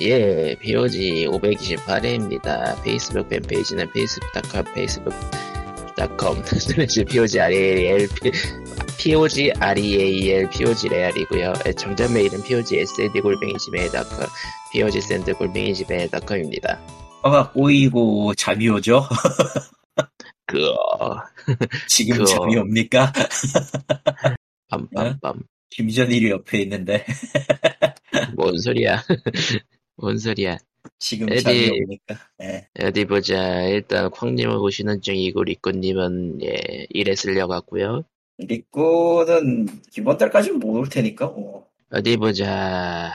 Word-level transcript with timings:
예, 0.00 0.54
POG 0.60 1.26
528회입니다. 1.26 2.80
페이스북 2.84 3.28
팬페이지는 3.28 3.88
facebook.com, 3.88 4.64
facebook.com, 4.72 6.44
slash 6.44 7.04
POG 7.04 7.40
REAL, 7.40 8.08
POG 8.96 9.52
REAL, 9.58 10.50
POG 10.50 10.88
레알이고요 10.88 11.52
정전 11.76 12.12
메일은 12.12 12.40
POG 12.44 12.78
SND 12.78 13.20
골뱅이 13.20 13.54
Gmail.com, 13.58 14.28
POG 14.72 15.00
send 15.00 15.34
골뱅이 15.34 15.74
지메일.com입니다. 15.74 16.78
화가 17.22 17.50
꼬이고 17.50 18.34
잠이 18.34 18.68
오죠? 18.68 19.02
그어. 20.46 21.24
지금 21.88 22.18
그어. 22.18 22.24
잠이 22.24 22.56
옵니까? 22.56 23.12
빰빰빰. 24.70 25.42
김전일이 25.70 26.30
옆에 26.30 26.60
있는데. 26.62 27.04
뭔 28.36 28.56
소리야. 28.58 29.02
뭔 29.98 30.18
소리야. 30.18 30.58
지금 30.98 31.28
어디, 31.30 31.42
잠이 31.42 31.70
옵니까? 31.70 32.16
네. 32.38 32.68
어디 32.80 33.04
보자. 33.04 33.62
일단 33.64 34.10
콩님을 34.10 34.58
보시는 34.58 35.02
중이고 35.02 35.44
리꾸님은 35.44 36.42
예, 36.44 36.86
일에 36.90 37.14
쓸려갔고요. 37.14 38.04
리꾸는 38.38 39.66
이번 39.98 40.16
달까지는 40.16 40.60
못 40.60 40.78
올 40.78 40.88
테니까 40.88 41.26
뭐. 41.26 41.68
어디 41.90 42.16
보자. 42.16 43.12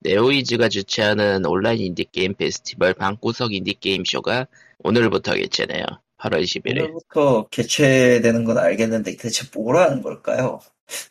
네오위즈가 0.00 0.68
주최하는 0.68 1.46
온라인 1.46 1.80
인디게임 1.80 2.34
페스티벌 2.34 2.94
방구석 2.94 3.54
인디게임 3.54 4.04
쇼가 4.04 4.46
오늘부터 4.80 5.34
개최네요. 5.34 5.84
8월 6.18 6.42
11일. 6.44 6.80
오늘부터 6.82 7.48
개최되는 7.48 8.44
건 8.44 8.58
알겠는데 8.58 9.16
대체 9.16 9.44
뭐라는 9.54 10.02
걸까요? 10.02 10.60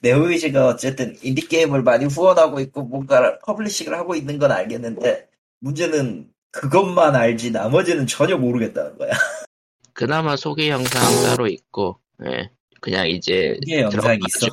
네오위즈가 0.02 0.67
어쨌든 0.67 1.17
인디게임을 1.21 1.83
많이 1.83 2.05
후원하고 2.05 2.59
있고 2.61 2.83
뭔가 2.83 3.39
publishing을 3.39 3.98
하고 3.97 4.16
있는 4.16 4.39
건 4.39 4.52
알겠는데 4.52 5.27
문제는 5.59 6.29
그것만 6.52 7.16
알지 7.16 7.52
나머지는 7.52 8.07
전혀 8.07 8.38
모르겠다는 8.38 8.97
거야. 8.97 9.11
그나마 9.94 10.35
소개 10.35 10.69
영상 10.69 11.02
따로 11.23 11.47
있고 11.47 12.00
예. 12.25 12.50
그냥 12.81 13.09
이제 13.09 13.58
있어. 13.66 14.47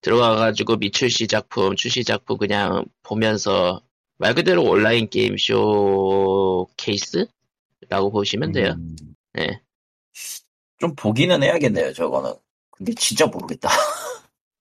들어가가지고 0.00 0.76
미출시 0.76 1.28
작품, 1.28 1.76
출시 1.76 2.04
작품 2.04 2.38
그냥 2.38 2.84
보면서 3.02 3.82
말 4.16 4.34
그대로 4.34 4.64
온라인 4.64 5.08
게임 5.08 5.36
쇼케이스라고 5.36 8.10
보시면 8.10 8.52
돼요. 8.52 8.74
음... 8.78 8.96
네. 9.34 9.60
좀 10.78 10.94
보기는 10.94 11.42
해야겠네요, 11.42 11.92
저거는. 11.92 12.32
근데 12.70 12.94
진짜 12.94 13.26
모르겠다. 13.26 13.68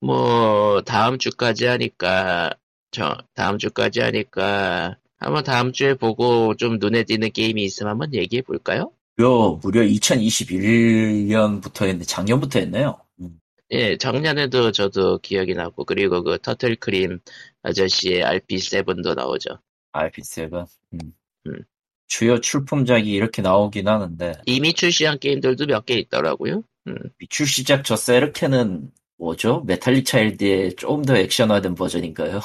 뭐 0.02 0.82
다음 0.82 1.18
주까지 1.18 1.66
하니까 1.66 2.52
저 2.92 3.18
다음 3.34 3.58
주까지 3.58 4.00
하니까 4.02 4.98
한번 5.18 5.44
다음 5.44 5.74
주에 5.74 5.94
보고 5.96 6.56
좀 6.56 6.78
눈에 6.80 7.04
띄는 7.04 7.32
게임이 7.32 7.64
있으면 7.64 7.92
한번 7.92 8.14
얘기해 8.14 8.42
볼까요? 8.44 8.92
무려 9.18 9.60
무려 9.62 9.82
2021년부터 9.82 11.82
했는데 11.84 12.06
작년부터 12.06 12.60
했네요. 12.60 12.98
음. 13.20 13.40
예, 13.72 13.98
작년에도 13.98 14.72
저도 14.72 15.18
기억이 15.20 15.54
나고 15.56 15.84
그리고 15.86 16.24
그 16.24 16.38
터틀 16.42 16.78
크림 16.78 17.20
아저씨의 17.64 18.24
RP7도 18.24 19.16
나오죠. 19.16 19.60
RP7. 19.92 20.66
음. 20.94 21.00
음. 21.48 21.64
주요 22.08 22.40
출품작이 22.40 23.12
이렇게 23.12 23.42
나오긴 23.42 23.88
하는데 23.88 24.34
이미 24.46 24.74
출시한 24.74 25.20
게임들도 25.20 25.66
몇 25.68 25.86
개 25.86 25.96
있더라고요. 25.96 26.64
음. 26.88 26.96
출시작 27.30 27.84
저 27.84 27.96
세르케는 27.96 28.90
뭐죠? 29.20 29.62
메탈릭 29.66 30.06
차일드의 30.06 30.76
조금 30.76 31.04
더 31.04 31.16
액션화된 31.16 31.76
버전인가요? 31.76 32.40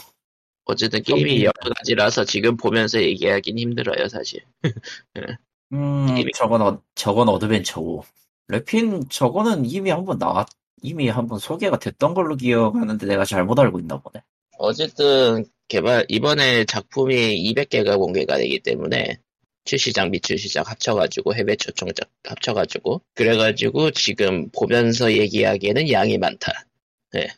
어쨌든 0.66 1.02
게임이 1.02 1.44
여러 1.44 1.52
가지라서 1.76 2.24
지금 2.24 2.56
보면서 2.56 3.00
얘기하긴 3.00 3.58
힘들어요, 3.58 4.08
사실. 4.08 4.40
네. 5.14 5.22
음. 5.72 6.06
저건, 6.34 6.62
어, 6.62 6.82
저건 6.94 7.28
어드벤처고. 7.28 8.04
래핀, 8.48 9.08
저거는 9.08 9.64
이미 9.66 9.90
한번 9.90 10.18
나왔, 10.18 10.48
이미 10.82 11.08
한번 11.08 11.38
소개가 11.38 11.78
됐던 11.78 12.12
걸로 12.12 12.36
기억하는데 12.36 13.06
내가 13.06 13.24
잘못 13.24 13.58
알고 13.58 13.78
있나 13.78 14.00
보네. 14.00 14.22
어쨌든, 14.58 15.44
개발, 15.68 16.04
이번에 16.08 16.64
작품이 16.64 17.14
200개가 17.54 17.98
공개가 17.98 18.36
되기 18.36 18.60
때문에, 18.60 19.18
출시장 19.64 20.10
미출시장 20.10 20.64
합쳐가지고 20.66 21.34
해외 21.34 21.56
초청작 21.56 22.08
합쳐가지고 22.24 23.02
그래가지고 23.14 23.90
지금 23.92 24.50
보면서 24.50 25.12
얘기하기에는 25.12 25.90
양이 25.90 26.18
많다. 26.18 26.52
네. 27.12 27.28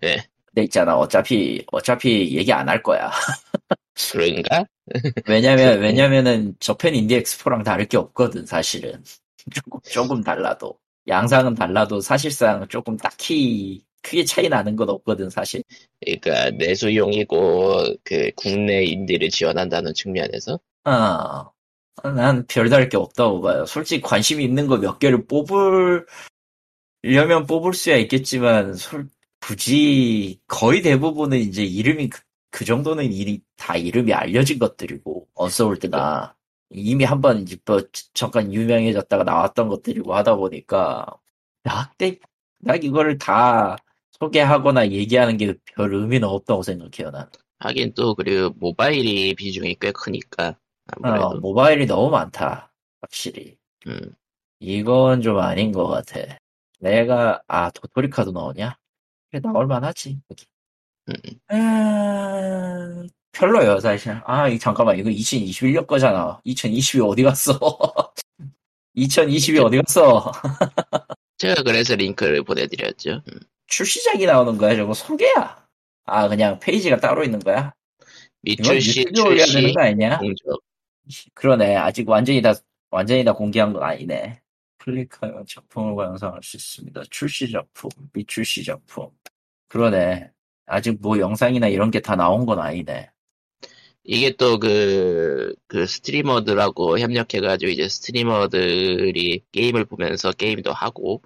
네. 0.00 0.16
근데 0.46 0.64
있잖아 0.64 0.96
어차피 0.96 1.64
어차피 1.72 2.36
얘기 2.36 2.52
안 2.52 2.68
할 2.68 2.82
거야. 2.82 3.10
그런가? 4.12 4.64
왜냐면 5.28 5.80
왜냐면은 5.80 6.54
저팬 6.60 6.94
인디 6.94 7.14
엑스포랑 7.16 7.62
다를 7.64 7.86
게 7.86 7.96
없거든 7.96 8.46
사실은 8.46 9.02
조금 9.54 9.80
조금 9.84 10.22
달라도 10.22 10.78
양상은 11.08 11.54
달라도 11.54 12.00
사실상 12.00 12.66
조금 12.68 12.96
딱히 12.96 13.82
크게 14.02 14.24
차이 14.24 14.48
나는 14.48 14.76
건 14.76 14.88
없거든 14.90 15.30
사실. 15.30 15.62
그러니까 16.00 16.50
내수용이고 16.52 17.94
그 18.04 18.30
국내 18.36 18.84
인디를 18.84 19.28
지원한다는 19.30 19.94
측면에서 19.94 20.58
아, 20.90 21.50
난 22.04 22.46
별다를 22.46 22.88
게 22.88 22.96
없다고 22.96 23.40
봐요. 23.42 23.66
솔직히 23.66 24.00
관심 24.02 24.40
있는 24.40 24.66
거 24.66 24.78
몇 24.78 24.98
개를 24.98 25.26
뽑으려면 25.26 26.06
뽑을 27.48 27.74
수야 27.74 27.96
있겠지만, 27.96 28.74
솔, 28.74 29.08
굳이 29.40 30.40
거의 30.46 30.82
대부분은 30.82 31.38
이제 31.38 31.64
이름이 31.64 32.08
그, 32.10 32.20
그 32.50 32.64
정도는 32.64 33.12
일이 33.12 33.42
다 33.56 33.76
이름이 33.76 34.12
알려진 34.12 34.58
것들이고, 34.58 35.28
언서울드가 35.34 36.34
이미 36.70 37.04
한번 37.04 37.46
뭐 37.66 37.80
잠깐 38.14 38.52
유명해졌다가 38.52 39.24
나왔던 39.24 39.68
것들이고 39.68 40.14
하다 40.14 40.36
보니까, 40.36 41.06
낙대, 41.64 42.18
난 42.60 42.82
이거를 42.82 43.18
다 43.18 43.76
소개하거나 44.20 44.90
얘기하는 44.90 45.36
게 45.36 45.54
별 45.74 45.94
의미는 45.94 46.28
없다고 46.28 46.62
생각해요, 46.62 47.10
난. 47.12 47.28
하긴 47.60 47.94
또, 47.94 48.14
그리고 48.14 48.50
모바일이 48.58 49.34
비중이 49.34 49.76
꽤 49.80 49.92
크니까. 49.92 50.56
어, 51.02 51.34
모바일이 51.40 51.86
너무 51.86 52.10
많다. 52.10 52.72
확실히. 53.00 53.56
음. 53.86 54.14
이건 54.60 55.22
좀 55.22 55.38
아닌 55.38 55.72
것 55.72 55.86
같아. 55.86 56.38
내가, 56.80 57.42
아, 57.46 57.70
도토리카도 57.70 58.32
나오냐? 58.32 58.76
그래, 59.30 59.40
나올만 59.42 59.84
하지. 59.84 60.18
음. 61.08 61.14
아, 61.48 63.02
별로요, 63.32 63.80
사실. 63.80 64.20
아, 64.24 64.48
잠깐만, 64.58 64.98
이거 64.98 65.10
2021년 65.10 65.86
거잖아. 65.86 66.40
2022 66.44 67.00
어디 67.00 67.22
갔어? 67.22 67.58
2022 68.94 69.58
어디 69.60 69.76
갔어? 69.76 70.32
제가 71.38 71.62
그래서 71.62 71.94
링크를 71.94 72.42
보내드렸죠. 72.42 73.22
음. 73.28 73.40
출시작이 73.68 74.26
나오는 74.26 74.56
거야, 74.56 74.74
저거 74.74 74.94
소개야. 74.94 75.66
아, 76.06 76.28
그냥 76.28 76.58
페이지가 76.58 76.96
따로 76.96 77.22
있는 77.22 77.38
거야? 77.38 77.72
미출시, 78.42 79.06
출시, 79.14 79.52
되는 79.54 79.72
거 79.72 79.82
아니냐? 79.82 80.18
공적. 80.18 80.60
그러네. 81.34 81.76
아직 81.76 82.08
완전히 82.08 82.42
다, 82.42 82.54
완전히 82.90 83.24
다 83.24 83.32
공개한 83.32 83.72
건 83.72 83.82
아니네. 83.82 84.40
클릭하여 84.78 85.44
작품을 85.48 85.92
완성할 85.94 86.40
수 86.42 86.56
있습니다. 86.56 87.02
출시 87.10 87.50
작품, 87.50 87.90
미출시 88.12 88.64
작품. 88.64 89.08
그러네. 89.68 90.30
아직 90.66 90.98
뭐 91.00 91.18
영상이나 91.18 91.68
이런 91.68 91.90
게 91.90 92.00
다 92.00 92.14
나온 92.16 92.46
건 92.46 92.58
아니네. 92.60 93.10
이게 94.04 94.34
또 94.36 94.58
그, 94.58 95.54
그 95.66 95.84
스트리머들하고 95.86 96.98
협력해가지고 96.98 97.70
이제 97.70 97.88
스트리머들이 97.88 99.42
게임을 99.52 99.84
보면서 99.84 100.32
게임도 100.32 100.72
하고, 100.72 101.22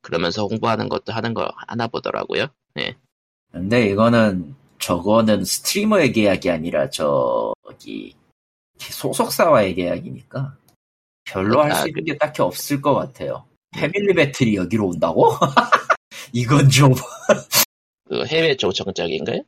그러면서 0.00 0.46
홍보하는 0.46 0.88
것도 0.88 1.12
하는 1.12 1.34
거 1.34 1.50
하나 1.66 1.88
보더라고요. 1.88 2.46
네. 2.74 2.94
근데 3.50 3.88
이거는, 3.88 4.54
저거는 4.78 5.44
스트리머의 5.44 6.12
계약이 6.12 6.48
아니라 6.50 6.88
저기, 6.90 8.14
소속사와 8.82 9.62
의 9.62 9.74
계약이니까 9.74 10.56
별로 11.24 11.62
할 11.62 11.72
수 11.74 11.88
있는 11.88 12.04
게 12.04 12.16
딱히 12.16 12.42
없을 12.42 12.80
것 12.80 12.94
같아요. 12.94 13.44
패밀리 13.72 14.14
배틀이 14.14 14.56
여기로 14.56 14.88
온다고? 14.88 15.30
이건 16.32 16.68
좀. 16.68 16.92
그 18.08 18.24
해외 18.26 18.56
조정적인가요? 18.56 19.42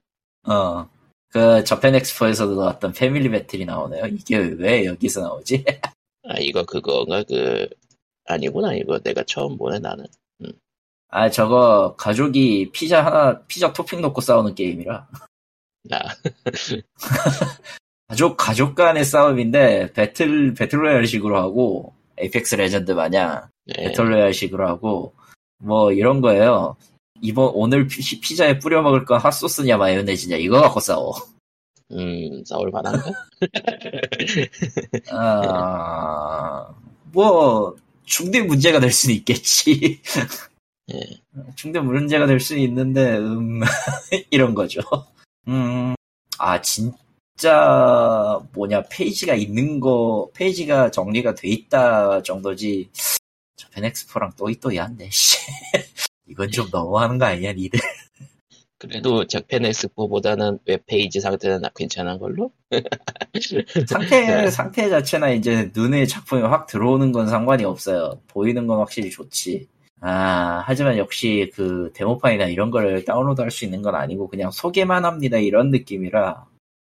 어. 0.49 0.89
그 1.29 1.65
저펜 1.65 1.95
엑스포에서도 1.95 2.55
나왔던 2.55 2.93
패밀리 2.93 3.29
배틀이 3.31 3.65
나오네요. 3.65 4.07
이게 4.07 4.37
왜 4.37 4.85
여기서 4.85 5.23
나오지? 5.23 5.65
아 6.29 6.35
이거 6.39 6.63
그거가 6.65 7.25
그 7.25 7.67
아니구나 8.27 8.75
이거 8.75 8.99
내가 9.01 9.25
처음 9.25 9.57
보네 9.57 9.79
나는. 9.81 10.07
음. 10.43 10.53
아 11.09 11.31
저거 11.31 11.97
가족이 11.97 12.71
피자 12.73 13.05
하나 13.05 13.41
피자 13.47 13.73
토핑 13.73 14.01
넣고 14.03 14.21
싸우는 14.21 14.55
게임이라. 14.55 15.09
아. 15.91 15.99
가족 18.13 18.37
가족 18.37 18.75
간의 18.75 19.07
싸움인데 19.07 19.95
배틀 19.95 20.53
배틀로얄식으로 20.53 21.39
하고 21.39 21.95
에이펙스 22.19 22.57
레전드 22.57 22.93
마냥 22.93 23.49
네. 23.65 23.85
배틀로얄식으로 23.85 24.69
하고 24.69 25.15
뭐 25.57 25.93
이런 25.93 26.21
거예요. 26.21 26.77
이번 27.23 27.53
오늘 27.55 27.87
피, 27.87 28.37
자에 28.37 28.59
뿌려 28.59 28.83
먹을 28.83 29.07
건 29.07 29.19
핫소스냐 29.19 29.79
마요네즈냐 29.79 30.37
이거 30.37 30.61
갖고 30.61 30.81
싸워. 30.81 31.15
음, 31.93 32.45
싸울 32.45 32.71
만한가? 32.71 33.11
아, 35.13 36.75
뭐, 37.13 37.77
중대 38.05 38.41
문제가 38.41 38.81
될 38.81 38.91
수는 38.91 39.15
있겠지. 39.17 40.01
예. 40.93 41.01
중대 41.55 41.81
문제가 41.81 42.25
될 42.27 42.41
수는 42.41 42.63
있는데, 42.63 43.19
음, 43.19 43.61
이런 44.31 44.55
거죠. 44.55 44.81
음, 45.49 45.95
아, 46.39 46.63
진 46.63 46.93
짜, 47.37 48.41
뭐냐, 48.53 48.83
페이지가 48.91 49.35
있는 49.35 49.81
거, 49.81 50.31
페이지가 50.35 50.91
정리가 50.91 51.35
돼 51.35 51.49
있다 51.49 52.23
정도지, 52.23 52.91
저 53.57 53.69
펜 53.73 53.85
엑스포랑 53.87 54.33
또이또이한데, 54.37 55.09
씨. 55.11 55.39
이건 56.29 56.51
좀 56.51 56.69
너무하는 56.73 57.19
거 57.19 57.27
아니야, 57.27 57.53
니들? 57.53 57.81
그래도 58.79 59.27
적펜 59.29 59.65
엑스포보다는 59.67 60.59
웹페이지 60.67 61.21
상태는 61.21 61.63
괜찮은 61.77 62.19
걸로? 62.19 62.51
상태, 63.89 64.51
상태 64.51 64.89
자체나 64.91 65.31
이제 65.31 65.71
눈에 65.75 66.05
작품이 66.07 66.43
확 66.43 66.67
들어오는 66.67 67.13
건 67.13 67.29
상관이 67.29 67.65
없어요. 67.65 68.21
보이는 68.29 68.67
건 68.67 68.79
확실히 68.81 69.11
좋지. 69.11 69.69
아, 70.01 70.65
하지만 70.67 70.99
역시 70.99 71.51
그 71.55 71.93
데모판이나 71.95 72.47
이런 72.47 72.71
걸 72.73 73.05
다운로드 73.05 73.41
할 73.41 73.51
수 73.53 73.65
있는 73.65 73.83
건 73.83 73.95
아니고 73.95 74.29
그냥 74.29 74.51
소개만 74.51 75.05
합니다. 75.05 75.39
이런 75.39 75.71
느낌이라. 75.71 76.45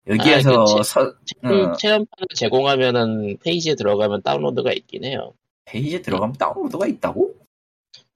여기에서 0.07 0.63
아. 0.63 0.83
서, 0.83 1.01
어, 1.01 1.73
체험판을 1.77 2.29
제공하면은 2.35 3.39
페이지에 3.43 3.75
들어가면 3.75 4.23
다운로드가 4.23 4.73
있긴 4.73 5.05
해요. 5.05 5.33
페이지에 5.65 6.03
들어가면 6.03 6.35
다운로드가 6.37 6.87
있다고? 6.87 7.35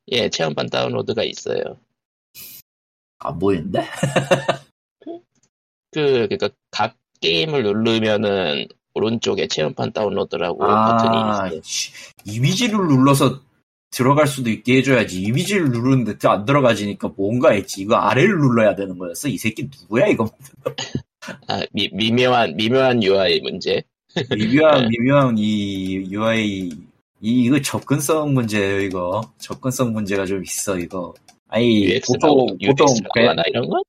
예, 0.09 0.29
체험판 0.29 0.69
다운로드가 0.69 1.23
있어요. 1.23 1.63
안 3.19 3.39
보이는데? 3.39 3.87
그, 5.91 6.29
그니까, 6.29 6.51
각 6.71 6.97
게임을 7.21 7.63
누르면은, 7.63 8.67
오른쪽에 8.95 9.47
체험판 9.49 9.93
다운로드라고 9.93 10.59
버튼이 10.59 11.17
아, 11.17 11.47
있어요. 11.47 11.61
씨, 11.63 11.93
이미지를 12.25 12.79
눌러서 12.89 13.41
들어갈 13.91 14.27
수도 14.27 14.51
있게 14.51 14.79
해줘야지. 14.79 15.23
이미지를 15.23 15.71
누르는데 15.71 16.29
안 16.29 16.45
들어가지니까 16.45 17.13
뭔가 17.17 17.51
했지. 17.51 17.83
이거 17.83 17.97
아래를 17.97 18.39
눌러야 18.39 18.75
되는 18.75 18.99
거였어. 18.99 19.29
이 19.29 19.39
새끼 19.39 19.71
누구야, 19.81 20.09
이거? 20.09 20.29
아, 21.49 21.63
미, 21.73 21.89
미묘한, 21.93 22.57
미묘한 22.57 23.03
UI 23.03 23.41
문제. 23.41 23.83
미묘한 24.35 24.89
미묘한 24.89 25.35
이 25.39 26.07
UI 26.11 26.71
이 27.21 27.45
이거 27.45 27.61
접근성 27.61 28.35
문제예요 28.35 28.81
이거. 28.81 29.21
접근성 29.39 29.93
문제가 29.93 30.25
좀 30.25 30.43
있어 30.43 30.79
이거. 30.79 31.15
아니 31.49 31.85
UX라고, 31.87 32.47
보통 32.47 32.59
보통 32.69 32.87
그냥- 33.13 33.31
하나, 33.31 33.43
이런 33.49 33.69
건? 33.69 33.83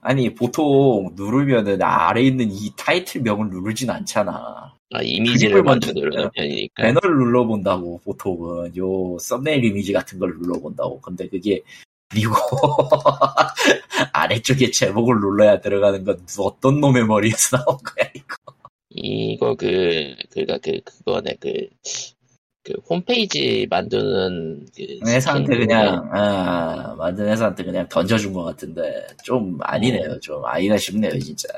아니 0.00 0.32
보통 0.34 1.12
누르면은 1.16 1.82
아래 1.82 2.22
있는 2.22 2.48
이 2.50 2.70
타이틀 2.76 3.22
명을 3.22 3.50
누르진 3.50 3.90
않잖아. 3.90 4.72
아, 4.94 5.02
이미지를 5.02 5.62
먼저 5.62 5.88
먼저 5.88 6.00
누르는 6.00 6.30
편이니까. 6.34 6.82
배너를 6.84 7.10
눌러본다고 7.16 8.00
보통은. 8.04 8.76
요 8.76 9.18
썸네일 9.18 9.64
이미지 9.64 9.92
같은 9.92 10.18
걸 10.18 10.32
눌러본다고. 10.40 11.00
근데 11.00 11.28
그게 11.28 11.60
미고 12.14 12.34
아래쪽에 14.12 14.70
제목을 14.70 15.16
눌러야 15.20 15.60
들어가는 15.60 16.04
건 16.04 16.24
어떤 16.38 16.80
놈의 16.80 17.06
머리에서 17.06 17.58
나온 17.58 17.78
거야 17.78 18.08
이거? 18.14 18.36
이거 18.90 19.54
그, 19.54 20.14
그가 20.32 20.58
그, 20.58 20.80
그거네, 20.84 21.36
그, 21.40 21.68
그 22.64 22.74
홈페이지 22.88 23.66
만드는 23.70 24.66
그. 24.76 25.00
회사한테 25.06 25.54
스킨 25.54 25.66
그냥 25.66 26.08
아, 26.12 26.94
만든 26.96 27.28
회사한테 27.28 27.64
그냥 27.64 27.88
던져준 27.88 28.32
것 28.32 28.42
같은데 28.44 29.06
좀 29.22 29.58
아니네요. 29.62 30.18
좀 30.20 30.44
아이가 30.44 30.76
싶네요 30.78 31.18
진짜. 31.18 31.48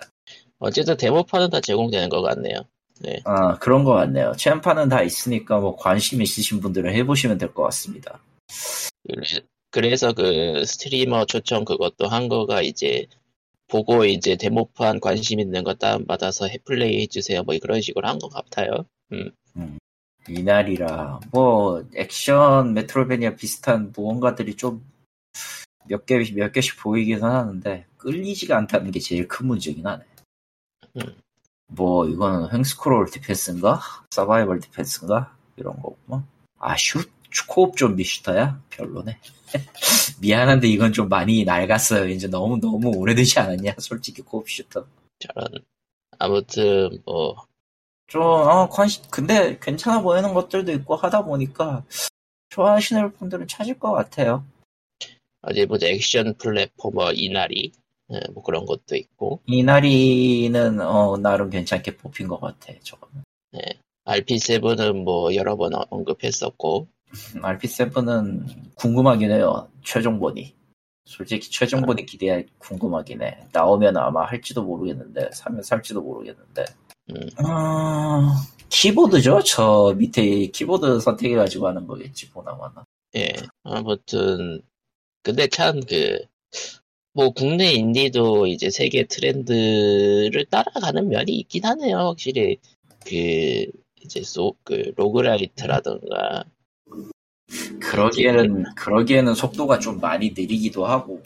어쨌든 0.58 0.96
데모판은 0.96 1.50
다 1.50 1.60
제공되는 1.60 2.08
것 2.08 2.20
같네요. 2.22 2.56
아 3.24 3.56
그런 3.58 3.84
것 3.84 3.92
같네요. 3.94 4.32
체험판은 4.36 4.88
다 4.90 5.02
있으니까 5.02 5.58
뭐 5.58 5.74
관심 5.76 6.20
있으신 6.20 6.60
분들은 6.60 6.92
해보시면 6.94 7.38
될 7.38 7.54
것 7.54 7.62
같습니다 7.64 8.20
그래- 9.70 9.88
그래서 9.88 10.12
그 10.12 10.64
스트리머 10.64 11.26
초청 11.26 11.64
그것도 11.64 12.08
한 12.08 12.28
거가 12.28 12.62
이제 12.62 13.06
보고 13.68 14.04
이제 14.04 14.36
데모판 14.36 14.98
관심 15.00 15.38
있는 15.40 15.62
거 15.62 15.74
다운받아서 15.74 16.48
해플레이 16.48 17.02
해주세요. 17.02 17.44
뭐 17.44 17.54
그런 17.62 17.80
식으로 17.80 18.08
한 18.08 18.18
것 18.18 18.28
같아요. 18.28 18.84
이날이라. 20.28 21.20
뭐 21.32 21.84
액션 21.94 22.74
Metroidvania 22.74 23.36
비슷한 23.36 23.92
무언가들이 23.96 24.56
좀 24.56 24.82
몇 25.88 26.04
개 26.06 26.18
몇 26.34 26.52
개씩 26.52 26.78
보이긴 26.78 27.22
하는데 27.24 27.86
끌리지가 27.96 28.56
않다는 28.58 28.90
게 28.92 29.00
제일 29.00 29.26
큰 29.26 29.46
문제긴 29.46 29.86
하네. 29.86 30.04
음. 30.96 31.14
뭐 31.68 32.06
이거는 32.06 32.52
횡스크롤 32.52 33.10
defense인가? 33.10 33.80
서바이벌 34.10 34.60
defense인가? 34.60 35.34
이런 35.56 35.80
거구만 35.80 36.26
아슛? 36.58 37.08
co-op 37.48 37.76
좀비 37.76 38.04
shooter야? 38.04 38.60
별로네 38.70 39.18
미안한데 40.20 40.68
이건 40.68 40.92
좀 40.92 41.08
많이 41.08 41.44
낡았어요. 41.44 42.08
이제 42.08 42.28
너무 42.28 42.58
너무 42.60 42.90
오래되지 42.96 43.40
않았냐? 43.40 43.74
솔직히 43.78 44.22
co-op 44.22 44.48
shooter 44.48 44.86
저런 45.18 45.46
아무튼 46.18 46.98
뭐. 47.04 47.36
좀, 48.06 48.22
어, 48.22 48.68
관심, 48.68 49.04
근데 49.08 49.56
괜찮아 49.60 50.02
보이는 50.02 50.34
것들도 50.34 50.72
있고 50.72 50.96
하다 50.96 51.24
보니까 51.24 51.84
좋아하시는 52.48 53.12
분들은 53.12 53.46
찾을 53.46 53.78
것 53.78 53.92
같아요. 53.92 54.44
어디 55.42 55.64
보자 55.66 55.86
액션 55.86 56.34
platformer 56.34 57.12
이나리 57.12 57.70
예, 58.12 58.20
뭐 58.32 58.42
그런 58.42 58.66
것도 58.66 58.96
있고. 58.96 59.40
이나리는, 59.46 60.80
어, 60.80 61.16
나름 61.18 61.50
괜찮게 61.50 61.96
뽑힌 61.98 62.26
것 62.26 62.40
같아, 62.40 62.72
저거는. 62.82 63.22
RP7은 64.04 65.04
뭐 65.04 65.34
여러 65.34 65.56
번 65.56 65.72
언급했었고 65.90 66.88
RP7은 67.34 68.74
궁금하긴 68.76 69.30
해요, 69.32 69.68
최종본이. 69.84 70.54
솔직히 71.04 71.50
최종본이 71.50 72.06
기대 72.06 72.46
궁금하긴 72.58 73.22
해. 73.22 73.46
나오면 73.52 73.96
아마 73.96 74.24
할지도 74.24 74.62
모르겠는데, 74.62 75.30
사면 75.32 75.62
살지도 75.62 76.02
모르겠는데. 76.02 76.64
음. 77.10 77.28
아, 77.38 78.36
키보드죠? 78.68 79.42
저 79.44 79.94
밑에 79.96 80.46
키보드 80.46 81.00
선택해가지고 81.00 81.68
하는 81.68 81.86
거겠지, 81.86 82.30
보나마나. 82.30 82.84
예 83.16 83.32
아무튼 83.64 84.62
근데 85.22 85.48
참 85.48 85.80
그 85.80 86.18
뭐 87.12 87.30
국내 87.30 87.72
인디도 87.72 88.46
이제 88.46 88.70
세계 88.70 89.04
트렌드를 89.06 90.44
따라가는 90.50 91.08
면이 91.08 91.32
있긴 91.40 91.64
하네요 91.64 91.96
확실히 91.98 92.58
그 93.06 93.66
이제 94.02 94.22
소, 94.22 94.54
그 94.64 94.92
roguelite라던가 94.96 96.44
그러기에는, 97.80 98.64
그러기에는 98.76 99.34
속도가 99.34 99.78
좀 99.78 99.98
많이 100.00 100.30
느리기도 100.30 100.86
하고, 100.86 101.22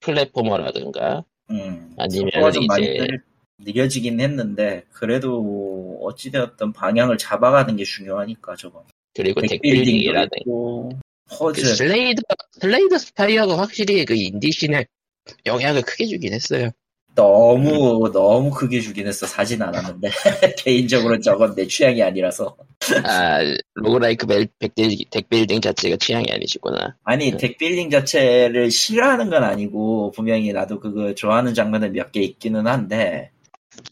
platformer라든가 0.00 1.24
음, 1.50 1.94
아니면 1.98 2.30
속도가 2.32 2.50
좀 2.52 2.66
많이 2.66 2.84
이제- 2.84 2.98
느려, 2.98 3.18
느려지긴 3.58 4.20
했는데, 4.20 4.84
그래도 4.92 5.98
어찌되었든 6.02 6.72
방향을 6.72 7.18
잡아가는 7.18 7.76
게 7.76 7.84
중요하니까, 7.84 8.56
저거. 8.56 8.84
그리고 9.14 9.40
deck 9.40 9.58
building이라든가 9.58 10.36
있고, 10.40 10.90
그 11.28 11.36
퍼즐, 11.38 11.64
Slay 11.64 11.97
the 11.97 12.22
Slay 12.60 12.82
the 12.82 12.98
Spire가 12.98 13.56
확실히 13.58 14.04
그 14.04 14.14
인디 14.14 14.42
scene에 14.42 14.84
영향을 15.46 15.80
크게 15.82 16.04
주긴 16.06 16.34
했어요 16.34 16.70
너무, 17.14 18.10
너무 18.12 18.50
크게 18.50 18.80
주긴 18.80 19.06
했어. 19.06 19.26
사진 19.26 19.62
않았는데. 19.62 20.10
개인적으로 20.58 21.20
저건 21.20 21.54
내 21.54 21.66
취향이 21.66 22.02
아니라서. 22.02 22.56
아 23.04 23.38
roguelike 23.74 24.26
벨- 24.26 24.48
deck 24.58 24.80
buil- 24.80 25.08
deck 25.10 25.27
building 25.27 25.60
자체가 25.60 25.96
취향이 25.96 26.26
아니시구나 26.30 26.96
아니, 27.04 27.30
네. 27.30 27.36
deck 27.36 27.54
building 27.54 27.90
자체를 27.90 28.70
싫어하는 28.70 29.30
건 29.30 29.44
아니고, 29.44 30.10
분명히 30.12 30.52
나도 30.52 30.80
그거 30.80 31.14
좋아하는 31.14 31.54
장면은 31.54 31.92
몇 31.92 32.10
개 32.12 32.20
있기는 32.20 32.66
한데, 32.66 33.30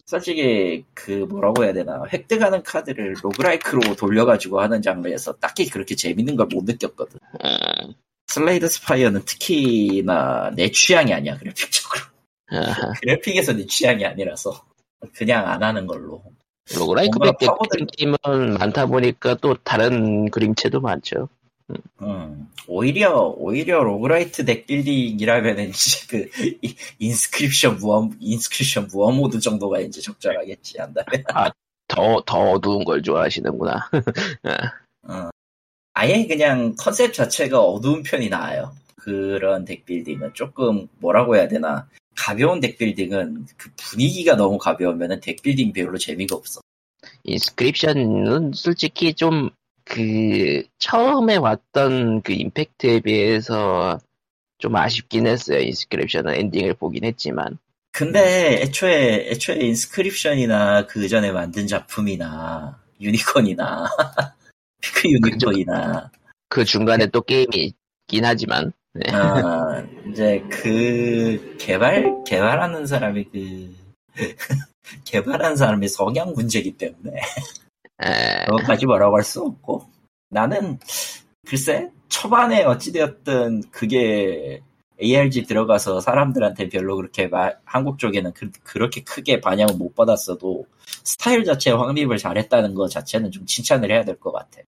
솔직히, 0.07 0.85
그, 0.95 1.11
뭐라고 1.29 1.65
해야 1.65 1.73
되나, 1.73 2.03
획득하는 2.13 2.63
카드를 2.63 3.15
roguelike로 3.23 3.97
돌려가지고 3.97 4.61
하는 4.61 4.83
장르에서 4.83 5.33
딱히 5.35 5.69
그렇게 5.69 5.95
재밌는 5.97 6.37
걸 6.37 6.47
못 6.53 6.65
느꼈거든. 6.65 7.19
아, 7.43 7.59
슬레이 8.29 8.57
더 8.57 8.69
스파이어는 8.69 9.25
특히나 9.25 10.51
내 10.55 10.71
취향이 10.71 11.13
아니야, 11.15 11.37
그래픽적으로. 11.39 12.12
그래픽에서 13.01 13.53
내 13.55 13.67
취향이 13.67 14.05
아니라서. 14.05 14.65
그냥 15.15 15.49
안 15.49 15.63
하는 15.63 15.87
걸로. 15.87 16.23
roguelike 16.79 17.19
백 17.19 17.49
파고들- 17.49 17.87
게임은 17.97 18.55
많다 18.59 18.87
보니까 18.87 19.35
또 19.41 19.55
다른 19.65 20.31
그림체도 20.31 20.81
많죠. 20.81 21.29
음, 22.03 22.49
오히려, 22.69 23.35
오히려 23.37 23.83
roguelite 23.83 24.45
deck 24.45 24.66
building이라면은 24.66 25.71
이제 25.75 26.07
그, 26.09 26.31
이- 26.63 26.77
인스크립션 26.99 27.79
무한, 27.79 28.17
인스크립션 28.21 28.89
무한 28.93 29.17
모드 29.17 29.41
정도가 29.41 29.81
이제 29.81 30.01
적절하겠지, 30.01 30.79
한다면. 30.79 31.25
더, 31.89 32.23
더 32.25 32.39
어두운 32.53 32.85
걸 32.85 33.03
좋아하시는구나. 33.03 33.91
어. 35.09 35.31
아예 35.95 36.27
그냥 36.27 36.75
컨셉 36.79 37.13
자체가 37.13 37.61
어두운 37.61 38.03
편이 38.03 38.29
나아요. 38.29 38.73
그런 38.97 39.65
deck 39.65 39.83
building은 39.83 40.33
조금, 40.35 40.87
뭐라고 41.01 41.37
해야 41.37 41.49
되나. 41.49 41.89
가벼운 42.17 42.61
deck 42.61 42.83
building은 42.83 43.47
그 43.57 43.71
분위기가 43.77 44.37
너무 44.37 44.59
가벼우면 44.59 45.21
deck 45.21 45.38
building 45.38 45.73
별로 45.73 45.99
재미가 45.99 46.37
없어. 46.37 46.61
인스크립션은 47.25 48.53
솔직히 48.55 49.15
좀 49.15 49.51
그 49.85 50.63
처음에 50.79 51.37
왔던 51.37 52.23
그 52.23 52.33
임팩트에 52.33 53.01
비해서 53.01 53.99
좀 54.59 54.77
아쉽긴 54.77 55.27
했어요. 55.27 55.59
인스크립션은 55.61 56.35
엔딩을 56.35 56.75
보긴 56.75 57.05
했지만 57.05 57.59
근데 57.91 58.63
애초에 58.63 59.31
애초에 59.31 59.57
인스크립션이나 59.57 60.87
그 60.87 61.09
전에 61.09 61.31
만든 61.33 61.67
작품이나 61.67 62.81
유니콘이나 63.01 63.87
피크 64.81 65.11
유니콘이나 65.11 66.11
그 66.49 66.65
중간에 66.65 67.07
또 67.07 67.21
게임이 67.21 67.75
있긴 68.07 68.25
하지만 68.25 68.73
네. 68.95 69.11
아, 69.13 69.83
이제 70.11 70.43
그 70.51 71.57
개발 71.59 72.23
개발하는 72.25 72.87
사람이 72.87 73.25
그 73.25 73.75
개발한 75.05 75.57
사람의 75.57 75.89
성향 75.89 76.33
문제이기 76.35 76.73
때문에 76.77 77.19
에, 78.03 78.45
그것까지 78.47 78.85
뭐라고 78.87 79.17
할 79.17 79.23
수 79.25 79.41
없고 79.43 79.89
나는 80.29 80.79
글쎄 81.47 81.91
초반에 82.09 82.65
어찌되었든 82.65 83.63
그게 83.71 84.61
ARG 85.03 85.45
들어가서 85.47 86.01
사람들한테 86.01 86.69
별로 86.69 86.97
그렇게 86.97 87.27
말- 87.29 87.59
한국 87.65 87.99
쪽에는 87.99 88.33
그, 88.35 88.51
렇게 88.79 89.03
크게 89.03 89.41
반영을 89.41 89.75
못 89.77 89.95
받았어도 89.95 90.67
스타일 91.05 91.45
자체 91.45 91.71
확립을 91.71 92.19
잘했다는 92.19 92.75
것 92.75 92.89
자체는 92.91 93.31
좀 93.31 93.47
칭찬을 93.47 93.91
해야 93.91 94.05
될 94.05 94.17
것 94.21 94.33
같아. 94.33 94.61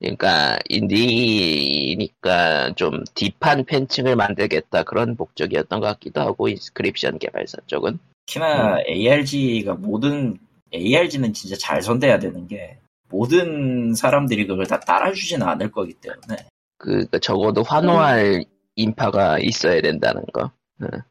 그러니까 0.00 0.58
인디니까 0.68 2.72
좀 2.74 3.02
deep한 3.14 3.64
팬층을 3.64 4.14
만들겠다 4.14 4.84
그런 4.84 5.16
목적이었던 5.18 5.80
것 5.80 5.86
같기도 5.86 6.20
하고 6.20 6.48
인스크립션 6.48 7.18
개발사 7.18 7.58
쪽은 7.66 7.98
특히나 8.26 8.80
ARG가 8.86 9.74
모든 9.74 10.38
ARG는 10.72 11.32
진짜 11.32 11.56
잘 11.56 11.82
손대야 11.82 12.18
되는 12.18 12.46
게 12.46 12.78
모든 13.08 13.94
사람들이 13.94 14.46
그걸 14.46 14.66
다 14.66 14.78
따라주지는 14.78 15.46
않을 15.46 15.72
거기 15.72 15.94
때문에 15.94 16.46
그, 16.76 17.06
그 17.06 17.20
적어도 17.20 17.62
환호할 17.62 18.44
인파가 18.76 19.38
있어야 19.40 19.80
된다는 19.80 20.22
거. 20.32 20.52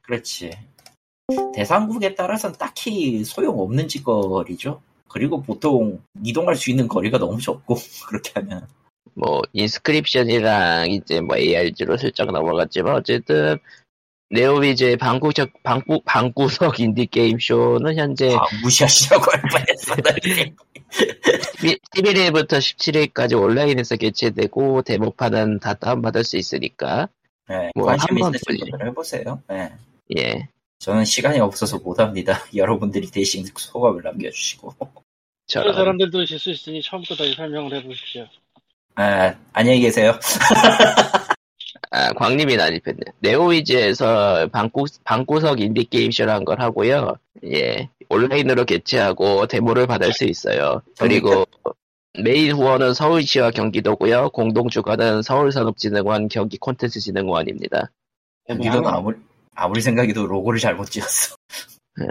그렇지. 0.03 0.51
대상국에 1.53 2.15
따라서는 2.15 2.55
딱히 2.57 3.25
소용없는 3.25 3.89
짓거리죠. 3.89 4.81
그리고 5.07 5.41
보통 5.41 6.01
이동할 6.23 6.55
수 6.55 6.69
있는 6.69 6.87
거리가 6.87 7.17
너무 7.17 7.39
좁고 7.39 7.75
그렇게 8.07 8.31
하면 8.35 8.67
뭐 9.13 9.41
인스크립션이랑 9.53 10.91
이제 10.91 11.21
뭐 11.21 11.37
ARG로 11.37 11.97
슬쩍 11.97 12.31
넘어갔지만 12.31 12.95
어쨌든 12.95 13.57
네오위즈의 14.29 14.97
방구석 14.97 15.63
방구 15.63 16.01
방구석 16.05 16.79
인디 16.81 17.05
게임 17.07 17.39
쇼는 17.39 17.97
현재 17.97 18.35
아, 18.35 18.41
무시하시라고 18.61 19.23
할 19.31 19.41
뻔했어. 19.49 19.95
11일부터 21.95 22.57
17일까지 22.57 23.41
온라인에서 23.41 23.95
개최되고 23.95 24.81
데모판은 24.83 25.59
다 25.59 25.73
다운받을 25.73 26.23
수 26.23 26.37
있으니까 26.37 27.09
네, 27.49 27.71
뭐 27.75 27.85
관심 27.85 28.15
한번 28.15 28.35
있으신. 28.35 28.69
분들 28.69 28.87
해보세요. 28.87 29.41
네. 29.47 29.71
예 30.17 30.49
저는 30.79 31.05
시간이 31.05 31.39
없어서 31.39 31.79
못합니다. 31.79 32.33
여러분들이 32.55 33.07
대신 33.07 33.45
소감을 33.45 34.03
남겨주시고. 34.03 34.75
저런 35.47 35.73
사람들도 35.73 36.23
있을 36.23 36.39
수 36.39 36.51
있으니 36.51 36.81
처음부터 36.81 37.15
다시 37.15 37.33
설명을 37.33 37.73
해보십시오. 37.75 38.27
아, 38.95 39.33
안녕히 39.53 39.79
계세요. 39.79 40.19
아, 41.91 42.11
광림이 42.13 42.57
난입했네. 42.57 43.01
네오위즈에서 43.19 44.49
방구, 44.51 44.85
방구석 45.05 45.61
인디게임쇼라는 45.61 46.43
걸 46.43 46.59
하고요. 46.59 47.15
예. 47.45 47.89
온라인으로 48.09 48.65
개최하고 48.65 49.47
데모를 49.47 49.87
받을 49.87 50.11
수 50.11 50.25
있어요. 50.25 50.81
그리고 50.99 51.45
메인 52.21 52.51
후원은 52.51 52.93
서울시와 52.93 53.51
경기도고요. 53.51 54.29
공동 54.31 54.69
주관은 54.69 55.21
서울산업진흥원 55.21 56.27
경기 56.29 56.57
콘텐츠진흥원입니다. 56.57 57.91
경기도는 58.47 58.89
아무리, 58.89 59.17
아무리 59.57 59.81
생각해도 59.81 60.27
로고를 60.27 60.59
잘못 60.59 60.91
지었어. 60.91 61.35
네. 61.97 62.05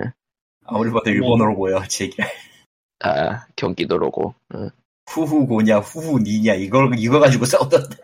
아무리 0.65 0.91
봐도 0.91 1.09
일본어로 1.11 1.55
보여, 1.55 1.81
제게. 1.87 2.25
아, 3.01 3.47
경기도 3.55 3.97
로고. 3.99 4.35
어. 4.53 4.69
후후고냐, 5.09 5.79
후후니냐, 5.79 6.55
이걸, 6.55 6.91
이거 6.99 7.21
가지고 7.21 7.45
싸우던데. 7.45 7.97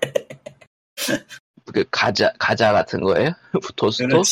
그 1.72 1.84
가자 1.90 2.32
가자 2.38 2.72
같은 2.72 3.00
거예요? 3.00 3.32
토스토? 3.76 4.22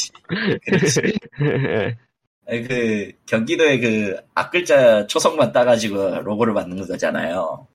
그렇지. 0.65 1.19
그, 2.47 3.13
경기도의 3.27 3.81
그, 3.81 4.17
앞글자 4.35 5.09
초성만 5.09 5.53
따가지고 5.53 6.21
로고를 6.21 6.53
만든 6.53 6.87
거잖아요. 6.87 7.67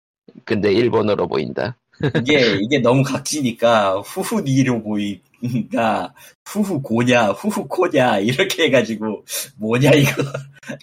근데 0.46 0.72
일본어로 0.72 1.27
보인다. 1.27 1.75
이게, 2.20 2.58
이게 2.62 2.80
너무 2.80 3.04
각지니까, 3.04 4.02
후후니로 4.02 4.84
보이니까, 4.84 6.14
후후고냐, 6.46 7.32
후후코냐, 7.32 8.20
이렇게 8.20 8.66
해가지고, 8.66 9.24
뭐냐, 9.58 9.92
이거. 9.92 10.24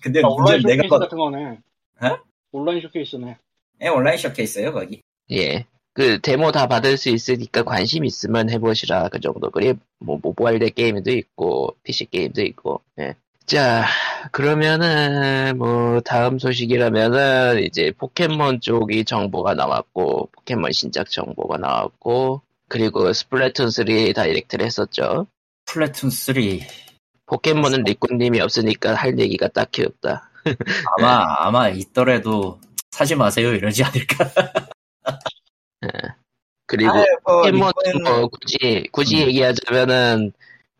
근데 0.03 0.21
아, 0.21 0.29
문제는 0.29 0.31
온라인 0.31 0.63
내가 0.63 0.83
쇼케이스 0.83 0.89
봐, 0.89 0.99
같은 0.99 1.19
거네. 1.19 1.59
어? 2.01 2.19
온라인 2.53 2.81
쇼케이스네. 2.81 3.37
예, 3.83 3.89
온라인 3.89 4.19
쇼케이스예요 4.19 4.73
거기. 4.73 5.03
예. 5.33 5.67
그 5.95 6.21
데모 6.21 6.53
다 6.53 6.67
받을 6.67 6.97
수 6.97 7.11
있으니까 7.11 7.65
관심 7.65 8.05
있으면 8.05 8.49
해보시라 8.49 9.09
그 9.09 9.21
정도. 9.21 9.51
그리 9.51 9.75
뭐 9.99 10.19
모바일 10.23 10.59
게임도 10.71 11.11
있고 11.11 11.77
PC 11.83 12.07
게임도 12.07 12.43
있고. 12.43 12.81
예. 12.99 13.15
자 13.47 13.85
그러면은 14.31 15.59
뭐 15.59 16.01
다음 16.01 16.39
소식이라면은 16.39 17.65
이제 17.65 17.93
포켓몬 17.99 18.61
쪽이 18.61 19.05
정보가 19.05 19.55
나왔고 19.55 20.31
포켓몬 20.33 20.73
신작 20.73 21.11
정보가 21.11 21.59
나왔고 21.59 22.43
그리고 22.69 23.13
스플래툰 23.13 23.71
3 23.71 23.85
다이렉트를 24.15 24.65
했었죠. 24.65 25.27
플래툰 25.67 26.09
3. 26.11 26.35
포켓몬은 27.27 27.85
리꾸님이 27.85 28.41
없으니까 28.41 28.95
할 28.95 29.19
얘기가 29.19 29.49
딱히 29.49 29.85
없다. 29.85 30.31
아마, 30.99 31.37
아마 31.39 31.69
있더라도, 31.69 32.59
사지 32.91 33.15
마세요, 33.15 33.53
이러지 33.55 33.85
않을까. 33.85 34.31
그리고 36.67 36.93
아유, 36.93 37.05
뭐, 37.25 37.37
포켓몬 37.43 37.71
이거는- 37.73 38.03
뭐 38.03 38.29
굳이 38.29 38.89
굳이 38.91 39.23
음. 39.23 39.29
얘기하자면은 39.29 40.33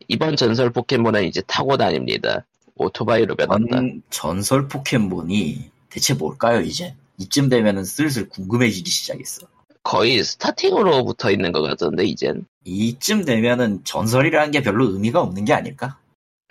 이번 0.07 0.35
전설 0.35 0.71
포켓몬은 0.71 1.25
이제 1.25 1.41
타고 1.47 1.77
다닙니다. 1.77 2.45
오토바이로 2.75 3.35
변한다. 3.35 3.77
전, 3.77 4.01
전설 4.09 4.67
포켓몬이 4.67 5.69
대체 5.89 6.13
뭘까요, 6.13 6.61
이제? 6.61 6.95
이쯤 7.17 7.49
되면은 7.49 7.85
슬슬 7.85 8.27
궁금해지기 8.29 8.89
시작했어. 8.89 9.47
거의 9.83 10.23
스타팅으로 10.23 11.03
붙어 11.05 11.29
있는 11.29 11.51
것 11.51 11.61
같던데 11.61 12.05
이젠 12.05 12.45
이쯤 12.63 13.25
되면은 13.25 13.83
전설이라는 13.83 14.51
게 14.51 14.61
별로 14.61 14.89
의미가 14.89 15.21
없는 15.21 15.45
게 15.45 15.53
아닐까? 15.53 15.99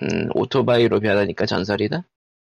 음, 0.02 0.28
오토바이로 0.34 1.00
변하니까 1.00 1.46
전설이다. 1.46 2.04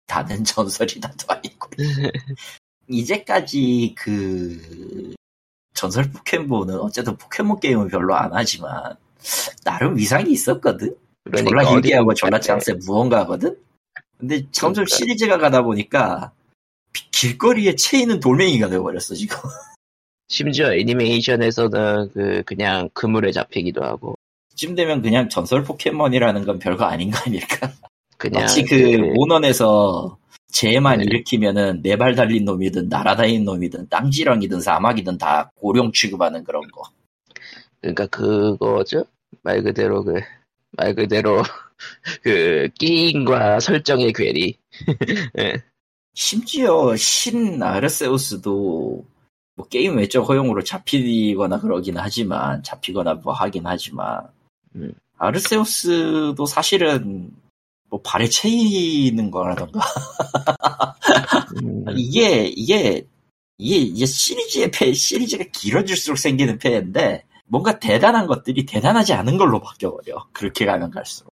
다는 0.07 0.43
전설이다도 0.45 1.25
아니고. 1.27 1.69
이제까지 2.87 3.95
그, 3.97 5.15
전설 5.73 6.11
포켓몬은 6.11 6.75
어쨌든 6.79 7.17
포켓몬 7.17 7.59
게임은 7.59 7.87
별로 7.87 8.15
안 8.15 8.31
하지만, 8.31 8.95
나름 9.63 9.97
위상이 9.97 10.31
있었거든? 10.31 10.95
그러니까 11.25 11.49
졸라 11.49 11.75
희귀하고 11.77 12.13
졸라 12.13 12.39
짱세 12.39 12.73
무언가 12.85 13.19
하거든? 13.21 13.57
근데 14.17 14.37
점점 14.51 14.85
그러니까. 14.85 14.95
시리즈가 14.95 15.37
가다 15.37 15.63
보니까, 15.63 16.31
비- 16.93 17.11
길거리에 17.11 17.75
채이는 17.75 18.19
돌멩이가 18.19 18.69
되어버렸어, 18.69 19.15
지금. 19.15 19.37
심지어 20.29 20.73
애니메이션에서는 20.73 22.09
그 22.13 22.43
그냥 22.45 22.89
그물에 22.93 23.31
잡히기도 23.31 23.83
하고 23.83 24.15
이쯤 24.53 24.73
되면 24.73 25.01
그냥 25.03 25.29
전설 25.29 25.63
포켓몬이라는 25.63 26.45
건 26.45 26.57
별거 26.57 26.85
아닌 26.85 27.11
거 27.11 27.19
아닐까? 27.25 27.71
그냥 28.17 28.41
마치 28.41 28.63
그 28.63 28.75
모넌에서 29.13 30.17
재해만 30.47 30.99
네. 30.99 31.03
일으키면은 31.05 31.81
네 31.83 31.95
발 31.97 32.15
달린 32.15 32.45
놈이든 32.45 32.87
날아다니는 32.89 33.43
놈이든 33.45 33.89
땅지렁이든 33.89 34.61
사막이든 34.61 35.17
다 35.19 35.51
고령 35.57 35.91
취급하는 35.91 36.43
그런 36.43 36.63
거. 36.71 36.83
그러니까 37.81 38.07
그거죠 38.07 39.05
말 39.43 39.61
그대로 39.61 40.03
그 40.03 40.21
말 40.77 40.95
그대로 40.95 41.41
그 42.23 42.69
게임과 42.79 43.59
설정의 43.59 44.13
괴리. 44.13 44.57
심지어 46.13 46.95
신 46.95 47.61
아르세우스도 47.61 49.05
뭐 49.55 49.67
게임 49.67 49.97
외적 49.97 50.27
허용으로 50.27 50.63
잡히거나 50.63 51.59
그러긴 51.59 51.97
하지만 51.97 52.61
잡히거나 52.63 53.15
뭐 53.15 53.33
하긴 53.33 53.63
하지만 53.65 54.27
음. 54.75 54.93
아르세우스도 55.17 56.45
사실은 56.45 57.31
뭐 57.89 58.01
발에 58.01 58.27
채이는 58.27 59.31
거라던가. 59.31 59.79
음, 61.63 61.85
이게 61.95 62.45
이게 62.47 63.05
이게 63.57 63.77
이제 63.77 64.05
시리즈의 64.05 64.71
폐 64.71 64.93
시리즈가 64.93 65.45
길어질수록 65.51 66.17
생기는 66.17 66.57
폐인데 66.57 67.23
뭔가 67.47 67.79
대단한 67.79 68.27
것들이 68.27 68.65
대단하지 68.65 69.13
않은 69.13 69.37
걸로 69.37 69.59
바뀌어버려 69.59 70.27
그렇게 70.33 70.65
가면 70.65 70.91
갈수록 70.91 71.29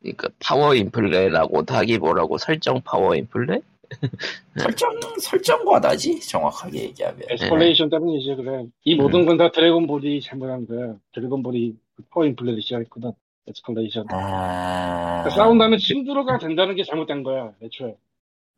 그러니까 0.00 0.28
파워 0.40 0.74
인플레라고 0.74 1.62
하기 1.68 1.98
뭐라고 1.98 2.38
설정 2.38 2.80
파워 2.82 3.14
인플레? 3.14 3.60
설정 4.56 4.90
설정 5.20 5.64
과다지 5.66 6.18
정확하게 6.26 6.82
얘기하면. 6.84 7.20
escalation 7.28 7.90
때문이지 7.90 8.34
그래. 8.36 8.64
이 8.84 8.94
모든 8.96 9.26
건 9.26 9.36
다 9.36 9.50
드래곤볼이 9.50 10.22
잘못한 10.22 10.66
거야. 10.66 10.94
드래곤볼이 11.12 11.76
그 11.96 12.02
파워 12.10 12.24
인플레를 12.26 12.62
시작했거든. 12.62 13.12
escalation. 13.48 14.06
아 14.10 15.22
그러니까 15.24 15.30
싸운 15.30 15.58
다음에 15.58 15.76
친구가 15.76 16.38
된다는 16.38 16.74
게 16.74 16.84
잘못된 16.84 17.22
거야. 17.22 17.52
애초에. 17.62 17.94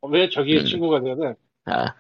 어, 0.03 0.09
왜 0.09 0.29
저기 0.29 0.57
음. 0.59 0.65
친구가 0.65 1.01
돼야 1.01 1.17
돼? 1.17 1.35
아. 1.67 1.95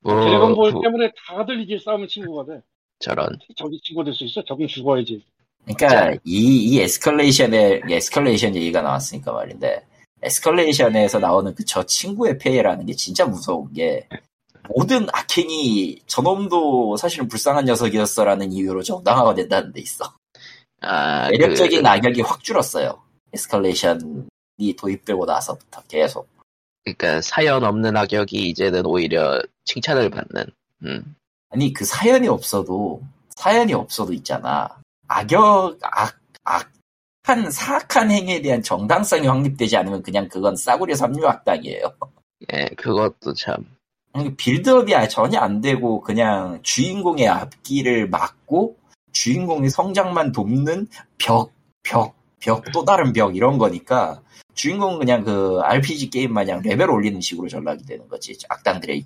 뭐, 0.00 0.24
드래곤볼 0.24 0.72
뭐, 0.72 0.82
때문에 0.82 1.12
다들 1.28 1.60
이게 1.60 1.78
싸우면 1.78 2.08
친구가 2.08 2.46
돼. 2.46 2.62
저런. 3.02 3.38
저기 3.56 3.78
친구 3.82 4.02
될 4.04 4.14
수 4.14 4.24
있어? 4.24 4.42
저긴 4.44 4.66
죽어야지. 4.68 5.22
그러니까 5.64 6.18
이, 6.24 6.72
이 6.72 6.80
escalation의 6.80 7.82
escalation 7.88 8.56
얘기가 8.56 8.82
나왔으니까 8.82 9.32
말인데 9.32 9.84
escalation에서 10.22 11.18
나오는 11.18 11.54
그 11.54 11.64
저 11.66 11.84
친구의 11.84 12.38
폐해라는 12.38 12.86
게 12.86 12.94
진짜 12.94 13.26
무서운 13.26 13.72
게 13.72 14.08
모든 14.68 15.06
악행이 15.12 16.00
저놈도 16.06 16.96
사실은 16.96 17.28
불쌍한 17.28 17.64
녀석이었어라는 17.66 18.52
이유로 18.52 18.82
정당화가 18.82 19.34
된다는 19.34 19.72
데 19.72 19.80
있어. 19.80 20.04
아, 20.80 21.28
매력적인 21.30 21.82
그, 21.82 21.88
악역이 21.88 22.20
확 22.22 22.42
줄었어요. 22.42 23.00
escalation이 23.32 24.76
도입되고 24.78 25.24
나서부터 25.24 25.82
계속. 25.88 26.28
그러니까 26.84 27.20
사연 27.20 27.62
없는 27.64 27.96
악역이 27.96 28.48
이제는 28.50 28.86
오히려 28.86 29.40
칭찬을 29.64 30.10
받는. 30.10 30.46
음. 30.84 31.14
아니 31.52 31.72
그 31.72 31.84
사연이 31.84 32.28
없어도 32.28 33.02
사연이 33.36 33.74
없어도 33.74 34.12
있잖아. 34.14 34.68
악역 35.06 35.78
악 35.82 36.18
악한 36.44 37.50
사악한 37.50 38.10
행위에 38.10 38.40
대한 38.40 38.62
정당성이 38.62 39.26
확립되지 39.26 39.76
않으면 39.76 40.02
그냥 40.02 40.28
그건 40.28 40.56
싸구려 40.56 40.94
삼류악당이에요. 40.94 41.94
예, 42.52 42.66
그것도 42.76 43.34
참. 43.34 43.64
빌드업이 44.36 44.92
전혀 45.08 45.38
안 45.38 45.60
되고 45.60 46.00
그냥 46.00 46.60
주인공의 46.62 47.28
앞길을 47.28 48.08
막고 48.08 48.76
주인공의 49.12 49.70
성장만 49.70 50.32
돕는 50.32 50.88
벽, 51.18 51.52
벽, 51.82 52.14
벽 52.40 52.64
또 52.72 52.84
다른 52.84 53.12
벽 53.12 53.36
이런 53.36 53.58
거니까 53.58 54.20
주인공은 54.54 54.98
그냥 54.98 55.24
그 55.24 55.60
RPG 55.62 56.10
게임 56.10 56.32
마냥 56.32 56.60
레벨 56.62 56.90
올리는 56.90 57.20
식으로 57.20 57.48
전락이 57.48 57.84
되는 57.86 58.06
거지 58.08 58.36
악당들의 58.48 59.04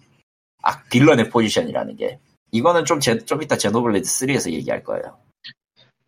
악 0.62 0.88
빌런의 0.88 1.30
포지션이라는 1.30 1.96
게 1.96 2.18
이거는 2.52 2.84
좀, 2.84 3.00
제, 3.00 3.18
좀 3.18 3.42
이따 3.42 3.56
제노블레드 3.56 4.06
3에서 4.08 4.52
얘기할 4.52 4.82
거예요. 4.84 5.18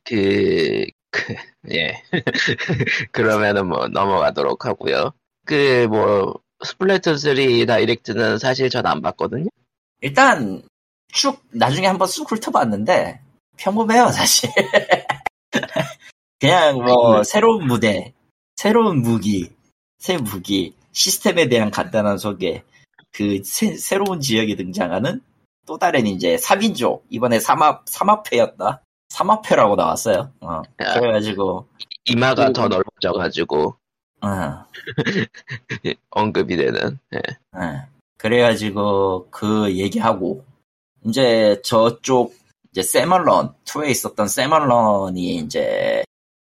그, 0.05 0.85
그, 1.11 1.35
예. 1.73 2.03
그러면은 3.13 3.67
뭐 3.67 3.89
넘어가도록 3.89 4.67
하고요. 4.67 5.13
그, 5.45 5.87
뭐, 5.91 6.35
스플래툰 6.65 7.19
3 7.19 7.67
다이렉트는 7.67 8.39
사실 8.39 8.69
전 8.71 8.87
안 8.87 9.01
봤거든요? 9.03 9.49
일단 10.01 10.63
쭉 11.13 11.43
나중에 11.51 11.87
한번 11.87 12.09
쑥 12.09 12.31
훑어봤는데 12.31 13.21
평범해요 13.57 14.09
사실. 14.11 14.51
그냥 16.41 16.77
뭐 16.77 17.25
새로운 17.25 17.67
무대, 17.67 18.13
새로운 18.57 19.03
무기, 19.03 19.51
새 19.99 20.17
무기, 20.17 20.75
시스템에 20.93 21.49
대한 21.49 21.71
간단한 21.71 22.19
소개, 22.19 22.63
그 23.13 23.43
새, 23.45 23.97
로운 23.97 24.21
지역에 24.21 24.55
등장하는 24.55 25.21
또 25.69 25.77
다른 25.77 26.07
이제 26.07 26.37
3인조 26.37 27.03
이번에 27.11 27.39
3합 27.39 27.85
3합회였다. 27.85 28.81
3합회라고 29.11 29.77
나왔어요. 29.77 30.33
어, 30.41 30.63
야. 30.81 30.95
그래가지고 30.99 31.69
이마가 32.07 32.55
더 32.55 32.69
넓어져가지고 32.69 33.77
어, 34.23 34.29
언급이 36.09 36.57
되는. 36.57 36.99
예. 37.13 37.19
예. 37.61 37.83
그래가지고 38.17 39.29
그 39.31 39.71
얘기하고 39.77 40.43
이제 41.05 41.61
저쪽 41.63 42.35
이제 42.71 42.83
세멀런 42.83 43.55
2에 43.67 43.91
있었던 43.91 44.27
세멀런이 44.27 45.37
이제 45.37 46.03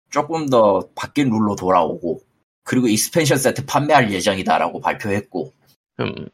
조금 0.09 0.47
더 0.47 0.87
바뀐 0.95 1.29
룰로 1.29 1.57
돌아오고 1.57 2.21
그리고 2.63 2.87
expansion 2.87 3.37
세트 3.37 3.65
판매할 3.65 4.13
예정이다라고 4.13 4.79
발표했고 4.79 5.51
음, 5.99 6.29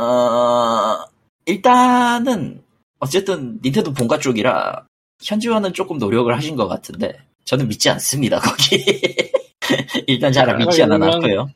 어 0.00 1.04
일단은 1.46 2.62
어쨌든 2.98 3.58
닌텐도 3.62 3.92
본가 3.92 4.18
쪽이라 4.18 4.86
현지화는 5.22 5.72
조금 5.72 5.98
노력을 5.98 6.34
하신 6.34 6.56
것 6.56 6.68
같은데 6.68 7.18
저는 7.44 7.68
믿지 7.68 7.88
않습니다 7.90 8.38
거기. 8.38 8.84
일단 10.06 10.32
잘 10.32 10.56
믿지 10.56 10.84
놨고요. 10.84 11.50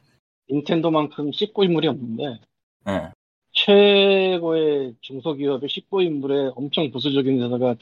닌텐도만큼 0.51 1.33
씹고인물이 1.33 1.89
없는데 1.89 2.41
예. 2.89 3.11
최고의 3.53 4.95
중소기업의 5.01 5.69
씹고인물에 5.69 6.53
엄청 6.57 6.91
보수적인 6.91 7.43
회사가 7.43 7.77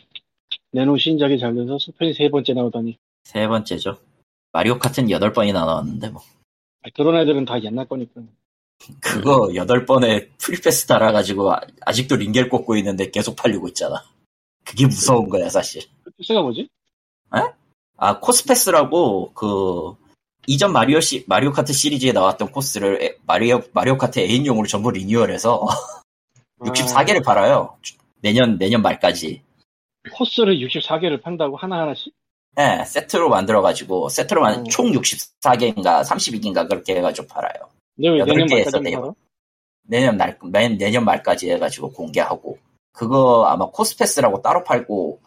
내놓은 0.73 0.99
신작이 0.99 1.39
잘 1.39 1.55
돼서 1.55 1.79
속편이 1.79 2.15
세 2.15 2.29
번째 2.29 2.55
나오다니. 2.55 2.99
세 3.25 3.49
번째죠. 3.49 3.99
마리오 4.53 4.79
카트는 4.79 5.09
8번이나 5.09 5.55
나왔는데 5.55 6.11
뭐. 6.11 6.23
아, 6.83 6.89
그런 6.95 7.17
애들은 7.17 7.45
다 7.45 7.63
옛날 7.63 7.87
거니까 7.87 8.23
그거 9.01 9.51
여덟 9.55 9.85
번에 9.87 10.29
프리패스 10.39 10.87
달아가지고 10.87 11.53
아- 11.53 11.61
아직도 11.83 12.17
링겔 12.17 12.49
꽂고 12.49 12.77
있는데 12.77 13.11
계속 13.11 13.37
팔리고 13.37 13.69
있잖아. 13.69 14.03
그게 14.65 14.87
무서운 14.87 15.29
거야 15.29 15.49
사실. 15.51 15.83
패스가 16.19 16.43
뭐지? 16.43 16.69
아 17.99 18.19
course 18.19 18.68
pass라고 18.68 19.33
그 19.33 19.95
이전 20.49 20.73
마리오 20.73 21.01
시 21.01 21.25
마리오 21.29 21.53
카트 21.53 21.73
시리즈에 21.73 22.11
나왔던 22.13 22.51
코스를 22.51 23.01
에- 23.03 23.17
마리오 23.27 23.61
마리오 23.73 23.97
카트 23.97 24.19
에잇용으로 24.19 24.67
전부 24.67 24.91
리뉴얼해서 24.91 25.65
아, 26.61 26.65
64개를 26.65 27.25
팔아요. 27.25 27.77
내년 28.21 28.59
내년 28.59 28.83
말까지. 28.83 29.43
코스를 30.15 30.59
64개를 30.67 31.23
판다고 31.23 31.57
하나하나씩? 31.57 32.13
예, 32.59 32.85
세트로 32.85 33.29
만들어가지고 33.29 34.09
세트로 34.09 34.41
만 34.41 34.61
음. 34.61 34.65
총 34.65 34.91
64개인가 34.93 36.03
32개인가 36.05 36.69
그렇게 36.69 36.97
해가지고 36.97 37.29
팔아요. 37.29 37.71
근데 38.03 38.09
왜 38.09 38.25
내년 38.25 38.49
말까지? 38.49 39.17
내년 39.85 40.17
날, 40.17 40.39
내- 40.51 40.69
내년 40.69 41.05
말까지 41.05 41.51
해가지고 41.51 41.93
공개하고, 41.93 42.59
그거 42.93 43.45
아마 43.47 43.67
코스패스라고 43.67 44.43
따로 44.43 44.65
팔고, 44.65 45.21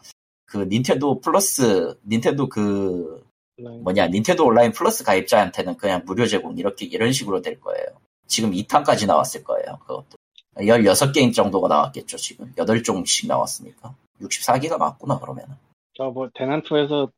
그 0.44 0.58
닌텐도 0.58 1.20
플러스, 1.20 1.98
닌텐도 2.06 2.48
그, 2.48 3.24
네. 3.58 3.68
뭐냐, 3.78 4.08
닌텐도 4.08 4.44
온라인 4.44 4.72
플러스 4.72 5.04
가입자한테는 5.04 5.76
그냥 5.76 6.02
무료 6.04 6.26
제공, 6.26 6.56
이렇게, 6.58 6.84
이런 6.86 7.12
식으로 7.12 7.40
될 7.42 7.60
거예요. 7.60 7.86
지금 8.26 8.50
2탄까지 8.52 9.06
나왔을 9.06 9.42
거예요, 9.44 9.78
그것도. 9.80 10.16
16게임 10.56 11.34
정도가 11.34 11.68
나왔겠죠, 11.68 12.16
지금. 12.16 12.52
8종씩 12.54 13.26
나왔으니까. 13.28 13.94
64개가 14.20 14.78
맞구나, 14.78 15.18
그러면은. 15.18 15.54
저뭐 15.94 16.30
대난투에서 16.34 17.10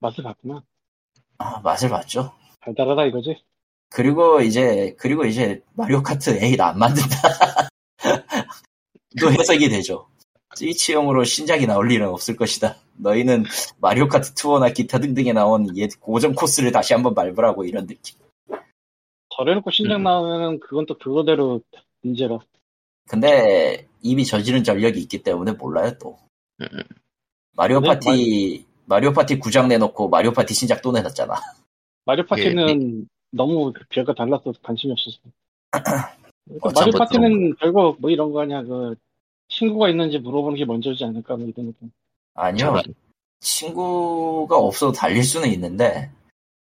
맛을 0.00 0.24
봤구나 0.24 0.62
아, 1.38 1.60
맛을 1.60 1.88
봤죠. 1.88 2.32
달달하다 2.60 3.06
이거지? 3.06 3.42
그리고 3.90 4.40
이제, 4.40 4.94
그리고 4.98 5.24
이제, 5.24 5.62
마리오 5.74 6.02
카트 6.02 6.38
8 6.38 6.60
안 6.60 6.78
만든다. 6.78 7.16
또 9.20 9.30
해석이 9.30 9.68
되죠. 9.68 10.08
스위치용으로 10.54 11.24
신작이 11.24 11.66
나올 11.66 11.90
일은 11.90 12.08
없을 12.08 12.36
것이다. 12.36 12.76
너희는 12.96 13.44
마리오 13.80 14.08
카트 14.08 14.34
투어나 14.34 14.70
기타 14.70 14.98
등등에 14.98 15.32
나온 15.32 15.76
옛 15.76 15.90
고전 16.00 16.34
코스를 16.34 16.72
다시 16.72 16.92
한번 16.92 17.14
밟으라고 17.14 17.64
이런 17.64 17.86
느낌. 17.86 18.18
저래놓고 19.36 19.70
신작 19.70 19.96
음. 19.96 20.02
나오면은 20.02 20.60
그건 20.60 20.86
또 20.86 20.98
그거대로 20.98 21.62
문제라 22.02 22.38
근데 23.08 23.88
이미 24.02 24.24
저지른 24.24 24.62
전력이 24.62 25.00
있기 25.00 25.22
때문에 25.22 25.52
몰라요 25.52 25.92
또. 25.98 26.18
음. 26.60 26.66
마리오 27.56 27.80
네, 27.80 27.88
파티, 27.88 28.66
마리 28.84 29.06
오 29.06 29.12
파티 29.12 29.38
9장 29.38 29.66
내놓고 29.68 30.08
마리오 30.08 30.32
파티 30.32 30.54
신작 30.54 30.82
또 30.82 30.92
내놨잖아. 30.92 31.34
마리오 32.04 32.24
예, 32.24 32.26
파티는 32.26 33.08
너무 33.30 33.72
별거 33.88 34.14
달라서 34.14 34.52
관심이 34.62 34.92
없었어 34.92 35.18
그러니까 36.44 36.72
마리오 36.74 36.98
파티는 36.98 37.56
별거 37.56 37.96
뭐 37.98 38.10
이런 38.10 38.32
거 38.32 38.42
아니야 38.42 38.62
그 38.62 38.94
친구가 39.48 39.88
있는지 39.90 40.18
물어보는 40.18 40.56
게 40.56 40.64
먼저지 40.64 41.04
않을까 41.04 41.36
뭐 41.36 41.46
이런 41.46 41.66
느낌 41.66 41.90
아니요. 42.34 42.80
친구가 43.40 44.56
없어도 44.56 44.92
달릴 44.92 45.24
수는 45.24 45.48
있는데 45.52 46.10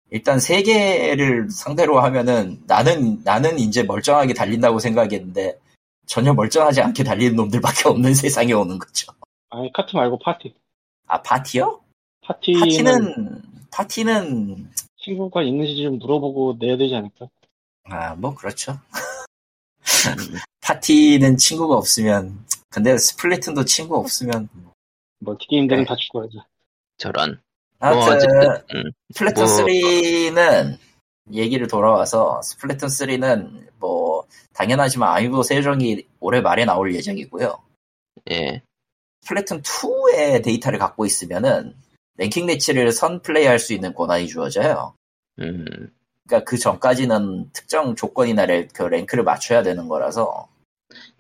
일단 0.10 0.40
세 0.40 0.62
개를 0.64 1.50
상대로 1.50 2.00
하면은 2.00 2.62
나는 2.66 3.22
나는 3.24 3.60
이제 3.60 3.84
멀쩡하게 3.84 4.34
달린다고 4.34 4.80
생각했는데 4.80 5.60
전혀 6.06 6.34
멀쩡하지 6.34 6.82
않게 6.82 7.04
달리는 7.04 7.36
놈들밖에 7.36 7.90
없는 7.90 8.14
세상에 8.16 8.54
오는 8.54 8.80
거죠. 8.80 9.12
아니 9.50 9.72
카트 9.74 9.96
말고 9.96 10.20
파티 10.20 10.54
아 11.08 11.22
파티요? 11.22 11.82
파티는, 12.22 12.64
파티는 12.64 13.42
파티는 13.72 14.70
친구가 15.08 15.42
있는지 15.44 15.82
좀 15.84 15.98
물어보고 16.00 16.58
내야 16.60 16.76
되지 16.78 16.94
않을까 16.96 17.28
아 17.86 18.14
뭐 18.16 18.36
그렇죠. 18.36 18.78
파티는 20.62 21.38
친구가 21.38 21.76
없으면 21.78 22.46
근데 22.70 22.98
스플래툰도 22.98 23.64
친구 23.64 23.96
없으면 23.98 24.50
멀티게임들은 25.20 25.84
네. 25.84 25.88
다 25.88 25.96
죽어야지 25.96 26.38
저런. 26.98 27.40
하여튼 27.80 28.14
어쨌든, 28.16 28.52
음, 28.76 28.92
뭐- 29.46 29.46
3는 29.46 30.78
얘기를 31.32 31.68
돌아와서 31.68 32.42
스플래툰 32.42 32.90
3는 32.90 33.70
뭐 33.80 34.26
당연하지만 34.54 35.10
아이브 35.10 35.42
세정이 35.44 36.04
올해 36.20 36.42
말에 36.42 36.66
나올 36.66 36.94
예정이고요. 36.94 37.58
예. 38.32 38.62
스플래툰 39.22 39.62
2의 39.62 40.44
데이터를 40.44 40.80
갖고 40.80 41.06
있으면은 41.06 41.76
랭킹 42.18 42.46
매치를 42.46 42.92
선 42.92 43.22
플레이할 43.22 43.60
수 43.60 43.74
있는 43.74 43.94
권한이 43.94 44.28
주어져요. 44.28 44.94
음, 45.40 45.66
그러니까 46.28 46.50
그 46.50 46.58
전까지는 46.58 47.52
특정 47.54 47.96
조건이나 47.96 48.46
랭, 48.46 48.68
그 48.74 48.84
랭크를 48.84 49.24
맞춰야 49.24 49.64
되는 49.64 49.88
거라서 49.88 50.48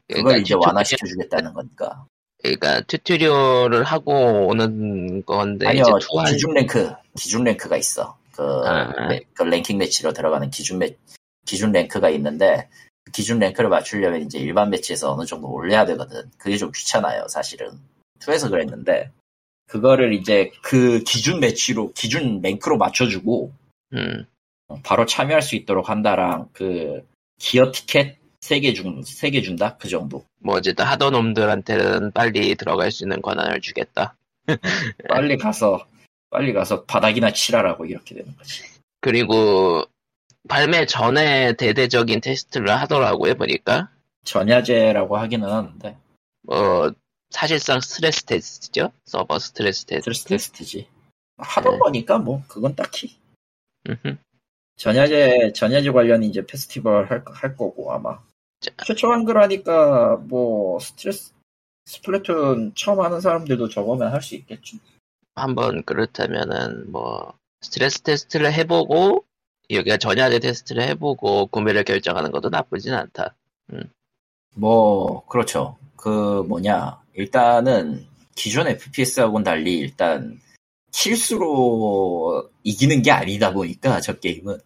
그걸 0.08 0.24
그러니까 0.24 0.38
이제 0.42 0.56
완화시켜 0.56 1.06
주겠다는 1.06 1.54
거니까. 1.54 2.06
그러니까 2.42 2.82
튜토리얼을 2.82 3.84
하고 3.84 4.48
오는 4.48 5.26
건데 5.26 5.68
아니요, 5.68 5.84
투한 6.00 6.32
기준 6.32 6.54
랭크, 6.54 6.92
기준 7.18 7.44
랭크가 7.44 7.78
있어. 7.78 8.18
그, 8.32 8.44
아. 8.66 9.08
네, 9.08 9.22
그 9.34 9.44
랭킹 9.44 9.78
매치로 9.80 10.14
들어가는 10.14 10.50
기준 10.52 10.78
매, 10.78 10.96
기준 11.46 11.72
랭크가 11.72 12.10
있는데, 12.12 12.70
그 13.04 13.12
기준 13.12 13.40
랭크를 13.40 13.70
맞추려면 13.70 14.22
이제 14.22 14.38
일반 14.38 14.70
매치에서 14.70 15.12
어느 15.12 15.26
정도 15.26 15.50
올려야 15.52 15.86
되거든. 15.88 16.30
그게 16.38 16.58
좀 16.58 16.72
귀찮아요, 16.72 17.28
사실은. 17.28 17.80
2에서 18.20 18.50
그랬는데, 18.50 19.12
그거를 19.68 20.14
이제 20.14 20.52
그 20.62 21.04
기준 21.04 21.40
매치로, 21.40 21.92
기준 21.94 22.42
랭크로 22.42 22.78
맞춰주고, 22.78 23.52
음, 23.94 24.26
어, 24.68 24.80
바로 24.84 25.06
참여할 25.06 25.42
수 25.42 25.56
있도록 25.56 25.90
한다랑, 25.90 26.50
그, 26.54 27.06
기어 27.38 27.72
티켓 27.72 28.18
3개 28.42 28.74
준, 28.74 29.02
3개 29.02 29.44
준다? 29.44 29.76
그 29.78 29.90
정도. 29.90 30.24
뭐 30.40 30.56
어쨌든 30.56 30.86
하던 30.86 31.14
놈들한테는 31.14 32.12
빨리 32.12 32.56
들어갈 32.56 32.92
수 32.92 33.04
있는 33.04 33.22
권한을 33.22 33.62
주겠다. 33.62 34.16
빨리 35.10 35.38
가서, 35.38 35.86
빨리 36.30 36.54
가서 36.54 36.84
바닥이나 36.86 37.32
칠하라고 37.32 37.86
이렇게 37.86 38.16
되는 38.16 38.36
거지. 38.38 38.64
그리고 39.02 39.84
발매 40.48 40.86
전에 40.86 41.54
대대적인 41.54 42.22
테스트를 42.22 42.70
하더라고요 42.70 43.36
보니까 43.36 43.90
전야제라고 44.24 45.18
하기는 45.18 45.48
하는데, 45.48 45.98
뭐 46.44 46.92
사실상 47.30 47.80
스트레스 47.82 48.24
테스트죠 48.24 48.92
서버 49.06 49.40
스트레스 49.40 49.86
테스트 49.86 50.14
스트레스 50.14 50.52
테스트지. 50.52 50.88
하던 51.38 51.74
네. 51.74 51.80
거니까 51.80 52.18
뭐 52.18 52.44
그건 52.48 52.76
딱히 52.76 53.16
음흠. 53.88 54.18
전야제 54.78 55.54
전야제 55.54 55.92
관련 55.92 56.24
이제 56.24 56.46
페스티벌 56.46 57.10
할, 57.10 57.24
할 57.26 57.56
거고 57.56 57.92
아마 57.92 58.20
자. 58.60 58.72
최초 58.86 59.12
한글 59.12 59.38
하니까 59.42 60.16
뭐 60.18 60.80
스트레스 60.80 61.34
스플래툰 61.86 62.74
처음 62.76 63.00
하는 63.02 63.22
사람들도 63.22 63.70
저거면 63.70 64.12
할 64.12 64.22
수 64.22 64.36
있겠죠. 64.36 64.78
한번 65.36 65.84
그렇다면은 65.84 66.92
뭐 66.92 67.34
스트레스 67.62 68.02
테스트를 68.02 68.52
해보고 68.54 69.24
여기가 69.70 69.98
전야제 69.98 70.40
테스트를 70.40 70.84
해보고 70.90 71.48
구매를 71.48 71.84
결정하는 71.84 72.32
것도 72.32 72.50
나쁘진 72.50 72.94
않다. 72.94 73.36
뭐 74.56 75.26
그렇죠. 75.28 75.78
그 75.98 76.44
뭐냐 76.48 77.02
일단은 77.14 78.06
기존 78.36 78.68
FPS하고는 78.68 79.44
달리 79.44 79.80
일단 79.80 80.40
킬수로 80.92 82.50
이기는 82.64 83.02
게 83.02 83.12
아니다 83.12 83.52
보니까 83.52 84.00
저 84.00 84.14
게임은 84.20 84.58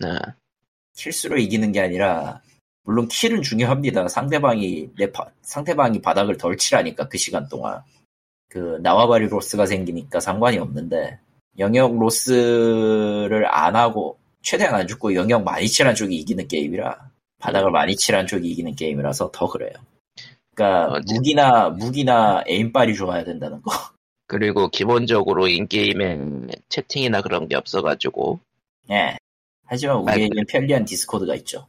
네. 0.00 0.08
킬수로 0.96 1.38
이기는 1.38 1.72
게 1.72 1.80
아니라 1.80 2.40
물론 2.84 3.06
킬은 3.08 3.42
중요합니다. 3.42 4.08
상대방이 4.08 4.90
내 4.96 5.10
바- 5.12 5.30
상대방이 5.42 6.00
바닥을 6.00 6.36
덜 6.36 6.56
칠하니까 6.56 7.08
그 7.08 7.16
시간 7.18 7.48
동안 7.48 7.80
그 8.48 8.78
나와바리 8.82 9.28
로스가 9.28 9.66
생기니까 9.66 10.20
상관이 10.20 10.58
없는데 10.58 11.18
영역 11.58 11.96
로스를 11.98 13.46
안 13.46 13.76
하고 13.76 14.18
최대한 14.42 14.74
안 14.74 14.86
죽고 14.88 15.14
영역 15.14 15.44
많이 15.44 15.68
칠한 15.68 15.94
쪽이 15.94 16.16
이기는 16.16 16.48
게임이라 16.48 17.10
바닥을 17.38 17.70
많이 17.70 17.94
칠한 17.96 18.26
쪽이 18.26 18.48
이기는 18.50 18.74
게임이라서 18.74 19.30
더 19.32 19.48
그래요. 19.48 19.72
그러니까 20.54 20.92
어째- 20.98 21.14
무기나 21.14 21.68
무기나 21.70 22.42
에임빨이 22.46 22.94
좋아야 22.94 23.24
된다는 23.24 23.60
거. 23.62 23.70
그리고 24.26 24.68
기본적으로 24.68 25.46
in-game에 25.48 26.18
채팅이나 26.68 27.20
그런 27.20 27.48
게 27.48 27.56
없어가지고 27.56 28.40
예. 28.90 29.16
하지만 29.66 29.96
우리에겐 29.98 30.44
편리한 30.48 30.84
디스코드가 30.84 31.34
있죠. 31.36 31.66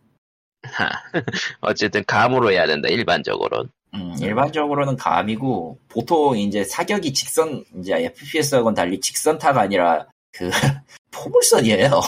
하, 0.63 0.89
어쨌든 1.62 2.04
감으로 2.06 2.52
해야 2.52 2.65
된다 2.65 2.88
일반적으로는. 2.88 3.69
음, 3.96 4.15
일반적으로는 4.19 4.96
감이고 4.96 5.78
보통 5.89 6.38
이제 6.38 6.63
사격이 6.63 7.13
직선 7.13 7.63
이제 7.80 7.93
FPS하고는 8.06 8.74
달리 8.74 9.00
직선타가 9.00 9.62
아니라 9.62 10.08
그 10.32 10.50
포물선이에요. 11.12 12.02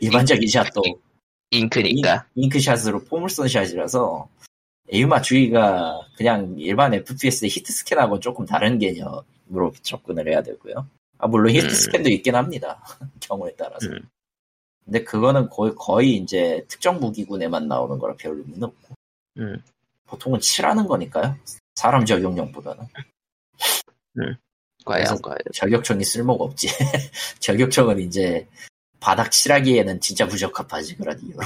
일반적인 0.00 0.46
shot도 0.48 0.82
잉크니까. 1.50 2.26
잉크 2.34 2.48
shot으로 2.50 3.04
포물선 3.04 3.48
shot이라서 3.48 4.28
aim 4.90 5.08
맞추기가 5.08 6.00
그냥 6.16 6.54
일반 6.58 6.92
FPS의 6.94 7.50
hit 7.50 7.72
scan하고 7.72 8.20
조금 8.20 8.44
다른 8.44 8.78
개념으로 8.78 9.72
접근을 9.82 10.28
해야 10.28 10.42
되고요. 10.42 10.86
아 11.18 11.26
물론 11.26 11.54
히트 11.54 11.64
음. 11.66 11.70
scan도 11.70 12.10
있긴 12.10 12.34
합니다. 12.34 12.82
경우에 13.20 13.54
따라서. 13.56 13.86
음. 13.88 13.98
근데 14.84 15.02
그거는 15.02 15.48
거의 15.48 15.74
거의 15.74 16.16
이제 16.16 16.64
특정 16.68 17.00
무기군에만 17.00 17.66
나오는 17.68 17.98
거라 17.98 18.14
별 18.18 18.36
의미는 18.36 18.64
없고 18.64 18.94
음. 19.38 19.62
보통은 20.06 20.40
칠하는 20.40 20.86
거니까요. 20.86 21.34
사람 21.74 22.04
저격용보다는. 22.04 22.84
과연 24.84 25.04
그래서- 25.06 25.16
과연. 25.22 25.38
저격총이 25.54 26.04
쓸모가 26.04 26.44
없지. 26.44 26.68
저격총은 27.40 28.00
이제 28.00 28.46
바닥 29.00 29.30
칠하기에는 29.32 30.00
진짜 30.00 30.26
부적합하지 30.28 30.96
그런 30.96 31.18
이유로. 31.22 31.40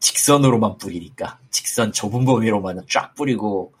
직선으로만 0.00 0.78
뿌리니까. 0.78 1.38
직선 1.50 1.92
좁은 1.92 2.24
범위로만 2.24 2.82
쫙 2.88 3.14
뿌리고 3.14 3.72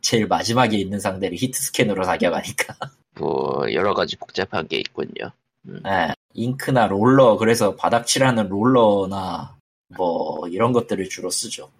제일 0.00 0.26
마지막에 0.26 0.76
있는 0.76 0.98
상대를 1.00 1.36
hit 1.36 1.60
scan으로 1.60 2.04
사격하니까. 2.04 2.74
뭐 3.18 3.64
여러 3.72 3.94
가지 3.94 4.16
복잡한 4.16 4.66
게 4.68 4.78
있군요. 4.78 5.30
예, 5.86 6.12
잉크나 6.34 6.86
롤러 6.86 7.36
그래서 7.38 7.74
바닥 7.76 8.06
칠하는 8.06 8.48
롤러나 8.48 9.56
뭐 9.96 10.46
이런 10.48 10.72
것들을 10.72 11.08
주로 11.08 11.30
쓰죠. 11.30 11.70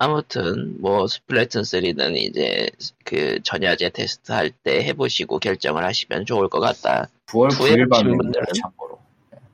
아무튼 0.00 0.80
뭐 0.80 1.08
스플래툰 1.08 1.62
3는 1.62 2.16
이제 2.16 2.70
그 3.04 3.40
전야제 3.42 3.90
테스트 3.90 4.30
할 4.30 4.52
때 4.62 4.84
해보시고 4.84 5.40
결정을 5.40 5.84
하시면 5.84 6.24
좋을 6.24 6.48
것 6.48 6.60
같다. 6.60 7.08
9월 7.26 7.50
two에 7.50 7.70
9일 7.74 7.88
보신 7.88 8.04
밤에 8.04 8.16
분들은 8.16 8.46
참고로. 8.62 8.98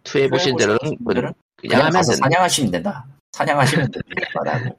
two 0.03 0.19
해 0.19 0.29
보신 0.29 0.57
들은 0.57 0.77
보신 0.79 0.99
분들은 1.03 1.33
그냥 1.57 1.79
그냥 1.79 1.81
하면 1.87 1.93
가서. 1.93 2.13
사냥하시면 2.13 2.71
된다. 2.73 3.07
사냥하시면. 3.35 3.91
바닥을. 4.33 4.73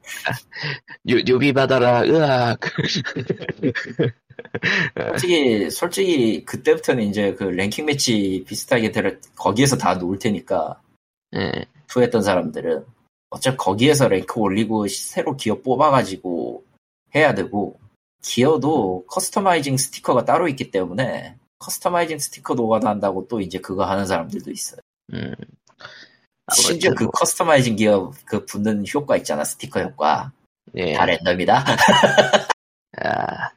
유, 1.08 1.22
유비 1.28 1.52
받아라. 1.52 2.02
으악. 2.04 2.60
솔직히 5.10 5.70
솔직히 5.70 6.44
그때부터는 6.44 7.04
이제 7.04 7.34
그 7.34 7.44
랭킹 7.44 7.84
매치 7.84 8.44
비슷하게 8.46 8.92
들어 8.92 9.12
거기에서 9.34 9.76
다 9.76 9.94
놓을 9.94 10.18
테니까 10.18 10.80
예. 11.34 11.66
two 11.86 11.95
했던 11.95 12.22
사람들은 12.22 12.84
어차피 13.30 13.56
거기에서 13.56 14.08
랭크 14.08 14.40
올리고 14.40 14.88
새로 14.88 15.36
기어 15.36 15.60
뽑아가지고 15.60 16.64
해야 17.14 17.34
되고 17.34 17.78
기어도 18.22 19.04
customizing 19.06 19.76
스티커가 19.76 20.24
따로 20.24 20.48
있기 20.48 20.70
때문에 20.70 21.36
customizing 21.58 22.18
스티커 22.18 22.54
한다고 22.82 23.26
또 23.28 23.40
이제 23.40 23.58
그거 23.58 23.84
하는 23.84 24.06
사람들도 24.06 24.50
있어요. 24.50 24.80
음. 25.12 25.34
심지어 26.54 26.92
그 26.94 27.04
뭐, 27.04 27.10
customizing 27.12 27.76
기어 27.76 28.12
그 28.24 28.44
붙는 28.44 28.84
효과 28.94 29.16
있잖아 29.16 29.44
스티커 29.44 29.80
효과 29.80 30.32
예. 30.74 30.92
다 30.94 31.04
랜덤이다. 31.04 31.64
아, 33.02 33.50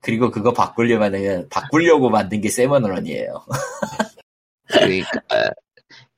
그리고 0.00 0.30
그거 0.30 0.52
바꾸려면은 0.52 1.48
바꾸려고 1.48 2.10
만든 2.10 2.40
게 2.40 2.50
새먼런이에요. 2.50 3.44
그러니까 4.66 5.20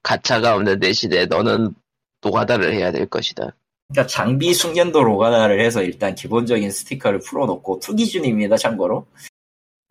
가차가 0.02 0.54
없는 0.54 0.80
대신에 0.80 1.26
너는 1.26 1.74
노가다를 2.22 2.74
해야 2.74 2.90
될 2.90 3.06
것이다. 3.06 3.54
그러니까 3.88 4.06
장비 4.08 4.52
숙련도 4.52 5.04
노가다를 5.04 5.60
해서 5.60 5.82
일단 5.82 6.14
기본적인 6.14 6.70
스티커를 6.70 7.20
풀어놓고 7.20 7.78
two 7.78 7.94
기준입니다 7.94 8.56
참고로 8.56 9.06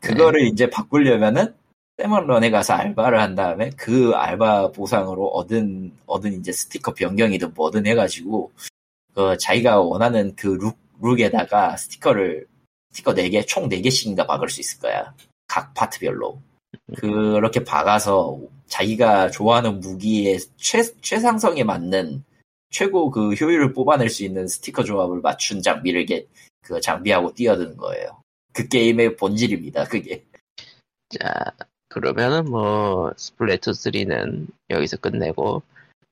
그거를 0.01 0.45
이제 0.47 0.69
바꾸려면은 0.69 1.55
세먼런에 1.97 2.49
가서 2.49 2.73
알바를 2.73 3.21
한 3.21 3.35
다음에 3.35 3.69
그 3.77 4.11
알바 4.13 4.71
보상으로 4.71 5.27
얻은 5.27 5.93
얻은 6.05 6.33
이제 6.33 6.51
스티커 6.51 6.93
변경이든 6.93 7.53
뭐든 7.53 7.87
해가지고 7.87 8.51
그 9.13 9.37
자기가 9.37 9.79
원하는 9.79 10.35
그 10.35 10.47
룩, 10.47 10.77
룩에다가 11.01 11.77
스티커를 11.77 12.47
스티커 12.91 13.13
4개 13.13 13.45
총 13.47 13.69
4개씩인가 13.69 14.27
박을 14.27 14.49
수 14.49 14.59
있을 14.59 14.79
거야 14.79 15.13
각 15.47 15.73
파트별로 15.73 16.41
그렇게 16.97 17.63
박아서 17.63 18.39
자기가 18.67 19.31
좋아하는 19.31 19.79
무기의 19.79 20.39
최, 20.57 20.81
최상성에 21.01 21.63
맞는 21.63 22.23
최고 22.71 23.09
그 23.09 23.33
효율을 23.33 23.73
뽑아낼 23.73 24.09
수 24.09 24.23
있는 24.25 24.47
스티커 24.47 24.83
조합을 24.83 25.21
맞춘 25.21 25.61
장비를 25.61 26.01
이게 26.01 26.27
그 26.61 26.81
장비하고 26.81 27.33
뛰어드는 27.33 27.77
거예요. 27.77 28.21
그 28.51 28.67
게임의 28.67 29.15
본질입니다. 29.15 29.85
그게 29.85 30.25
자, 31.09 31.29
그러면은 31.95 32.43
뭐 32.51 33.13
스플래툰 33.15 33.71
3는 33.71 34.47
여기서 34.69 34.97
끝내고 34.97 35.63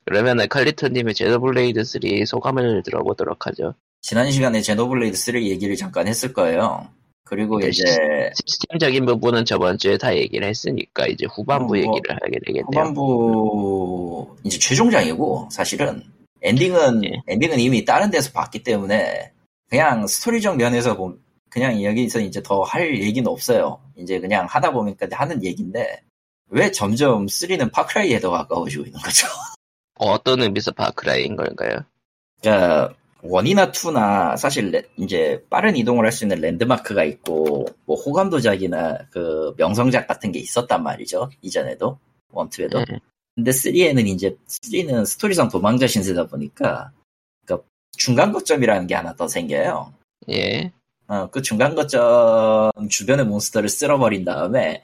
그러면은 0.06 0.48
칼리토님의 0.48 1.14
제노블레이드 1.14 1.84
3 1.84 2.02
소감을 2.26 2.84
들어보도록 2.84 3.48
하죠. 3.48 3.76
지난 4.02 4.32
시간에 4.32 4.62
제노블레이드 4.62 5.18
3 5.18 5.36
얘기를 5.36 5.76
잠깐 5.76 6.08
했을 6.08 6.32
거예요. 6.32 6.88
그리고 7.26 7.60
그 7.60 7.68
이제 7.68 7.84
시스템적인 8.34 9.06
부분은 9.06 9.44
저번 9.44 9.78
주에 9.78 9.98
다 9.98 10.16
얘기를 10.16 10.48
했으니까 10.48 11.08
이제 11.08 11.26
후반부 11.26 11.66
어, 11.66 11.68
뭐, 11.68 11.78
얘기를 11.78 12.16
하게 12.16 12.40
되겠네요. 12.40 12.64
후반부 12.68 14.38
이제 14.46 14.58
최종장이고 14.60 15.50
사실은 15.52 16.02
엔딩은 16.44 17.04
예. 17.04 17.10
엔딩은 17.28 17.60
이미 17.60 17.84
다른 17.84 18.10
데서 18.10 18.32
봤기 18.32 18.64
때문에 18.64 19.34
그냥 19.70 20.08
스토리적 20.08 20.56
면에서 20.56 20.96
보 20.96 21.18
그냥 21.54 21.84
여기서 21.84 22.20
이제 22.20 22.42
더 22.42 22.64
할 22.64 23.00
얘기는 23.00 23.30
없어요. 23.30 23.80
이제 23.96 24.20
그냥 24.20 24.48
하다 24.50 24.72
보니까 24.72 25.08
하는 25.12 25.44
얘기인데 25.44 26.02
왜 26.50 26.72
점점 26.72 27.28
3는 27.28 27.72
파크라이에 27.72 28.20
더 28.20 28.32
가까워지고 28.32 28.86
있는 28.86 29.00
거죠? 29.00 29.28
어떤 30.00 30.42
의미에서 30.42 30.72
파크라이인 30.72 31.36
걸까요? 31.36 31.80
그러니까 32.42 32.94
one이나 33.22 33.72
two나 33.72 34.36
사실 34.36 34.72
레- 34.72 34.84
이제 34.98 35.46
빠른 35.50 35.76
이동을 35.78 36.06
할 36.06 36.12
수 36.12 36.26
있는 36.26 36.42
랜드마크가 36.42 37.04
있고 37.06 37.66
뭐 37.86 37.96
호감도작이나 38.02 38.98
그 39.12 39.54
명성작 39.58 40.08
같은 40.08 40.32
게 40.32 40.40
있었단 40.40 40.82
말이죠 40.84 41.30
이전에도 41.42 42.00
one 42.32 42.48
two에도 42.48 42.80
네. 42.84 43.00
근데 43.36 43.52
3에는 43.52 44.08
이제 44.08 44.36
3는 44.48 45.06
스토리상 45.06 45.50
도망자 45.50 45.88
신세다 45.88 46.26
보니까 46.28 46.92
그러니까 47.46 47.68
중간 47.98 48.32
거점이라는 48.34 48.88
게 48.88 48.96
하나 48.96 49.16
더 49.16 49.28
생겨요 49.28 49.94
예. 50.30 50.72
어, 51.08 51.30
그 51.30 51.42
중간 51.42 51.76
거점 51.76 52.72
주변의 52.90 53.26
몬스터를 53.26 53.70
쓸어버린 53.70 54.24
다음에 54.26 54.84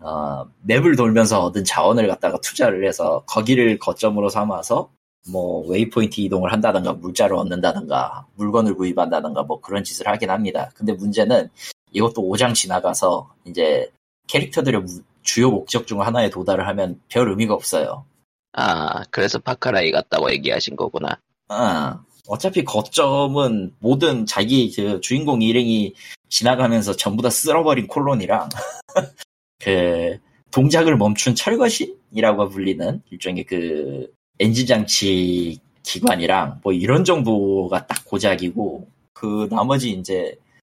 어, 0.00 0.46
map을 0.62 0.96
돌면서 0.96 1.44
얻은 1.44 1.64
자원을 1.64 2.06
갖다가 2.06 2.38
투자를 2.40 2.86
해서 2.86 3.24
거기를 3.26 3.78
거점으로 3.78 4.28
삼아서 4.28 4.90
뭐 5.32 5.66
waypoint 5.66 6.20
이동을 6.20 6.52
한다던가 6.52 6.92
물자를 6.92 7.36
얻는다던가 7.36 8.26
물건을 8.36 8.74
구입한다던가 8.74 9.42
뭐 9.42 9.60
그런 9.60 9.82
짓을 9.84 10.06
하긴 10.06 10.30
합니다. 10.30 10.70
근데 10.74 10.92
문제는 10.92 11.48
이것도 11.92 12.22
5장 12.22 12.54
지나가서 12.54 13.28
이제 13.44 13.90
캐릭터들의 14.28 14.80
무- 14.82 15.02
주요 15.22 15.50
목적 15.50 15.86
중 15.86 16.00
하나에 16.00 16.30
도달을 16.30 16.66
하면 16.68 17.00
별 17.08 17.28
의미가 17.28 17.52
없어요. 17.54 18.04
아, 18.52 19.02
그래서 19.10 19.38
파크라이 19.38 19.90
같다고 19.90 20.30
얘기하신 20.30 20.76
거구나. 20.76 21.18
아, 21.48 22.00
어차피 22.28 22.62
거점은 22.62 23.74
모든 23.80 24.26
자기 24.26 24.70
그 24.70 25.00
주인공 25.00 25.42
일행이 25.42 25.94
지나가면서 26.28 26.94
전부 26.94 27.22
다 27.22 27.30
쓸어버린 27.30 27.86
콜론이랑 27.86 28.50
그 29.58 30.18
동작을 30.50 30.96
멈춘 30.96 31.34
철거신이라고 31.34 32.50
불리는 32.50 33.02
일종의 33.10 33.44
그 33.44 34.12
엔진 34.38 34.66
장치 34.66 35.58
기관이랑 35.82 36.60
뭐 36.62 36.72
이런 36.72 37.04
정도가 37.04 37.86
딱 37.86 38.04
고작이고 38.04 38.86
그 39.14 39.48
나머지 39.50 39.90
이제 39.90 40.36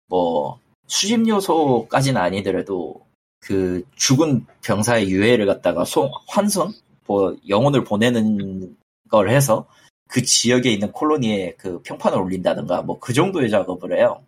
뭐 0.07 0.59
수집 0.87 1.27
요소까지는 1.27 2.21
아니더라도 2.21 3.05
그 3.39 3.83
죽은 3.95 4.45
병사의 4.63 5.09
유해를 5.09 5.47
갖다가 5.47 5.83
송, 5.83 6.11
환선 6.27 6.73
뭐 7.07 7.35
영혼을 7.47 7.83
보내는 7.83 8.77
걸 9.09 9.29
해서 9.31 9.67
그 10.09 10.23
지역에 10.23 10.71
있는 10.71 10.91
colony에 10.91 11.53
그 11.57 11.81
평판을 11.83 12.17
올린다든가 12.17 12.81
뭐 12.81 12.99
그 12.99 13.13
정도의 13.13 13.49
작업을 13.49 13.97
해요. 13.97 14.21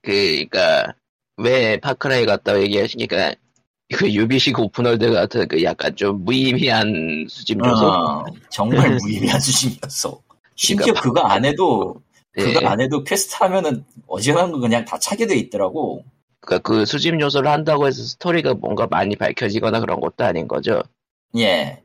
그니까, 0.00 0.94
왜 1.36 1.76
파크라이 1.78 2.24
같다고 2.24 2.62
얘기하시니까, 2.62 3.34
그 3.94 4.10
유비식 4.12 4.58
open 4.58 4.82
world 4.82 5.12
같은 5.12 5.46
그 5.48 5.62
약간 5.62 5.94
좀 5.96 6.24
무의미한 6.24 7.26
수집 7.28 7.58
요소? 7.64 7.86
어, 7.86 8.24
정말 8.48 8.96
무의미한 8.96 9.38
수준이었어. 9.40 10.20
심지어 10.54 10.94
그러니까 10.94 11.02
그거 11.02 11.20
안 11.20 11.44
해도 11.44 12.00
예. 12.38 12.44
그거 12.44 12.66
안 12.66 12.80
해도 12.80 13.04
퀘스트 13.04 13.34
하면은 13.40 13.84
어지간한 14.06 14.52
거 14.52 14.60
그냥 14.60 14.84
다 14.86 14.98
차게 14.98 15.26
돼 15.26 15.36
있더라고. 15.36 16.04
그러니까 16.40 16.66
그 16.66 16.86
수집 16.86 17.20
요소를 17.20 17.50
한다고 17.50 17.86
해서 17.86 18.02
스토리가 18.02 18.54
뭔가 18.54 18.86
많이 18.86 19.14
밝혀지거나 19.14 19.80
그런 19.80 20.00
것도 20.00 20.24
아닌 20.24 20.48
거죠. 20.48 20.82
예. 21.36 21.82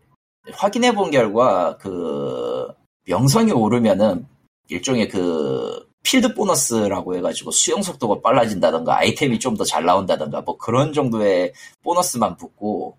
확인해 0.53 0.93
본 0.93 1.11
결과 1.11 1.77
그 1.77 2.67
명성이 3.07 3.51
오르면은 3.51 4.27
일종의 4.69 5.07
그 5.09 5.87
필드 6.03 6.35
보너스라고 6.35 7.15
해가지고 7.15 7.51
수영 7.51 7.81
속도가 7.81 8.21
빨라진다던가 8.21 8.97
아이템이 8.99 9.39
좀 9.39 9.55
더 9.57 9.63
잘 9.65 9.83
나온다던가 9.85 10.41
뭐 10.41 10.57
그런 10.57 10.93
정도의 10.93 11.53
보너스만 11.83 12.37
붙고 12.37 12.97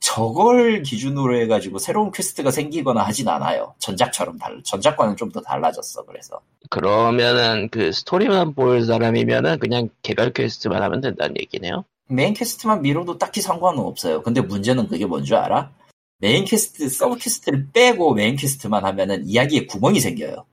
저걸 0.00 0.82
기준으로 0.82 1.40
해가지고 1.40 1.78
새로운 1.78 2.12
퀘스트가 2.12 2.50
생기거나 2.50 3.02
하진 3.02 3.26
않아요. 3.28 3.74
전작처럼 3.78 4.38
달 4.38 4.60
전작과는 4.62 5.16
좀 5.16 5.32
더 5.32 5.40
달라졌어. 5.40 6.04
그래서 6.04 6.40
그러면은 6.70 7.68
그 7.70 7.90
스토리만 7.90 8.54
볼 8.54 8.84
사람이면은 8.84 9.58
그냥 9.58 9.88
개별 10.02 10.32
퀘스트만 10.32 10.82
하면 10.82 11.00
된다는 11.00 11.36
얘기네요. 11.40 11.84
메인 12.08 12.34
퀘스트만 12.34 12.82
밀어도 12.82 13.18
딱히 13.18 13.40
상관은 13.40 13.80
없어요. 13.80 14.22
근데 14.22 14.40
문제는 14.40 14.86
그게 14.88 15.06
뭔 15.06 15.24
줄 15.24 15.36
알아? 15.36 15.70
메인 16.24 16.46
퀘스트, 16.46 16.88
서브 16.88 17.18
퀘스트를 17.18 17.68
빼고 17.70 18.14
메인 18.14 18.36
퀘스트만 18.36 18.82
하면은 18.82 19.28
이야기에 19.28 19.66
구멍이 19.66 20.00
생겨요. 20.00 20.46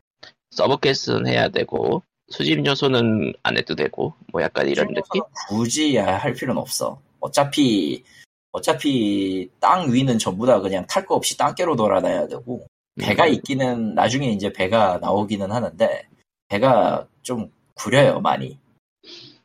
서브 0.49 0.77
퀘스트는 0.77 1.27
해야 1.27 1.47
되고 1.47 2.03
수집 2.27 2.65
요소는 2.65 3.31
안 3.41 3.57
해도 3.57 3.73
되고 3.73 4.13
뭐 4.33 4.41
약간 4.41 4.67
이런 4.67 4.93
느낌? 4.93 5.21
굳이 5.47 5.95
할 5.95 6.33
필요는 6.33 6.61
없어. 6.61 6.99
어차피 7.21 8.03
어차피 8.51 9.49
땅 9.61 9.93
위는 9.93 10.19
전부 10.19 10.45
다 10.45 10.59
그냥 10.59 10.85
탈 10.87 11.05
거 11.05 11.15
없이 11.15 11.37
땅개로 11.37 11.77
돌아다녀야 11.77 12.27
되고 12.27 12.67
배가 12.99 13.27
음, 13.27 13.33
있기는 13.35 13.95
나중에 13.95 14.27
이제 14.29 14.51
배가 14.51 14.97
나오기는 14.97 15.49
하는데 15.53 16.05
배가 16.49 17.07
좀 17.21 17.49
구려요 17.75 18.19
많이. 18.19 18.59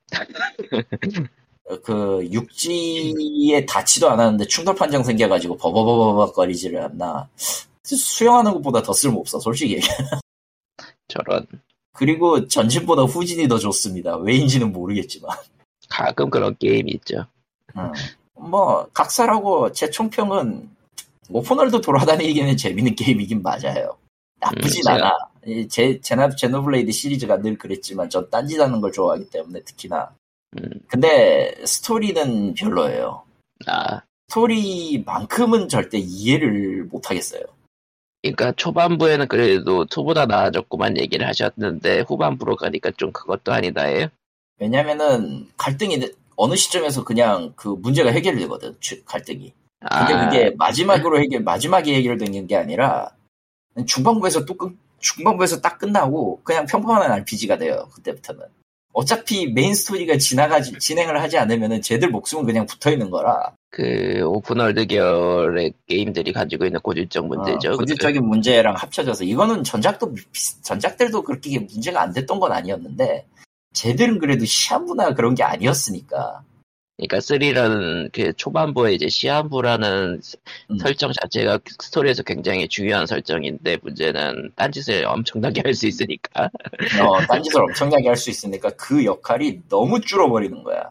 그 1.82 2.28
육지에 2.30 3.66
닿지도 3.66 4.08
않았는데 4.10 4.46
충돌 4.46 4.74
판정 4.76 5.02
생겨가지고 5.02 5.56
버버버버 5.56 6.32
거리지를 6.32 6.80
않나. 6.82 7.28
수영하는 7.82 8.52
것보다 8.54 8.82
더 8.82 8.92
쓸모없어 8.92 9.40
솔직히. 9.40 9.74
얘기해. 9.74 9.88
저런 11.08 11.46
그리고 11.92 12.46
전진보다 12.46 13.02
후진이 13.02 13.48
더 13.48 13.58
좋습니다. 13.58 14.16
왜인지는 14.16 14.72
모르겠지만. 14.72 15.36
가끔 15.88 16.30
그런 16.30 16.56
게임이 16.58 16.90
있죠. 16.92 17.26
음. 17.76 17.92
뭐 18.34 18.86
각설하고 18.92 19.72
제 19.72 19.90
총평은 19.90 20.68
오픈월드 21.30 21.80
돌아다니기에는 21.80 22.56
재밌는 22.56 22.94
게임이긴 22.94 23.42
맞아요. 23.42 23.96
나쁘진 24.38 24.82
음, 24.86 24.92
않아. 24.92 25.12
이 25.46 25.66
제, 25.68 26.00
제나, 26.00 26.28
제노블레이드 26.28 26.92
시리즈가 26.92 27.40
늘 27.40 27.56
그랬지만 27.56 28.10
전 28.10 28.28
딴짓하는 28.30 28.80
걸 28.80 28.92
좋아하기 28.92 29.30
때문에 29.30 29.60
특히나. 29.62 30.10
음, 30.56 30.70
근데 30.88 31.54
스토리는 31.64 32.54
별로예요. 32.54 33.22
아 33.66 34.02
스토리만큼은 34.28 35.68
절대 35.68 35.98
이해를 35.98 36.84
못하겠어요. 36.90 37.42
그러니까 38.22 38.52
초반부에는 38.52 39.28
그래도 39.28 39.84
two보다 39.84 40.26
나아졌구만 40.26 40.96
얘기를 40.98 41.26
하셨는데 41.28 42.00
후반부로 42.00 42.56
가니까 42.56 42.90
좀 42.96 43.12
그것도 43.12 43.52
아니다예요. 43.52 44.08
왜냐면은 44.58 45.48
갈등이 45.56 46.00
어느 46.34 46.56
시점에서 46.56 47.04
그냥 47.04 47.52
그 47.56 47.68
문제가 47.68 48.10
해결되거든. 48.10 48.76
추- 48.80 49.04
갈등이. 49.04 49.52
근데 49.80 50.14
아, 50.14 50.28
그게 50.28 50.50
마지막으로 50.56 51.20
해결, 51.20 51.42
마지막에 51.42 51.94
해결된 51.94 52.46
게 52.46 52.56
아니라 52.56 53.10
중반부에서 53.86 54.44
또 54.44 54.54
끝, 54.54 54.76
중반부에서 54.98 55.60
딱 55.60 55.78
끝나고 55.78 56.40
그냥 56.42 56.66
평범한 56.66 57.12
RPG가 57.12 57.58
돼요. 57.58 57.88
그때부터는. 57.94 58.42
어차피 58.96 59.52
메인 59.52 59.74
스토리가 59.74 60.16
지나가지, 60.16 60.72
진행을 60.78 61.20
하지 61.20 61.36
않으면은 61.36 61.82
쟤들 61.82 62.08
목숨은 62.08 62.46
그냥 62.46 62.64
붙어 62.64 62.90
있는 62.90 63.10
거라. 63.10 63.52
그 63.68 64.22
오픈월드 64.24 64.86
계열의 64.86 65.74
게임들이 65.86 66.32
가지고 66.32 66.64
있는 66.64 66.80
고질적 66.80 67.26
문제죠. 67.26 67.72
어, 67.72 67.76
고질적인 67.76 68.24
문제랑 68.24 68.74
합쳐져서 68.74 69.24
이거는 69.24 69.64
전작도 69.64 70.14
전작들도 70.62 71.24
그렇게 71.24 71.58
문제가 71.58 72.00
안 72.00 72.14
됐던 72.14 72.40
건 72.40 72.52
아니었는데 72.52 73.26
쟤들은 73.74 74.18
그래도 74.18 74.46
시한부나 74.46 75.12
그런 75.12 75.34
게 75.34 75.42
아니었으니까. 75.42 76.42
그러니까 76.96 77.18
3라는 77.18 78.10
그 78.12 78.32
초반부에 78.32 78.94
이제 78.94 79.08
시한부라는 79.08 80.20
음. 80.70 80.78
설정 80.78 81.12
자체가 81.12 81.58
스토리에서 81.80 82.22
굉장히 82.22 82.68
중요한 82.68 83.06
설정인데 83.06 83.78
문제는 83.82 84.52
딴짓을 84.56 85.04
엄청나게 85.06 85.60
할 85.62 85.74
수 85.74 85.86
있으니까 85.86 86.44
어, 87.02 87.20
딴짓을 87.26 87.60
엄청나게 87.62 88.08
할 88.08 88.16
수 88.16 88.30
있으니까 88.30 88.70
그 88.70 89.04
역할이 89.04 89.60
너무 89.68 90.00
줄어버리는 90.00 90.62
거야. 90.62 90.90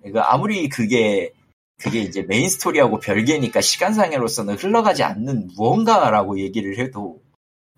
그러니까 0.00 0.32
아무리 0.34 0.68
그게 0.68 1.32
그게 1.80 2.00
이제 2.00 2.22
메인 2.22 2.48
스토리하고 2.48 2.98
별개니까 2.98 3.60
시간상으로서는 3.62 4.56
흘러가지 4.56 5.02
않는 5.02 5.50
무언가라고 5.56 6.40
얘기를 6.40 6.78
해도 6.78 7.22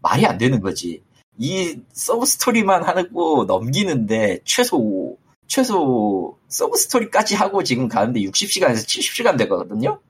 말이 0.02 0.26
안 0.26 0.38
되는 0.38 0.60
거지. 0.60 1.02
이 1.38 1.78
서브 1.92 2.26
스토리만 2.26 2.82
하고 2.84 3.44
넘기는데 3.44 4.40
최소 4.44 5.16
최소 5.54 6.38
서브 6.48 6.76
스토리까지 6.76 7.34
하고 7.34 7.62
지금 7.64 7.88
가는데 7.88 8.20
60시간에서 8.20 8.86
70시간 8.86 9.36
되거든요. 9.38 10.00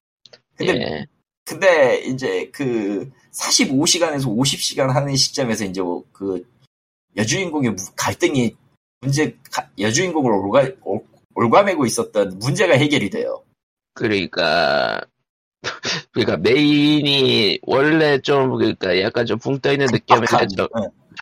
근데 0.55 0.75
예. 0.77 1.07
근데 1.47 2.03
이제 2.05 2.51
그 2.53 3.11
45시간에서 3.33 4.27
50시간 4.27 4.89
하는 4.89 5.17
시점에서 5.17 5.65
이제 5.65 5.81
그 6.13 6.47
여주인공의 7.17 7.71
무- 7.71 7.77
갈등이 7.97 8.55
문제 9.01 9.35
가- 9.51 9.69
여주인공을 9.79 10.31
옭아 10.31 10.69
옭- 10.83 11.01
옭아매고 11.35 11.87
있었던 11.87 12.39
문제가 12.39 12.75
해결이 12.75 13.09
돼요. 13.09 13.43
그러니까 13.95 15.01
그러니까 16.13 16.37
메인이 16.37 17.61
원래 17.63 18.21
좀 18.21 18.57
그러니까 18.59 19.01
약간 19.01 19.25
좀 19.25 19.39
붕 19.39 19.59
떠 19.61 19.73
있는 19.73 19.87
느낌인데 19.91 20.27
빡빡한, 20.27 20.49
저- 20.55 20.69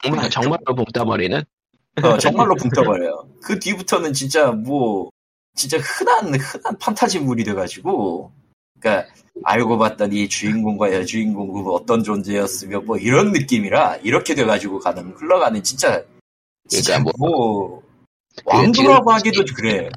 정말 0.03 0.29
정말로 0.31 0.75
붕 0.75 0.85
떠버리는 0.93 1.43
어, 2.05 2.19
정말로 2.19 2.55
붕 2.55 2.71
떠버려요. 2.71 3.29
그 3.43 3.59
뒤부터는 3.59 4.13
진짜 4.13 4.51
뭐 4.51 5.11
진짜 5.55 5.79
흔한 5.79 6.35
흔한 6.35 6.79
판타지물이 6.79 7.45
돼가지고 7.45 8.33
그러니까 8.81 9.13
알고 9.45 9.79
봤더니 9.79 10.29
주인공과 10.29 10.93
여주인공은 10.93 11.67
어떤 11.67 12.03
존재였으며 12.03 12.81
뭐 12.81 12.97
이런 12.97 13.33
느낌이라 13.33 13.97
이렇게 14.03 14.35
돼가지고 14.35 14.81
가는 14.81 15.13
흘러가는 15.17 15.63
진짜 15.63 16.03
진짜 16.69 16.99
그러니까 16.99 17.13
뭐 17.19 17.83
왕도라고 18.45 19.13
하기도 19.13 19.45
그래. 19.57 19.89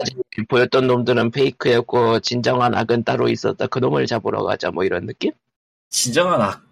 보였던 0.49 0.87
놈들은 0.87 1.31
페이크였고 1.31 2.21
진정한 2.21 2.73
악은 2.73 3.03
따로 3.03 3.29
있었다. 3.29 3.67
그 3.67 3.79
놈을 3.79 4.07
잡으러 4.07 4.43
가자. 4.43 4.71
뭐 4.71 4.83
이런 4.83 5.05
느낌? 5.05 5.31
진정한 5.89 6.41
악 6.41 6.63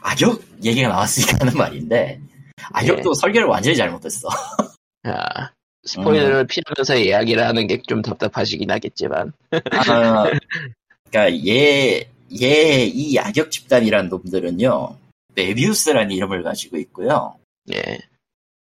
악역 0.00 0.40
얘기가 0.64 0.88
나왔으니까 0.88 1.38
하는 1.40 1.54
말인데 1.54 2.20
악역도 2.72 3.14
설계를 3.14 3.46
완전히 3.46 3.76
잘못했어. 3.76 4.28
아, 5.04 5.50
스포일러를 5.84 6.36
음. 6.40 6.46
피하면서 6.46 6.96
이야기를 6.96 7.46
하는 7.46 7.66
게 7.66 7.80
좀 7.86 8.02
답답하시긴 8.02 8.70
하겠지만. 8.70 9.32
아, 9.50 10.30
그러니까 11.10 11.46
얘, 11.46 12.08
얘, 12.40 12.84
이 12.86 13.18
악역 13.18 13.50
집단이란 13.50 14.08
놈들은요, 14.08 14.96
메비우스라는 15.34 16.10
이름을 16.12 16.42
가지고 16.42 16.78
있고요. 16.78 17.36
예. 17.72 17.98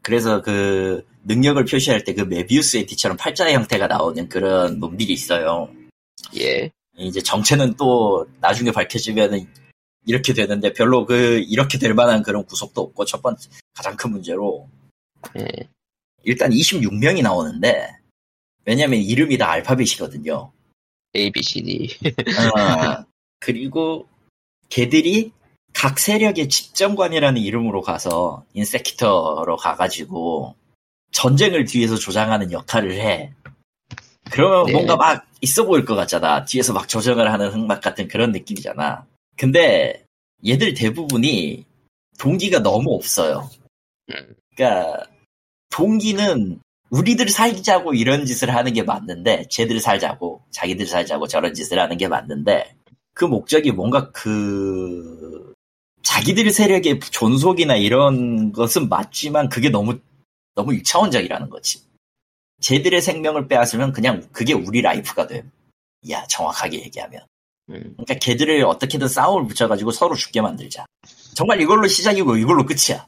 그래서 0.03 0.41
그 0.41 1.05
능력을 1.23 1.63
표시할 1.65 2.03
때 2.03 2.13
그 2.13 2.21
메비우스 2.21 2.77
에티처럼 2.77 3.17
팔자 3.17 3.51
형태가 3.51 3.87
나오는 3.87 4.29
그런 4.29 4.79
놈들이 4.79 5.11
있어요. 5.13 5.69
예. 6.37 6.69
이제 6.97 7.21
정체는 7.21 7.75
또 7.75 8.27
나중에 8.39 8.71
밝혀지면은 8.71 9.47
이렇게 10.05 10.33
되는데 10.33 10.73
별로 10.73 11.05
그 11.05 11.43
이렇게 11.47 11.77
될 11.77 11.93
만한 11.93 12.23
그런 12.23 12.45
구속도 12.45 12.81
없고 12.81 13.05
첫 13.05 13.21
번째 13.21 13.49
가장 13.73 13.95
큰 13.95 14.11
문제로 14.11 14.69
예. 15.37 15.47
일단 16.23 16.51
26명이 16.51 17.21
나오는데 17.21 17.89
왜냐면 18.65 18.99
이름이 18.99 19.37
다 19.37 19.51
알파벳이거든요. 19.51 20.51
A, 21.15 21.31
B, 21.31 21.41
C, 21.41 21.61
D. 21.61 21.97
어, 22.03 23.05
그리고 23.39 24.07
걔들이 24.69 25.31
각 25.73 25.99
세력의 25.99 26.49
집정관이라는 26.49 27.41
이름으로 27.41 27.81
가서 27.81 28.43
인세키터로 28.53 29.57
가가지고 29.57 30.55
전쟁을 31.11 31.65
뒤에서 31.65 31.95
조장하는 31.95 32.51
역할을 32.51 32.93
해. 32.93 33.33
그러면 34.31 34.65
네. 34.65 34.73
뭔가 34.73 34.95
막 34.95 35.27
있어 35.41 35.65
보일 35.65 35.85
것 35.85 35.95
같잖아. 35.95 36.45
뒤에서 36.45 36.73
막 36.73 36.87
조정을 36.87 37.31
하는 37.31 37.51
흑막 37.51 37.81
같은 37.81 38.07
그런 38.07 38.31
느낌이잖아. 38.31 39.05
근데 39.37 40.05
얘들 40.45 40.73
대부분이 40.73 41.65
동기가 42.17 42.59
너무 42.59 42.93
없어요. 42.93 43.49
음. 44.09 44.35
그러니까 44.55 45.05
동기는 45.69 46.59
우리들 46.89 47.29
살자고 47.29 47.93
이런 47.93 48.25
짓을 48.25 48.53
하는 48.53 48.73
게 48.73 48.83
맞는데 48.83 49.47
쟤들 49.49 49.79
살자고 49.79 50.43
자기들 50.51 50.85
살자고 50.85 51.27
저런 51.27 51.53
짓을 51.53 51.79
하는 51.79 51.97
게 51.97 52.07
맞는데 52.07 52.75
그 53.13 53.25
목적이 53.25 53.71
뭔가 53.71 54.11
그 54.11 55.53
자기들 56.03 56.51
세력의 56.51 56.99
존속이나 56.99 57.75
이런 57.75 58.51
것은 58.51 58.87
맞지만 58.87 59.49
그게 59.49 59.69
너무 59.69 59.99
너무 60.53 60.73
일차원적이라는 60.73 61.49
거지. 61.49 61.81
쟤들의 62.61 63.01
생명을 63.01 63.47
빼앗으면 63.47 63.91
그냥 63.91 64.27
그게 64.31 64.53
우리 64.53 64.81
life가 64.81 65.27
돼. 65.27 65.43
야 66.09 66.25
정확하게 66.27 66.79
얘기하면. 66.83 67.25
음. 67.69 67.93
그러니까 67.97 68.13
걔들을 68.15 68.63
어떻게든 68.65 69.07
싸움을 69.07 69.47
붙여가지고 69.47 69.91
서로 69.91 70.15
죽게 70.15 70.41
만들자. 70.41 70.85
정말 71.33 71.59
이걸로 71.61 71.87
시작이고 71.87 72.37
이걸로 72.37 72.65
끝이야. 72.65 73.07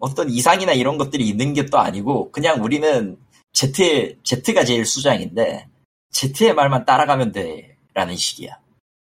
어떤 0.00 0.30
이상이나 0.30 0.72
이런 0.72 0.96
것들이 0.98 1.28
있는 1.28 1.52
게 1.52 1.66
또 1.66 1.78
아니고 1.78 2.30
그냥 2.32 2.64
우리는 2.64 3.18
Z 3.52 4.16
Z가 4.24 4.64
제일 4.64 4.86
수장인데 4.86 5.66
Z의 6.12 6.54
말만 6.54 6.84
따라가면 6.86 7.32
돼라는 7.32 8.16
식이야. 8.16 8.58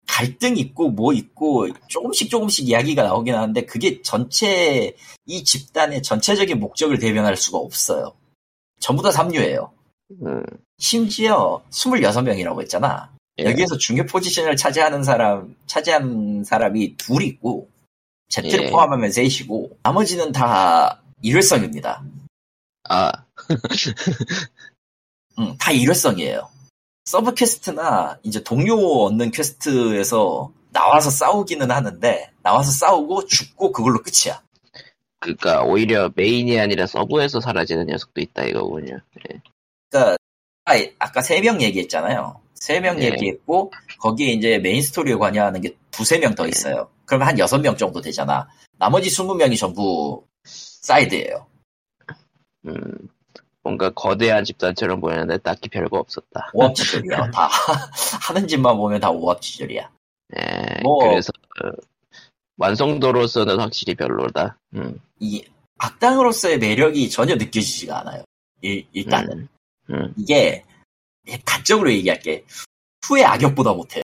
갈등 0.08 0.58
있고 0.58 0.90
뭐 0.90 1.14
있고 1.14 1.68
조금씩 1.88 2.30
조금씩 2.32 2.68
이야기가 2.68 3.04
나오긴 3.04 3.36
하는데 3.36 3.62
그게 3.66 4.02
전체 4.02 4.96
이 5.28 5.44
집단의 5.44 6.02
전체적인 6.02 6.60
목적을 6.60 6.98
대변할 6.98 7.38
수가 7.38 7.60
없어요. 7.60 8.14
전부 8.80 9.04
다 9.04 9.12
삼류예요. 9.12 9.72
음. 10.24 10.44
심지어 10.80 11.62
26명이라고 11.70 12.62
했잖아. 12.62 13.12
예. 13.40 13.46
여기에서 13.46 13.78
중요 13.78 14.06
포지션을 14.06 14.56
차지하는 14.56 15.04
사람, 15.04 15.56
차지한 15.68 16.44
사람이 16.44 16.96
둘 16.98 17.24
있고, 17.24 17.70
Z를 18.30 18.66
예. 18.66 18.72
포함하면 18.72 19.12
셋이고, 19.12 19.78
나머지는 19.84 20.32
다 20.32 21.02
일회성입니다. 21.22 22.04
아, 22.90 23.12
응, 25.40 25.56
다 25.58 25.72
일회성이에요. 25.72 26.50
서브 27.06 27.34
퀘스트나 27.34 28.20
이제 28.24 28.44
동료 28.44 28.76
얻는 29.06 29.32
퀘스트에서 29.32 30.52
나와서 30.72 31.10
싸우기는 31.10 31.72
하는데, 31.72 32.32
나와서 32.44 32.72
싸우고 32.72 33.26
죽고 33.26 33.72
그걸로 33.72 34.02
끝이야. 34.02 34.42
그니까 35.20 35.64
오히려 35.64 36.12
메인이 36.16 36.58
아니라 36.60 36.88
서브에서 36.88 37.42
사라지는 37.42 37.88
녀석도 37.88 38.22
있다 38.22 38.44
이거군요. 38.46 39.00
예. 39.32 39.42
그러니까 39.90 40.18
아, 40.66 40.74
아까 41.00 41.22
세 41.22 41.42
명 41.42 41.62
얘기했잖아요. 41.62 42.40
세명 42.60 43.02
예. 43.02 43.08
얘기했고 43.08 43.72
거기에 44.00 44.32
이제 44.34 44.58
메인 44.60 44.82
스토리에 44.82 45.16
관여하는 45.16 45.62
게 45.62 45.76
두세 45.92 46.20
명 46.20 46.36
더 46.36 46.48
있어요. 46.48 46.90
그러면 47.06 47.28
한 47.28 47.40
여섯 47.40 47.60
명 47.60 47.76
정도 47.78 48.02
되잖아. 48.02 48.48
나머지 48.78 49.10
스무 49.10 49.36
명이 49.36 49.58
전부 49.58 50.26
사이드예요. 50.44 51.48
음, 52.68 53.10
뭔가 53.64 53.90
거대한 53.92 54.44
집단처럼 54.44 55.00
보이는데 55.02 55.38
딱히 55.40 55.70
별거 55.70 55.98
없었다. 55.98 56.52
오합지졸이야. 56.54 57.32
다 57.32 57.50
하는 58.28 58.48
짓만 58.48 58.76
보면 58.78 59.00
다 59.00 59.10
오합지졸이야. 59.10 59.90
예, 60.38 60.82
뭐- 60.84 61.00
그래서 61.10 61.32
어, 61.64 61.72
완성도로서는 62.58 63.60
확실히 63.60 63.96
별로다. 63.96 64.58
음, 64.76 65.00
이 65.20 65.44
악당으로서의 65.78 66.60
매력이 66.60 67.10
전혀 67.10 67.36
느껴지지가 67.36 68.02
않아요. 68.02 68.24
일, 68.62 68.86
일단은 68.92 69.48
음, 69.90 69.94
음. 69.96 70.14
이게 70.18 70.64
단적으로 71.46 71.92
얘기할게. 71.92 72.46
two의 73.02 73.26
악역보다 73.26 73.74
못해. 73.74 74.02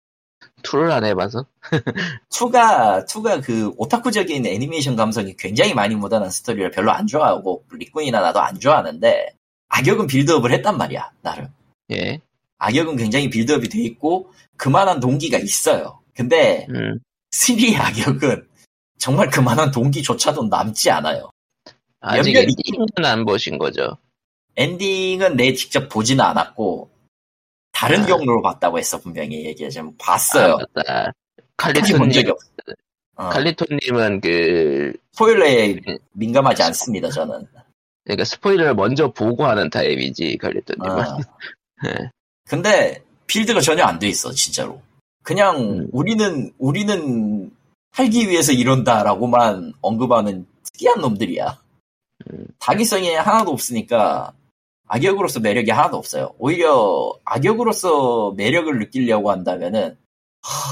two를 0.63 0.91
안 0.91 1.05
해봐서. 1.05 1.47
two가 2.31 3.05
two가 3.07 3.41
그 3.41 3.73
오타쿠적인 3.77 4.47
애니메이션 4.47 4.97
감성이 4.97 5.37
굉장히 5.37 5.75
많이 5.75 5.95
묻어난 5.95 6.31
스토리를 6.31 6.71
별로 6.71 6.93
안 6.93 7.07
좋아하고 7.07 7.65
리꾼이나 7.73 8.21
나도 8.21 8.41
안 8.41 8.59
좋아하는데 8.59 9.35
악역은 9.69 10.07
빌드업을 10.07 10.51
했단 10.53 10.79
말이야 10.79 11.11
나름 11.21 11.49
예, 11.91 12.21
악역은 12.59 12.97
굉장히 12.97 13.29
빌드업이 13.29 13.69
돼 13.69 13.81
있고 13.83 14.33
그만한 14.57 14.99
동기가 15.01 15.39
있어요 15.39 16.01
근데 16.15 16.67
음. 16.71 16.99
3의 17.33 17.79
악역은 17.79 18.49
정말 18.99 19.29
그만한 19.29 19.71
동기조차도 19.71 20.45
남지 20.45 20.91
않아요 20.91 21.31
아직 22.01 22.35
엔딩은 22.37 23.05
안 23.05 23.25
보신 23.25 23.59
거죠. 23.59 23.99
엔딩은 24.57 25.37
내 25.37 25.53
직접 25.55 25.89
보지는 25.89 26.25
않았고 26.25 26.91
다른 27.79 28.03
아. 28.03 28.07
경로로 28.07 28.43
봤다고 28.43 28.79
했어 28.79 28.99
분명히 28.99 29.45
얘기하자면 29.45 29.97
봤어요 29.99 30.59
아, 30.87 31.13
본 31.57 32.11
적이 32.11 32.27
칼리토님, 32.27 32.33
없어 32.33 32.49
어, 33.17 33.29
칼리토님은 33.31 34.21
그, 34.21 34.93
스포일러에 35.13 35.81
민감하지 36.13 36.63
않습니다 36.63 37.11
저는 37.11 37.47
그러니까 38.09 38.25
스포일러를 38.25 38.75
먼저 38.75 39.13
보고 39.13 39.45
하는 39.45 39.69
타입이지, 39.69 40.39
칼리토님은. 40.39 40.99
어. 40.99 41.19
예. 41.87 42.11
근데 42.49 43.03
필드가 43.27 43.61
전혀 43.61 43.85
안 43.85 43.99
돼 43.99 44.09
있어 44.09 44.33
진짜로. 44.33 44.81
그냥 45.23 45.61
음. 45.61 45.89
우리는 45.93 46.51
우리는 46.57 47.51
살기 47.93 48.31
위해서 48.31 48.53
이런다라고만 48.53 49.75
언급하는 49.83 50.47
특이한 50.65 51.03
놈들이야. 51.03 51.61
음. 52.33 52.47
당위성이 52.59 53.13
하나도 53.13 53.51
없으니까 53.51 54.33
악역으로서 54.89 55.41
매력이 55.41 55.71
하나도 55.71 55.97
없어요. 55.97 56.35
오히려 56.39 57.13
악역으로서 57.25 58.33
매력을 58.37 58.79
느끼려고 58.79 59.31
한다면은 59.31 59.97
하, 60.43 60.71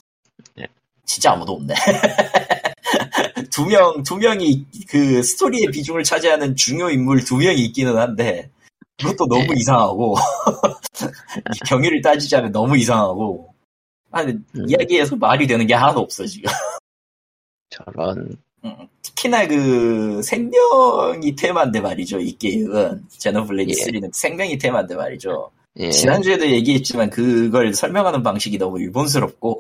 네. 0.55 0.67
진짜 1.05 1.33
아무도 1.33 1.53
없네. 1.53 1.75
두 3.51 3.67
명, 3.67 4.03
두 4.03 4.17
명이 4.17 4.67
그 4.89 5.23
스토리의 5.23 5.69
비중을 5.69 6.05
차지하는 6.05 6.57
중요 6.57 6.91
인물 6.91 7.25
두 7.25 7.37
명이 7.37 7.65
있기는 7.67 7.97
한데 7.97 8.51
그것도 8.99 9.27
너무 9.27 9.47
네. 9.53 9.61
이상하고 9.61 10.17
경위를 11.69 12.01
따지자면 12.01 12.53
너무 12.53 12.77
이상하고 12.77 13.55
아니 14.11 14.33
음. 14.33 14.69
이야기에서 14.69 15.17
말이 15.17 15.47
되는 15.47 15.67
게 15.67 15.75
하나도 15.75 16.01
없어 16.01 16.25
지금 16.25 16.51
저런 17.69 18.19
음, 18.19 18.37
특히나 19.03 19.47
그 19.47 20.23
생명이 20.23 21.37
테마인데 21.37 21.81
말이죠 21.81 22.21
이 22.21 22.37
게임은. 22.37 23.05
제노블레이드 23.09 23.71
예. 23.71 23.75
3는 23.75 24.11
생명이 24.13 24.59
테마인데 24.59 24.95
말이죠. 24.95 25.51
예, 25.79 25.91
지난주에도 25.91 26.47
얘기했지만 26.47 27.11
그걸 27.11 27.75
설명하는 27.75 28.23
방식이 28.23 28.59
너무 28.59 28.81
일본스럽고 28.81 29.59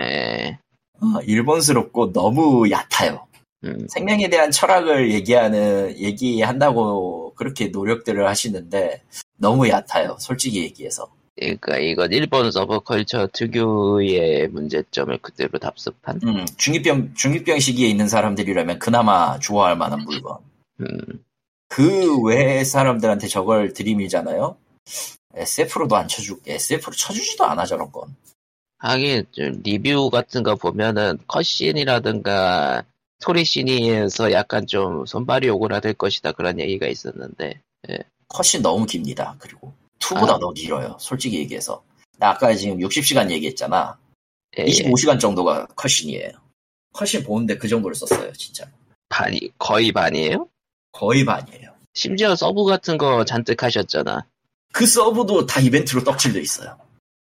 예, 0.00 0.58
어, 1.00 1.20
일본스럽고 1.22 2.12
너무 2.12 2.68
얕아요. 2.70 3.26
음, 3.64 3.86
생명에 3.88 4.28
대한 4.28 4.50
철학을 4.50 5.12
얘기하는 5.12 5.96
얘기한다고 5.98 7.34
그렇게 7.34 7.66
노력들을 7.66 8.26
하시는데 8.26 9.02
너무 9.36 9.68
얕아요 9.68 10.16
솔직히 10.18 10.62
얘기해서 10.62 11.10
그러니까 11.40 11.78
이건 11.78 12.12
일본 12.12 12.52
서브컬처 12.52 13.28
특유의 13.32 14.48
문제점을 14.48 15.16
그대로 15.18 15.58
답습한. 15.58 16.20
음, 16.22 16.46
중이병 16.58 17.14
중이병 17.14 17.58
시기에 17.58 17.88
있는 17.88 18.08
사람들이라면 18.08 18.78
그나마 18.78 19.38
좋아할 19.38 19.76
만한 19.76 20.00
물건 20.04 20.36
음, 20.80 21.24
그외 21.68 22.62
사람들한테 22.62 23.26
저걸 23.28 23.72
들이밀잖아요. 23.72 24.56
SF로도 25.34 25.96
안 25.96 26.08
쳐주, 26.08 26.40
SF로 26.46 26.92
쳐주지도 26.92 27.44
않아 27.44 27.64
저런 27.64 27.90
건. 27.90 28.14
하긴 28.78 29.26
좀 29.32 29.60
리뷰 29.62 30.10
같은 30.10 30.42
거 30.42 30.56
보면은 30.56 31.18
컷신이라든가 31.26 32.84
스토리씬에서 33.20 34.32
약간 34.32 34.66
좀 34.66 35.04
손발이 35.06 35.48
오그라들 35.50 35.94
것이다 35.94 36.32
그런 36.32 36.58
얘기가 36.58 36.86
있었는데 36.86 37.60
컷이 38.28 38.62
너무 38.62 38.86
깁니다. 38.86 39.36
그리고 39.38 39.72
2보다 40.14 40.34
아. 40.34 40.38
더 40.38 40.52
길어요. 40.52 40.96
솔직히 40.98 41.38
얘기해서. 41.38 41.82
나 42.18 42.30
아까 42.30 42.54
지금 42.54 42.78
60시간 42.78 43.30
얘기했잖아. 43.30 43.98
예, 44.58 44.64
25시간 44.64 45.18
정도가 45.18 45.66
컷신이에요. 45.76 46.32
컷신 46.92 47.22
보는데 47.24 47.56
그 47.56 47.68
정도를 47.68 47.94
썼어요, 47.94 48.32
진짜. 48.32 48.66
반이 49.08 49.52
거의 49.58 49.92
반이에요? 49.92 50.48
거의 50.92 51.24
반이에요. 51.24 51.70
심지어 51.94 52.34
서브 52.34 52.64
같은 52.64 52.98
거 52.98 53.24
잔뜩 53.24 53.62
하셨잖아. 53.62 54.26
그 54.72 54.86
서브도 54.86 55.46
다 55.46 55.60
이벤트로 55.60 56.04
떡칠돼 56.04 56.40
있어요. 56.40 56.70
아, 56.70 56.84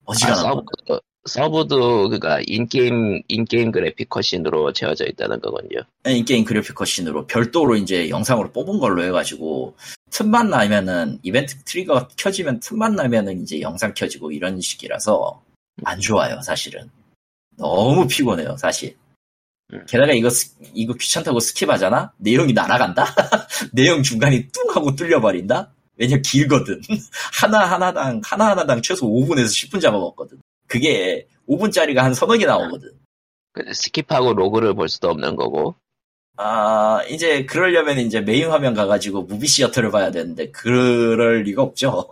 어지간한 0.07 0.43
건. 0.43 0.65
서브도, 0.87 1.01
서브도 1.25 2.09
그니까 2.09 2.41
인게임 2.47 3.23
인게임 3.29 3.71
그래픽 3.71 4.09
컷신으로 4.09 4.73
채워져 4.73 5.05
있다는 5.07 5.41
거군요. 5.41 5.83
인게임 6.07 6.45
그래픽 6.45 6.75
컷신으로 6.75 7.27
별도로 7.27 7.77
이제 7.77 8.09
영상으로 8.09 8.51
뽑은 8.53 8.79
걸로 8.81 9.05
해가지고 9.05 9.77
틈만 10.11 10.51
나면은 10.51 11.21
이벤트 11.23 11.57
트리거가 11.65 12.09
켜지면 12.17 12.61
틈만 12.61 12.97
나면은 12.97 13.41
이제 13.43 13.61
영상 13.61 13.95
켜지고 13.95 14.33
이런 14.33 14.61
식이라서 14.61 15.43
안 15.85 16.01
좋아요 16.01 16.41
사실은. 16.43 16.91
너무 17.57 18.07
피곤해요 18.09 18.57
사실. 18.57 18.97
음. 19.73 19.85
게다가 19.89 20.13
이거 20.13 20.29
스- 20.29 20.57
이거 20.75 20.93
귀찮다고 20.95 21.39
스킵하잖아? 21.39 22.11
내용이 22.19 22.53
날아간다? 22.53 23.05
내용 23.73 24.03
중간에 24.03 24.49
뚱 24.53 24.69
하고 24.75 24.95
뚫려버린다? 24.97 25.73
왜냐 25.97 26.17
길거든. 26.19 26.81
하나 27.33 27.61
하나당 27.65 28.21
하나 28.25 28.51
하나당 28.51 28.83
최소 28.83 29.07
5분에서 29.07 29.47
10분 29.71 29.81
잡아먹거든 29.81 30.39
그게 30.73 31.27
5분짜리가 31.47 31.97
한 31.99 32.15
서너 32.15 32.39
개 32.39 32.47
나오거든 32.47 32.91
그 33.53 33.63
스킵하고 33.65 34.35
로그를 34.35 34.73
볼 34.73 34.89
수도 34.89 35.11
없는 35.11 35.37
거고. 35.37 35.75
아, 36.39 37.03
이제 37.11 37.45
그러려면 37.45 37.99
이제 37.99 38.23
메인 38.23 38.49
화면 38.51 38.73
가가지고 38.73 39.25
movie 39.25 39.47
theater를 39.47 39.91
봐야 39.91 40.11
되는데 40.11 40.51
그럴 40.51 41.43
리가 41.43 41.61
없죠. 41.63 42.09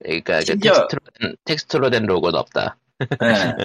그러니까 0.00 0.40
그 0.40 0.44
심지어- 0.44 0.72
텍스트로, 0.74 1.00
된- 1.18 1.36
텍스트로 1.46 1.90
된 1.90 2.04
로고는 2.04 2.38
없다. 2.38 2.76
예. 3.22 3.64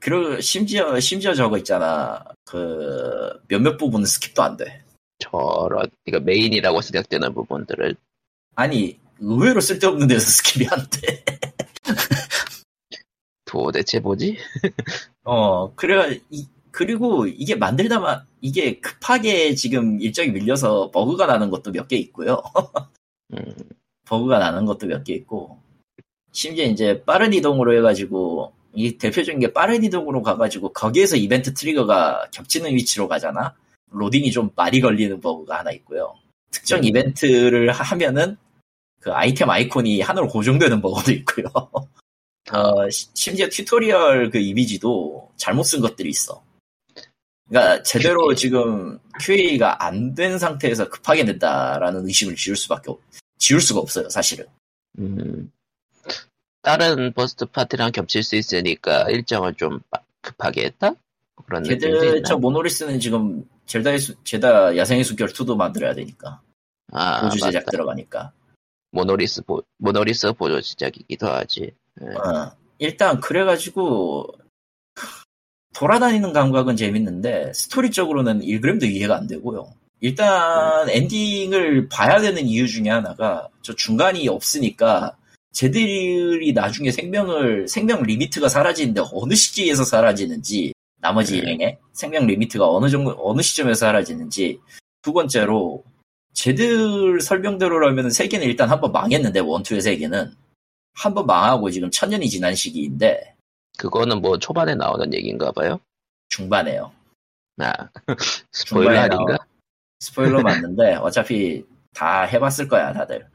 그리고 0.00 0.40
심지어 0.40 0.98
심지어 0.98 1.32
저거 1.32 1.56
있잖아. 1.58 2.24
그 2.44 3.40
몇몇 3.46 3.76
부분은 3.76 4.04
skip도 4.04 4.40
안 4.40 4.56
돼. 4.56 4.82
저런 5.20 5.88
그러니까 6.04 6.24
메인이라고 6.24 6.80
생각되는 6.80 7.32
부분들을 7.34 7.94
아니 8.56 8.98
의외로 9.20 9.60
쓸데없는 9.60 10.08
데서 10.08 10.26
skip이 10.26 10.72
안 10.72 10.88
돼. 10.90 11.24
도대체 13.50 13.98
뭐지? 13.98 14.36
어, 15.24 15.74
그래 15.74 16.20
이, 16.30 16.46
그리고 16.70 17.26
이게 17.26 17.56
만들다만 17.56 18.24
이게 18.40 18.78
급하게 18.78 19.54
지금 19.56 20.00
일정이 20.00 20.30
밀려서 20.30 20.90
버그가 20.92 21.26
나는 21.26 21.50
것도 21.50 21.72
몇 21.72 21.88
개 21.88 21.96
있고요. 21.96 22.40
음, 23.32 23.42
버그가 24.06 24.38
나는 24.38 24.66
것도 24.66 24.86
몇 24.86 25.02
개 25.04 25.14
있고 25.14 25.58
심지어 26.32 26.64
이제 26.64 27.02
빠른 27.04 27.32
이동으로 27.32 27.76
해가지고 27.76 28.52
이 28.72 28.96
대표적인 28.98 29.40
게 29.40 29.52
빠른 29.52 29.82
이동으로 29.82 30.22
가가지고 30.22 30.72
거기에서 30.72 31.16
이벤트 31.16 31.52
trigger가 31.54 32.28
겹치는 32.32 32.72
위치로 32.76 33.08
가잖아 33.08 33.56
로딩이 33.90 34.30
좀 34.30 34.50
많이 34.54 34.80
걸리는 34.80 35.20
버그가 35.20 35.58
하나 35.58 35.72
있고요 35.72 36.14
특정 36.52 36.78
음. 36.78 36.84
이벤트를 36.84 37.72
하- 37.72 37.82
하면은 37.82 38.36
그 39.00 39.12
아이템 39.12 39.50
아이콘이 39.50 40.00
하나로 40.02 40.28
고정되는 40.28 40.80
버그도 40.80 41.10
있고요 41.12 41.46
어, 42.52 42.88
시- 42.90 43.08
심지어 43.14 43.48
tutorial 43.48 44.30
그 44.30 44.38
이미지도 44.38 45.30
잘못 45.36 45.62
쓴 45.64 45.80
것들이 45.80 46.10
있어 46.10 46.42
그러니까 47.48 47.82
제대로. 47.82 48.34
지금 48.34 48.98
QA가 49.20 49.84
안 49.84 50.14
된 50.14 50.38
상태에서 50.38 50.88
급하게 50.88 51.24
낸다라는 51.24 52.06
의심을 52.06 52.36
지울 52.36 52.56
수밖에 52.56 52.90
없, 52.90 53.00
지울 53.38 53.60
수가 53.60 53.80
없어요, 53.80 54.08
사실은. 54.08 54.46
음. 54.98 55.50
다른 56.62 57.12
first 57.12 57.46
party랑 57.46 57.92
겹칠 57.92 58.22
수 58.22 58.36
있으니까 58.36 59.08
일정을 59.10 59.54
좀 59.54 59.80
빠- 59.90 60.02
급하게 60.20 60.64
했다? 60.66 60.94
그런 61.46 61.64
있나? 61.64 62.22
저 62.26 62.36
모노리스는 62.36 63.00
지금 63.00 63.48
젤다의 63.66 63.98
수, 63.98 64.14
젤다 64.24 64.76
야생의 64.76 65.04
숨결 65.04 65.28
2도 65.28 65.56
만들어야 65.56 65.94
되니까 65.94 66.40
아, 66.92 67.22
보조 67.22 67.46
제작 67.46 67.60
맞다. 67.60 67.70
들어가니까. 67.70 68.32
모노리스 68.92 69.42
보, 69.44 69.62
모노리스 69.78 70.32
보조 70.34 70.60
제작이기도 70.60 71.28
하지. 71.28 71.72
예. 72.02 72.06
어, 72.06 72.52
일단 72.78 73.20
그래가지고 73.20 74.26
돌아다니는 75.74 76.32
감각은 76.32 76.76
재밌는데 76.76 77.52
스토리적으로는 77.54 78.40
1g도 78.40 78.84
이해가 78.84 79.16
안 79.16 79.26
되고요. 79.26 79.72
일단 80.00 80.88
엔딩을 80.88 81.88
봐야 81.88 82.20
되는 82.20 82.46
이유 82.46 82.66
중에 82.66 82.88
하나가 82.88 83.48
저 83.62 83.74
중간이 83.74 84.28
없으니까 84.28 85.16
쟤들이 85.52 86.52
나중에 86.52 86.90
생명을 86.90 87.68
생명 87.68 88.02
limit가 88.02 88.48
사라지는데 88.48 89.02
어느 89.12 89.34
시기에서 89.34 89.84
사라지는지 89.84 90.72
나머지 91.00 91.34
음. 91.34 91.38
일행에 91.38 91.78
생명 91.92 92.26
limit가 92.26 92.68
어느 92.68 92.88
정도 92.88 93.14
어느 93.18 93.42
시점에서 93.42 93.86
사라지는지 93.86 94.58
두 95.02 95.12
번째로 95.12 95.84
쟤들 96.32 97.20
설명대로라면 97.20 98.10
세계는 98.10 98.46
일단 98.46 98.70
한번 98.70 98.92
망했는데 98.92 99.40
one 99.40 99.55
two의 99.55 99.80
세계는 99.80 100.32
한 100.94 101.14
번 101.14 101.26
망하고 101.26 101.70
지금 101.70 101.90
천년이 101.90 102.28
지난 102.28 102.54
시기인데 102.54 103.34
그거는 103.78 104.20
뭐 104.20 104.38
초반에 104.38 104.74
나오는 104.74 105.12
얘기인가 105.14 105.50
봐요? 105.52 105.80
중반에요. 106.28 106.92
아, 107.58 107.72
스포일러 108.52 109.00
아닌가? 109.00 109.38
스포일러 110.00 110.42
맞는데 110.42 110.94
어차피 110.96 111.64
다 111.94 112.22
해봤을 112.22 112.68
거야 112.68 112.92
다들. 112.92 113.26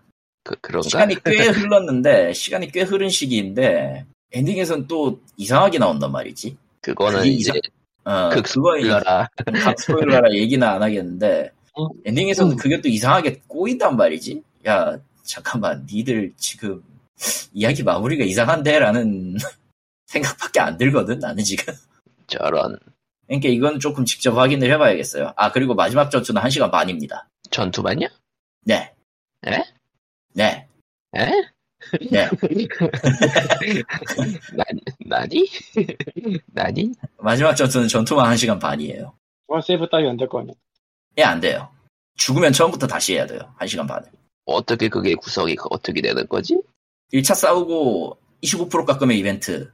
그, 0.43 0.56
그런가? 0.62 0.88
시간이 0.88 1.16
꽤 1.24 1.47
흘렀는데 1.49 2.34
시간이 2.34 2.72
꽤 2.72 2.82
흐른 2.82 3.10
시기인데 3.10 4.06
엔딩에선 4.32 4.88
또 4.88 5.20
이상하게 5.38 5.80
나온단 5.80 6.12
말이지. 6.12 6.58
그거는 6.82 7.26
이제 7.26 7.51
어, 8.03 8.30
극 8.30 8.43
그거 8.43 8.78
이제 8.78 8.88
스포일러라. 8.89 9.30
각 9.64 9.80
스포일러라 9.80 10.32
얘기는 10.34 10.66
안 10.68 10.82
하겠는데 10.84 11.51
어? 11.74 11.88
엔딩에서는 12.06 12.51
음. 12.53 12.58
그게 12.58 12.80
또 12.82 12.88
이상하게 12.89 13.41
꼬인단 13.47 13.95
말이지. 13.97 14.43
야 14.68 14.97
잠깐만 15.24 15.86
니들 15.91 16.34
지금 16.38 16.84
이야기 17.53 17.84
마무리가 17.84 18.24
이상한데라는 18.26 19.36
생각밖에 20.07 20.59
안 20.59 20.78
들거든 20.78 21.20
나는 21.20 21.43
지금. 21.43 21.74
저런 22.28 22.78
그러니까 23.28 23.49
이건 23.49 23.80
조금 23.80 24.05
직접 24.05 24.38
확인을 24.38 24.72
해봐야겠어요. 24.74 25.34
아 25.36 25.51
그리고 25.51 25.74
마지막 25.76 26.09
전투는 26.09 26.41
1 26.41 26.51
시간 26.51 26.72
반입니다. 26.72 27.28
전투만요? 27.51 28.07
네. 28.63 28.93
에? 29.45 29.63
네. 30.34 30.68
에? 31.16 31.32
네. 32.11 32.30
나니? 34.53 34.82
나니? 35.05 35.49
나니? 36.47 36.91
마지막 37.20 37.55
전투는 37.55 37.88
전투만 37.88 38.32
1 38.32 38.38
시간 38.38 38.59
반이에요. 38.59 39.13
원 39.47 39.61
세이브 39.61 39.88
따위 39.91 40.07
안 40.07 40.18
될 40.18 40.28
거 40.28 40.39
아니야. 40.39 40.53
예, 41.18 41.24
안 41.24 41.39
돼요. 41.39 41.70
죽으면 42.18 42.53
처음부터 42.53 42.88
다시 42.88 43.13
해야 43.13 43.26
돼요. 43.26 43.53
1 43.59 43.68
시간 43.68 43.86
반을. 43.88 44.09
어떻게 44.45 44.89
그게 44.89 45.16
구성이 45.16 45.55
그- 45.55 45.68
어떻게 45.70 46.01
되는 46.01 46.28
거지? 46.28 46.57
1차 47.14 47.36
싸우고 47.36 48.18
25% 48.43 48.86
깎으면 48.86 49.16
이벤트. 49.16 49.72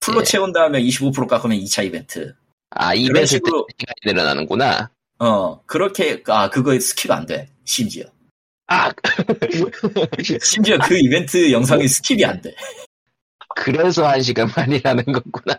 full로 0.00 0.20
예. 0.20 0.24
채운 0.24 0.52
다음에 0.52 0.82
25% 0.82 1.28
깎으면 1.28 1.58
2차 1.58 1.84
이벤트. 1.84 2.34
아, 2.70 2.94
이벤트 2.94 3.20
때 3.20 3.26
식으로, 3.26 3.66
시간이 3.78 4.14
늘어나는구나. 4.14 4.90
어, 5.18 5.62
그렇게, 5.66 6.22
아, 6.26 6.50
그거 6.50 6.72
skip 6.72 7.10
안 7.10 7.26
돼. 7.26 7.48
심지어. 7.64 8.04
아 8.72 8.90
심지어 10.42 10.78
그 10.78 10.96
이벤트 10.98 11.52
영상이 11.52 11.84
skip이 11.84 12.24
안 12.24 12.40
돼. 12.40 12.54
그래서 13.54 14.06
한 14.06 14.22
시간 14.22 14.48
반이라는 14.48 15.04
거구나. 15.04 15.58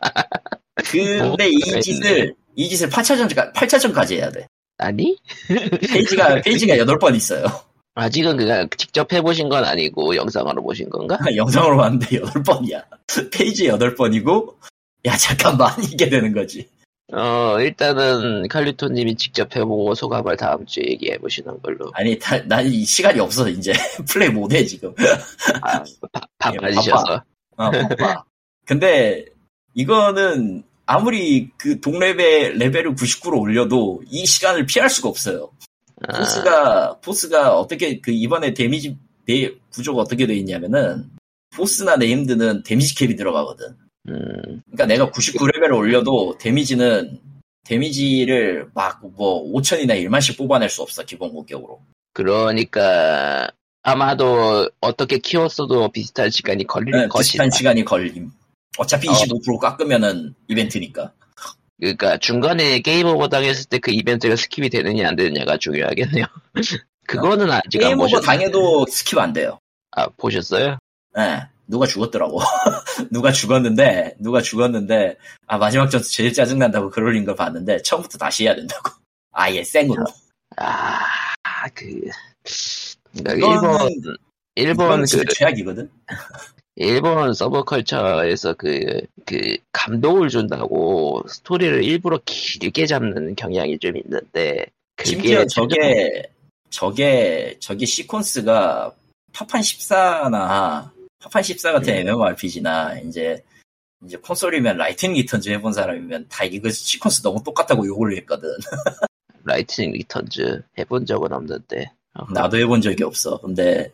근데 0.83 1.49
이 1.49 1.75
어, 1.75 1.79
짓을 1.79 2.33
이 2.55 2.69
짓을 2.69 2.89
8차전 2.89 3.53
8차전까지 3.53 4.13
해야 4.17 4.31
돼. 4.31 4.47
아니 4.79 5.15
phase가 5.91 6.41
phase가 6.41 6.75
8번 6.75 7.15
있어요. 7.15 7.45
아직은 7.95 8.37
그냥 8.37 8.67
직접 8.77 9.11
해보신 9.13 9.49
건 9.49 9.63
아니고 9.65 10.15
영상으로 10.15 10.63
보신 10.63 10.89
건가? 10.89 11.17
영상으로 11.35 11.77
봤는데 11.77 12.19
8번이야. 12.21 12.83
phase 13.31 13.67
8번이고 13.67 14.55
야 15.05 15.15
잠깐만 15.17 15.71
이게 15.83 16.09
되는 16.09 16.33
거지. 16.33 16.67
어 17.11 17.59
일단은 17.59 18.47
칼리토님이 18.47 19.15
직접 19.17 19.55
해보고 19.55 19.93
소감을 19.93 20.37
다음 20.37 20.65
주에 20.65 20.83
얘기해 20.87 21.19
보시는 21.19 21.61
걸로. 21.61 21.91
아니 21.93 22.17
난 22.47 22.65
이 22.65 22.83
시간이 22.85 23.19
없어 23.19 23.47
이제 23.49 23.73
플레이 24.09 24.29
못해 24.29 24.65
지금. 24.65 24.93
아, 25.61 25.83
바, 26.39 26.51
예, 26.53 26.57
바빠지셔서. 26.57 27.23
아, 27.57 27.69
바빠. 27.69 28.23
근데 28.65 29.25
이거는 29.75 30.63
아무리 30.85 31.49
그 31.57 31.79
동레벨 31.79 32.57
레벨을 32.57 32.95
99로 32.95 33.39
올려도 33.39 34.01
이 34.09 34.25
시간을 34.25 34.65
피할 34.65 34.89
수가 34.89 35.09
없어요. 35.09 35.51
아, 36.07 36.19
보스가 36.19 36.99
보스가 36.99 37.57
어떻게 37.57 37.99
그 37.99 38.11
이번에 38.11 38.53
데미지 38.53 38.97
내 39.25 39.51
구조가 39.71 40.01
어떻게 40.01 40.27
돼 40.27 40.35
있냐면은 40.35 41.09
보스나 41.55 41.95
named는 41.95 42.63
데미지 42.63 42.95
cap이 42.95 43.15
들어가거든. 43.15 43.75
음, 44.09 44.61
그러니까 44.65 44.85
내가 44.85 45.09
99레벨을 45.11 45.75
올려도 45.75 46.37
데미지는 46.39 47.19
데미지를 47.63 48.69
막 48.73 49.01
뭐 49.15 49.43
5천이나 49.53 49.91
1만씩 50.03 50.37
뽑아낼 50.37 50.69
수 50.69 50.81
없어 50.81 51.03
기본 51.03 51.31
공격으로. 51.31 51.79
그러니까 52.13 53.49
아마도 53.83 54.69
어떻게 54.79 55.17
키웠어도 55.17 55.91
비슷한 55.91 56.29
시간이 56.29 56.65
걸릴 56.65 56.91
네, 56.91 57.07
것이다. 57.07 57.43
비슷한 57.43 57.51
시간이 57.51 57.85
걸림. 57.85 58.31
어차피 58.77 59.07
어. 59.07 59.11
25% 59.11 59.59
깎으면은 59.59 60.33
이벤트니까. 60.47 61.13
그러니까 61.83 62.17
중간에 62.17 62.79
game 62.79 63.07
over 63.07 63.27
당했을 63.27 63.65
때 63.65 63.79
그 63.79 63.91
이벤트가 63.91 64.35
skip이 64.35 64.71
되느냐 64.71 65.09
안 65.09 65.15
되느냐가 65.15 65.57
중요하겠네요. 65.57 66.25
그거는 67.07 67.51
아직 67.51 67.83
안 67.83 67.89
game 67.89 67.99
over. 67.99 68.19
당해도 68.21 68.85
skip 68.85 69.17
안 69.17 69.33
돼요. 69.33 69.59
아 69.91 70.07
보셨어요? 70.17 70.77
예, 71.17 71.47
누가 71.67 71.85
죽었더라고. 71.85 72.39
누가 73.11 73.31
죽었는데, 73.31 74.15
누가 74.19 74.41
죽었는데, 74.41 75.17
아, 75.47 75.57
마지막 75.57 75.89
전투 75.89 76.09
제일 76.09 76.33
짜증난다고 76.33 76.89
글 76.89 77.03
올린 77.03 77.25
걸 77.25 77.35
봤는데, 77.35 77.81
처음부터 77.83 78.17
다시 78.17 78.45
해야 78.45 78.55
된다고. 78.55 78.89
아예 79.31 79.63
생으로. 79.63 80.03
아, 80.57 81.05
그, 81.73 81.85
그러니까 83.15 83.47
일본, 83.47 84.17
일본 84.55 85.01
그, 85.01 85.25
최악이거든? 85.33 85.89
일본 86.75 87.33
subculture에서 87.33 88.53
그, 88.55 89.01
그, 89.25 89.57
감동을 89.71 90.29
준다고 90.29 91.23
스토리를 91.27 91.83
일부러 91.83 92.19
길게 92.25 92.85
잡는 92.85 93.35
경향이 93.35 93.77
좀 93.79 93.95
있는데, 93.97 94.65
그게 94.95 95.09
심지어 95.09 95.45
저게, 95.45 96.23
저게, 96.69 97.57
저게 97.59 97.85
시퀀스가 97.85 98.93
파판 99.33 99.61
14나, 99.61 100.89
파판 101.19 101.43
14 101.43 101.73
같은 101.73 101.93
음. 101.93 101.99
MMORPG나, 101.99 102.99
이제, 103.01 103.43
이제 104.05 104.17
콘솔이면 104.17 104.77
라이트닝 104.77 105.13
리턴즈 105.13 105.49
해본 105.49 105.73
사람이면 105.73 106.27
다 106.29 106.43
이거 106.43 106.69
시퀀스 106.69 107.23
너무 107.23 107.41
똑같다고 107.43 107.85
욕을 107.85 108.17
했거든. 108.17 108.49
라이트닝 109.45 109.91
리턴즈 109.91 110.61
해본 110.77 111.05
적은 111.05 111.31
없는데. 111.31 111.91
나도 112.33 112.57
해본 112.57 112.81
적이 112.81 113.03
없어. 113.03 113.39
근데 113.39 113.91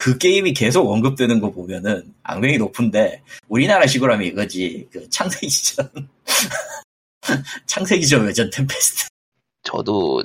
그 0.00 0.16
게임이 0.16 0.54
계속 0.54 0.90
언급되는 0.90 1.40
거 1.40 1.50
보면은 1.50 2.14
악명이 2.22 2.56
높은데 2.56 3.22
우리나라식으로 3.48 4.14
하면 4.14 4.26
이거지. 4.26 4.88
그 4.90 5.06
창세기전 5.10 5.90
창세기전 7.66 8.24
외전 8.24 8.48
템페스트. 8.48 9.08
저도 9.62 10.24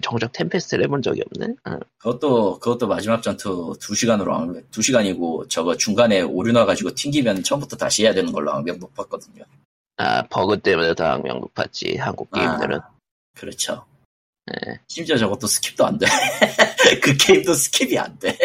정작 0.00 0.32
템페스트를 0.32 0.84
해본 0.84 1.02
적이 1.02 1.22
없네. 1.26 1.54
어. 1.64 1.80
그것도 1.98 2.60
그것도 2.60 2.86
마지막 2.86 3.20
전투 3.20 3.72
2시간으로 3.80 4.30
악 4.32 4.70
2시간이고 4.70 5.50
저거 5.50 5.76
중간에 5.76 6.20
오류 6.20 6.52
나가지고 6.52 6.94
튕기면 6.94 7.42
처음부터 7.42 7.76
다시 7.76 8.04
해야 8.04 8.14
되는 8.14 8.30
걸로 8.30 8.52
악명 8.52 8.78
높았거든요. 8.78 9.42
아, 9.96 10.22
버그 10.28 10.60
때문에 10.60 10.94
더 10.94 11.06
악명 11.06 11.40
높았지, 11.40 11.96
한국 11.96 12.30
게임들은. 12.30 12.78
아, 12.78 12.90
그렇죠. 13.36 13.84
네. 14.50 14.78
심지어 14.88 15.16
저것도 15.16 15.46
skip도 15.46 15.84
안 15.84 15.98
돼. 15.98 16.06
그 17.02 17.16
게임도 17.16 17.52
skip이 17.52 17.96
안 17.98 18.18
돼. 18.18 18.36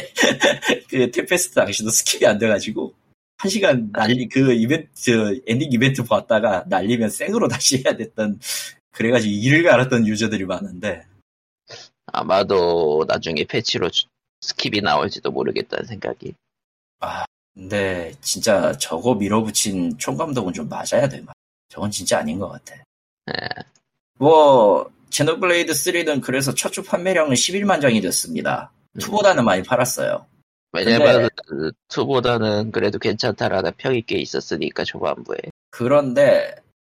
그 0.89 1.09
템페스트 1.11 1.55
당시도 1.55 1.89
skip이 1.89 2.25
안 2.25 2.37
돼가지고 2.37 2.93
한 3.37 3.49
시간 3.49 3.91
날리 3.91 4.27
그 4.27 4.53
이벤트 4.53 5.41
엔딩 5.47 5.71
이벤트 5.71 6.03
봤다가 6.03 6.63
날리면 6.67 7.09
생으로 7.09 7.47
다시 7.47 7.83
해야 7.83 7.95
됐던 7.95 8.39
그래가지고 8.91 9.33
이를 9.33 9.63
갈았던 9.63 10.07
유저들이 10.07 10.45
많은데 10.45 11.03
아마도 12.07 13.03
나중에 13.07 13.43
패치로 13.45 13.89
주- 13.89 14.07
skip이 14.41 14.81
나올지도 14.83 15.31
모르겠다는 15.31 15.85
생각이. 15.85 16.33
근데 17.53 18.13
진짜 18.21 18.77
저거 18.77 19.15
밀어붙인 19.15 19.97
총감독은 19.97 20.53
좀 20.53 20.69
맞아야 20.69 21.07
돼. 21.09 21.23
저건 21.69 21.89
진짜 21.89 22.19
아닌 22.19 22.37
것 22.37 22.49
같아. 22.49 22.75
네. 23.25 23.33
뭐 24.17 24.89
제노블레이드 25.15 25.71
3는 25.71 26.21
그래서 26.21 26.53
첫 26.53 26.73
주 26.73 26.83
판매량은 26.83 27.33
11만 27.35 27.79
장이 27.81 28.01
됐습니다. 28.01 28.71
음. 28.93 28.99
2보다는 28.99 29.43
많이 29.43 29.63
팔았어요. 29.63 30.25
왜냐면, 30.73 31.29
그, 31.47 31.71
2보다는 31.87 32.73
그래도 32.73 32.99
괜찮다라는 32.99 33.71
평이 33.77 34.01
꽤 34.07 34.17
있었으니까, 34.17 34.83
초반부에. 34.83 35.37
그런데 35.71 36.53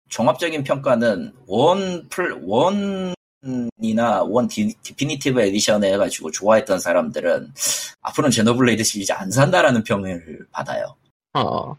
종합적인 0.10 0.64
평가는 0.64 1.34
one 1.46 2.08
플, 2.10 2.42
one이나 2.44 4.24
one 4.24 4.48
디, 4.48 4.74
definitive 4.82 5.40
edition 5.40 5.84
해가지고 5.84 6.32
좋아했던 6.32 6.80
사람들은 6.80 7.54
앞으로는 8.02 8.32
제노블레이드 8.32 8.84
시리즈 8.84 9.12
안 9.12 9.30
산다라는 9.30 9.84
평을 9.84 10.48
받아요. 10.52 10.96
어, 11.34 11.76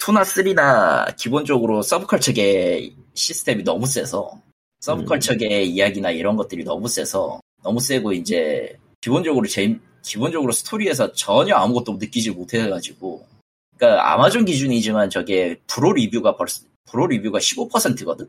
2나 0.00 0.22
3나 0.22 1.14
기본적으로 1.16 1.82
subculture계 1.82 2.96
시스템이 3.14 3.62
너무 3.62 3.86
세서 3.86 4.40
subculture계 4.82 5.62
이야기나 5.62 6.10
이런 6.10 6.36
것들이 6.36 6.64
너무 6.64 6.88
세서 6.88 7.40
너무 7.62 7.80
세고 7.80 8.12
이제 8.12 8.76
기본적으로 9.00 9.46
제 9.46 9.78
기본적으로 10.02 10.52
스토리에서 10.52 11.12
전혀 11.12 11.54
아무것도 11.54 11.94
느끼지 11.98 12.32
못해가지고 12.32 13.24
그러니까 13.76 14.12
아마존 14.12 14.44
기준이지만 14.44 15.08
저게 15.10 15.56
프로 15.68 15.92
리뷰가 15.92 16.36
벌써 16.36 16.64
프로 16.90 17.06
리뷰가 17.06 17.38
15%거든? 17.38 18.28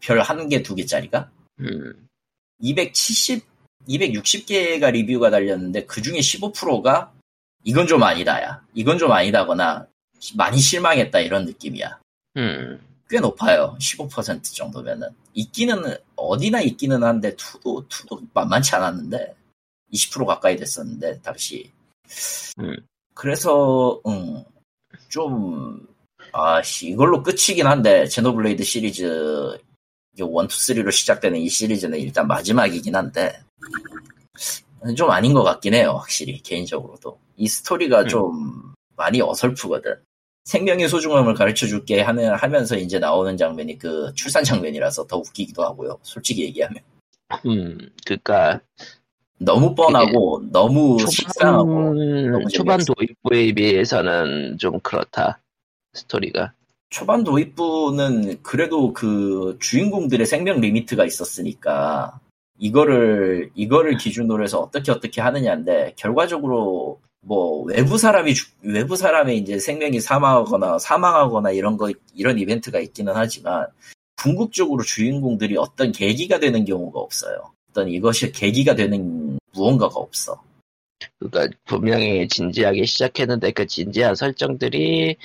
별 0.00 0.20
한 0.22 0.48
개 0.48 0.62
두 0.62 0.74
개짜리가? 0.76 1.30
음, 1.60 2.06
270 2.60 3.44
260개가 3.88 4.92
리뷰가 4.92 5.30
달렸는데 5.30 5.86
그 5.86 6.00
중에 6.02 6.18
15%가 6.20 7.12
이건 7.64 7.86
좀 7.88 8.02
아니다야. 8.02 8.62
이건 8.74 8.98
좀 8.98 9.10
아니다거나 9.10 9.86
많이 10.36 10.58
실망했다 10.58 11.18
이런 11.20 11.44
느낌이야. 11.46 11.98
음, 12.36 12.80
꽤 13.08 13.20
높아요. 13.20 13.76
15% 13.80 14.54
정도면은. 14.54 15.08
있기는, 15.34 15.96
어디나 16.16 16.60
있기는 16.60 17.02
한데, 17.02 17.34
투도, 17.36 17.86
투도 17.88 18.20
만만치 18.34 18.74
않았는데, 18.74 19.34
20% 19.92 20.26
가까이 20.26 20.56
됐었는데, 20.56 21.20
당시. 21.22 21.70
음. 22.60 22.76
그래서, 23.14 24.00
음, 24.06 24.44
좀, 25.08 25.86
아씨, 26.32 26.88
이걸로 26.88 27.22
끝이긴 27.22 27.66
한데, 27.66 28.06
제노블레이드 28.06 28.62
시리즈, 28.62 29.58
1, 30.16 30.24
2, 30.24 30.48
3로 30.48 30.92
시작되는 30.92 31.38
이 31.38 31.48
시리즈는 31.48 31.98
일단 31.98 32.26
마지막이긴 32.26 32.94
한데, 32.94 33.40
좀 34.96 35.10
아닌 35.10 35.32
것 35.32 35.42
같긴 35.42 35.74
해요, 35.74 35.96
확실히, 35.98 36.40
개인적으로도. 36.42 37.18
이 37.36 37.48
스토리가 37.48 38.02
음. 38.02 38.08
좀 38.08 38.74
많이 38.96 39.22
어설프거든. 39.22 40.07
생명의 40.48 40.88
소중함을 40.88 41.34
가르쳐 41.34 41.66
줄게 41.66 42.00
하는, 42.00 42.34
하면서 42.34 42.74
이제 42.74 42.98
나오는 42.98 43.36
장면이 43.36 43.76
그 43.76 44.10
출산 44.14 44.42
장면이라서 44.42 45.06
더 45.06 45.18
웃기기도 45.18 45.62
하고요. 45.62 45.98
솔직히 46.00 46.42
얘기하면. 46.44 46.82
음, 47.44 47.90
그니까, 48.06 48.58
너무 49.38 49.74
뻔하고, 49.74 50.44
너무 50.50 50.98
식상하고. 51.06 51.64
초반, 51.64 52.32
너무 52.32 52.48
초반 52.48 52.78
재미없어. 52.78 52.94
도입부에 52.94 53.52
비해서는 53.52 54.56
좀 54.56 54.80
그렇다. 54.80 55.38
스토리가. 55.92 56.54
초반 56.88 57.24
도입부는 57.24 58.42
그래도 58.42 58.94
그 58.94 59.58
주인공들의 59.60 60.24
생명 60.24 60.62
리미트가 60.62 61.04
있었으니까, 61.04 62.18
이거를, 62.58 63.50
이거를 63.54 63.98
기준으로 63.98 64.42
해서 64.42 64.60
어떻게 64.60 64.92
어떻게 64.92 65.20
하느냐인데, 65.20 65.92
결과적으로 65.96 67.00
뭐 67.28 67.62
외부 67.64 67.98
사람이 67.98 68.34
죽- 68.34 68.50
외부 68.62 68.96
사람의 68.96 69.36
이제 69.36 69.58
생명이 69.58 70.00
사망하거나 70.00 70.78
사망하거나 70.78 71.50
이런 71.52 71.76
거 71.76 71.90
이런 72.14 72.38
이벤트가 72.38 72.80
있기는 72.80 73.12
하지만 73.14 73.66
궁극적으로 74.16 74.82
주인공들이 74.82 75.56
어떤 75.58 75.92
계기가 75.92 76.40
되는 76.40 76.64
경우가 76.64 76.98
없어요. 76.98 77.52
어떤 77.70 77.88
이것이 77.88 78.32
계기가 78.32 78.74
되는 78.74 79.38
무언가가 79.52 80.00
없어. 80.00 80.42
그러니까 81.18 81.54
분명히 81.66 82.26
진지하게 82.26 82.86
시작했는데 82.86 83.52
그 83.52 83.66
진지한 83.66 84.14
설정들이 84.14 85.16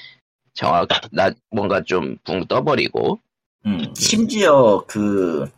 정확 0.53 0.87
나 1.11 1.31
뭔가 1.51 1.81
좀 1.83 2.17
붕 2.25 2.45
떠버리고 2.47 3.19
음, 3.65 3.93
심지어 3.95 4.83
그 4.87 5.49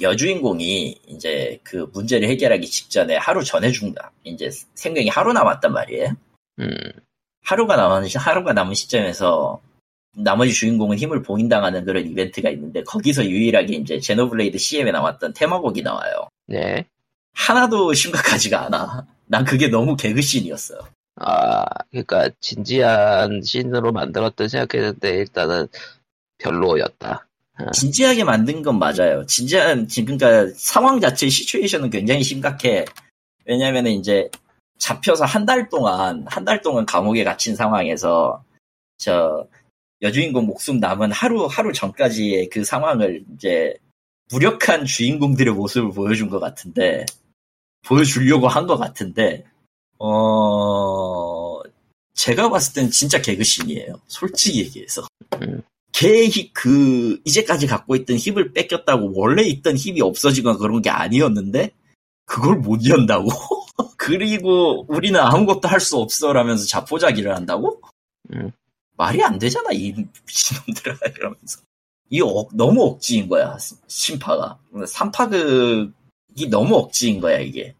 여주인공이 0.00 1.00
이제 1.08 1.58
그 1.64 1.88
문제를 1.92 2.28
해결하기 2.28 2.66
직전에 2.66 3.16
하루 3.16 3.42
전에 3.44 3.70
죽다. 3.70 4.12
이제 4.24 4.50
생명이 4.74 5.08
하루 5.08 5.32
남았단 5.32 5.72
말이에요. 5.72 6.14
음 6.60 6.68
하루가 7.44 7.76
남은 7.76 8.06
시- 8.08 8.18
하루가 8.18 8.52
남은 8.52 8.74
시점에서 8.74 9.60
나머지 10.16 10.52
주인공은 10.52 10.98
힘을 10.98 11.22
봉인당하는 11.22 11.84
그런 11.84 12.04
이벤트가 12.06 12.50
있는데 12.50 12.82
거기서 12.82 13.24
유일하게 13.24 13.76
이제 13.76 13.98
제노블레이드 14.00 14.58
CM에 14.58 14.90
나왔던 14.90 15.32
테마곡이 15.34 15.82
나와요. 15.82 16.28
네. 16.46 16.84
하나도 17.34 17.94
심각하지가 17.94 18.66
않아. 18.66 19.06
난 19.26 19.44
그게 19.44 19.68
너무 19.68 19.96
개그씬이었어요. 19.96 20.80
아, 21.16 21.64
그러니까 21.90 22.28
진지한 22.40 23.40
씬으로 23.42 23.92
만들었다 23.92 24.48
생각했는데 24.48 25.10
일단은 25.10 25.68
별로였다. 26.38 27.26
진지하게 27.72 28.24
만든 28.24 28.62
건 28.62 28.78
맞아요. 28.78 29.24
진지한, 29.26 29.88
지금, 29.88 30.16
그러니까 30.16 30.52
상황 30.56 31.00
자체 31.00 31.28
시츄에이션은 31.28 31.90
굉장히 31.90 32.22
심각해. 32.22 32.84
왜냐면은 33.44 33.92
이제 33.92 34.30
잡혀서 34.78 35.24
한 35.24 35.46
달 35.46 35.68
동안, 35.68 36.24
한 36.28 36.44
달 36.44 36.62
동안 36.62 36.86
감옥에 36.86 37.24
갇힌 37.24 37.54
상황에서 37.56 38.42
저 38.98 39.46
여주인공 40.02 40.46
목숨 40.46 40.78
남은 40.78 41.12
하루, 41.12 41.46
하루 41.46 41.72
전까지의 41.72 42.48
그 42.50 42.64
상황을 42.64 43.24
이제 43.34 43.74
무력한 44.30 44.84
주인공들의 44.86 45.52
모습을 45.54 45.90
보여준 45.92 46.30
것 46.30 46.38
같은데, 46.40 47.04
보여주려고 47.86 48.48
한 48.48 48.66
것 48.66 48.76
같은데, 48.78 49.44
어, 49.98 51.60
제가 52.14 52.48
봤을 52.50 52.74
땐 52.74 52.90
진짜 52.90 53.20
개그신이에요. 53.20 54.00
솔직히 54.06 54.60
얘기해서. 54.60 55.06
음. 55.42 55.62
걔, 55.92 56.28
그, 56.52 57.20
이제까지 57.24 57.66
갖고 57.66 57.96
있던 57.96 58.16
힘을 58.16 58.52
뺏겼다고 58.52 59.12
원래 59.14 59.42
있던 59.44 59.76
힘이 59.76 60.00
없어지거나 60.00 60.58
그런 60.58 60.80
게 60.82 60.90
아니었는데, 60.90 61.72
그걸 62.26 62.56
못 62.56 62.80
이언다고? 62.84 63.28
그리고 63.96 64.84
우리는 64.88 65.18
아무것도 65.20 65.68
할 65.68 65.80
수 65.80 65.96
없어 65.98 66.32
라면서 66.32 66.64
자포자기를 66.66 67.34
한다고? 67.34 67.80
음. 68.32 68.50
말이 68.96 69.22
안 69.22 69.38
되잖아, 69.38 69.70
이 69.72 69.92
미친놈들아, 70.26 70.96
이러면서. 71.18 71.60
이 72.10 72.20
억- 72.20 72.54
너무 72.54 72.82
억지인 72.84 73.28
거야, 73.28 73.56
심파가. 73.86 74.58
삼파극이 74.86 76.48
너무 76.50 76.76
억지인 76.76 77.20
거야, 77.20 77.38
이게. 77.38 77.74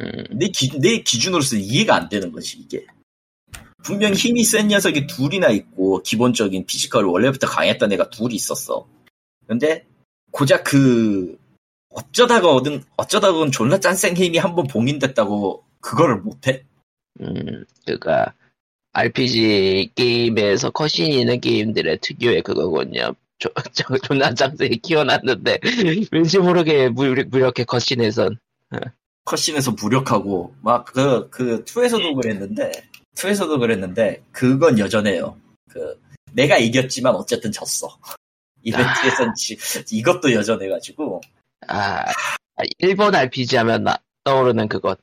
음, 0.00 0.24
내, 0.32 0.48
기, 0.48 0.70
내 0.80 0.98
기준으로서는 1.02 1.62
이해가 1.62 1.94
안 1.96 2.08
되는 2.08 2.30
거지, 2.32 2.58
이게. 2.58 2.86
분명 3.82 4.12
힘이 4.12 4.44
센 4.44 4.68
녀석이 4.68 5.06
둘이나 5.06 5.48
있고, 5.50 6.02
기본적인 6.02 6.66
피지컬이 6.66 7.08
원래부터 7.08 7.46
강했던 7.46 7.92
애가 7.92 8.10
둘이 8.10 8.34
있었어. 8.34 8.86
근데, 9.46 9.86
고작 10.30 10.64
그, 10.64 11.38
어쩌다가 11.90 12.50
얻은, 12.50 12.82
어쩌다가 12.96 13.38
얻은 13.38 13.52
존나 13.52 13.78
짠생 13.80 14.14
힘이 14.16 14.38
한 14.38 14.54
번 14.54 14.66
봉인됐다고, 14.66 15.64
그거를 15.80 16.16
못해? 16.16 16.64
음, 17.20 17.64
그러니까 17.84 18.34
RPG 18.92 19.92
게임에서 19.94 20.70
컷신이 20.70 21.20
있는 21.20 21.40
게임들의 21.40 21.98
특유의 22.00 22.42
그거군요. 22.42 23.14
조, 23.38 23.48
저, 23.72 23.84
존나 23.98 24.34
짱세게 24.34 24.76
키워놨는데 24.76 25.60
왠지 26.10 26.38
모르게 26.38 26.88
무력, 26.88 27.28
무력해 27.28 27.64
컷신에선 27.64 28.38
컷신에서 29.24 29.72
무력하고, 29.72 30.54
막, 30.62 30.84
그, 30.86 31.28
그, 31.30 31.64
2에서도 31.64 32.14
그랬는데, 32.20 32.72
2에서도 33.18 33.58
그랬는데, 33.58 34.22
그건 34.30 34.78
여전해요. 34.78 35.36
그, 35.68 36.00
내가 36.32 36.56
이겼지만 36.56 37.14
어쨌든 37.14 37.50
졌어. 37.50 37.98
이벤트에선 38.62 39.34
지, 39.34 39.58
이것도 39.90 40.32
여전해가지고, 40.32 41.20
아, 41.66 42.04
아, 42.58 42.62
일본 42.78 43.14
RPG 43.14 43.56
하면 43.56 43.84
나, 43.84 43.98
떠오르는 44.24 44.68
그것 44.68 44.98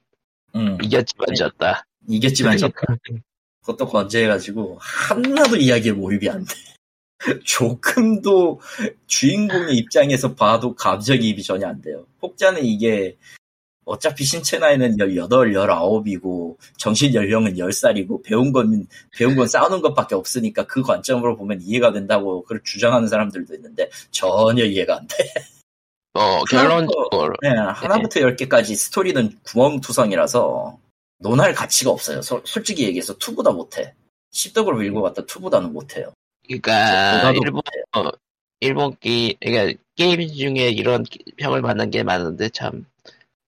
음, 0.56 0.78
이겼지만 0.82 1.28
네. 1.30 1.36
졌다. 1.36 1.86
이겼지만 2.08 2.58
졌다. 2.58 2.82
그것도 3.62 3.88
건재해가지고 3.88 4.78
하나도 4.80 5.58
이야기에 5.58 5.92
몰입이 5.94 6.30
안 6.30 6.46
돼. 6.46 6.54
조금도 7.44 8.62
주인공의 9.08 9.76
입장에서 9.78 10.36
봐도 10.36 10.76
감정이입이 10.76 11.42
전혀 11.44 11.68
안 11.68 11.82
돼요. 11.82 12.06
혹자는 12.22 12.64
이게 12.64 13.18
어차피 13.86 14.24
신체 14.24 14.58
나이는 14.58 14.98
18, 14.98 15.54
19이고 15.54 16.58
정신 16.78 17.14
연령은 17.14 17.54
10살이고 17.56 18.24
배운 18.24 18.52
건 18.52 18.88
배운 19.16 19.36
건 19.36 19.48
싸우는 19.48 19.82
것밖에 19.82 20.16
없으니까 20.16 20.66
그 20.66 20.82
관점으로 20.82 21.38
보면 21.38 21.60
이해가 21.62 21.94
된다고 21.94 22.42
그걸 22.44 22.62
주장하는 22.64 23.08
사람들도 23.08 23.54
있는데 23.56 23.90
전혀 24.12 24.66
이해가 24.66 24.98
안 24.98 25.08
돼. 25.08 25.32
어, 26.14 26.44
결론적으로 26.46 27.34
네, 27.42 27.50
하나부터 27.50 28.22
열 28.22 28.36
개까지 28.36 28.76
스토리는 28.76 29.38
구멍투성이라서 29.44 30.78
논할 31.20 31.54
가치가 31.54 31.92
없어요. 31.92 32.22
소- 32.22 32.42
솔직히 32.46 32.84
얘기해서 32.86 33.18
투보다 33.18 33.52
못해. 33.52 33.94
십덕으로 34.32 34.78
밀고 34.78 35.02
갔다 35.02 35.26
투보다는 35.26 35.72
못해요. 35.74 36.12
그러니까 36.48 37.32
일본 37.32 37.54
못해요. 37.56 38.12
일본 38.62 38.96
게 39.00 39.34
그러니까 39.40 39.80
게임 39.96 40.28
중에 40.28 40.70
이런 40.70 41.06
평을 41.38 41.62
받는 41.62 41.92
게 41.92 42.04
많은데 42.04 42.50
참 42.50 42.86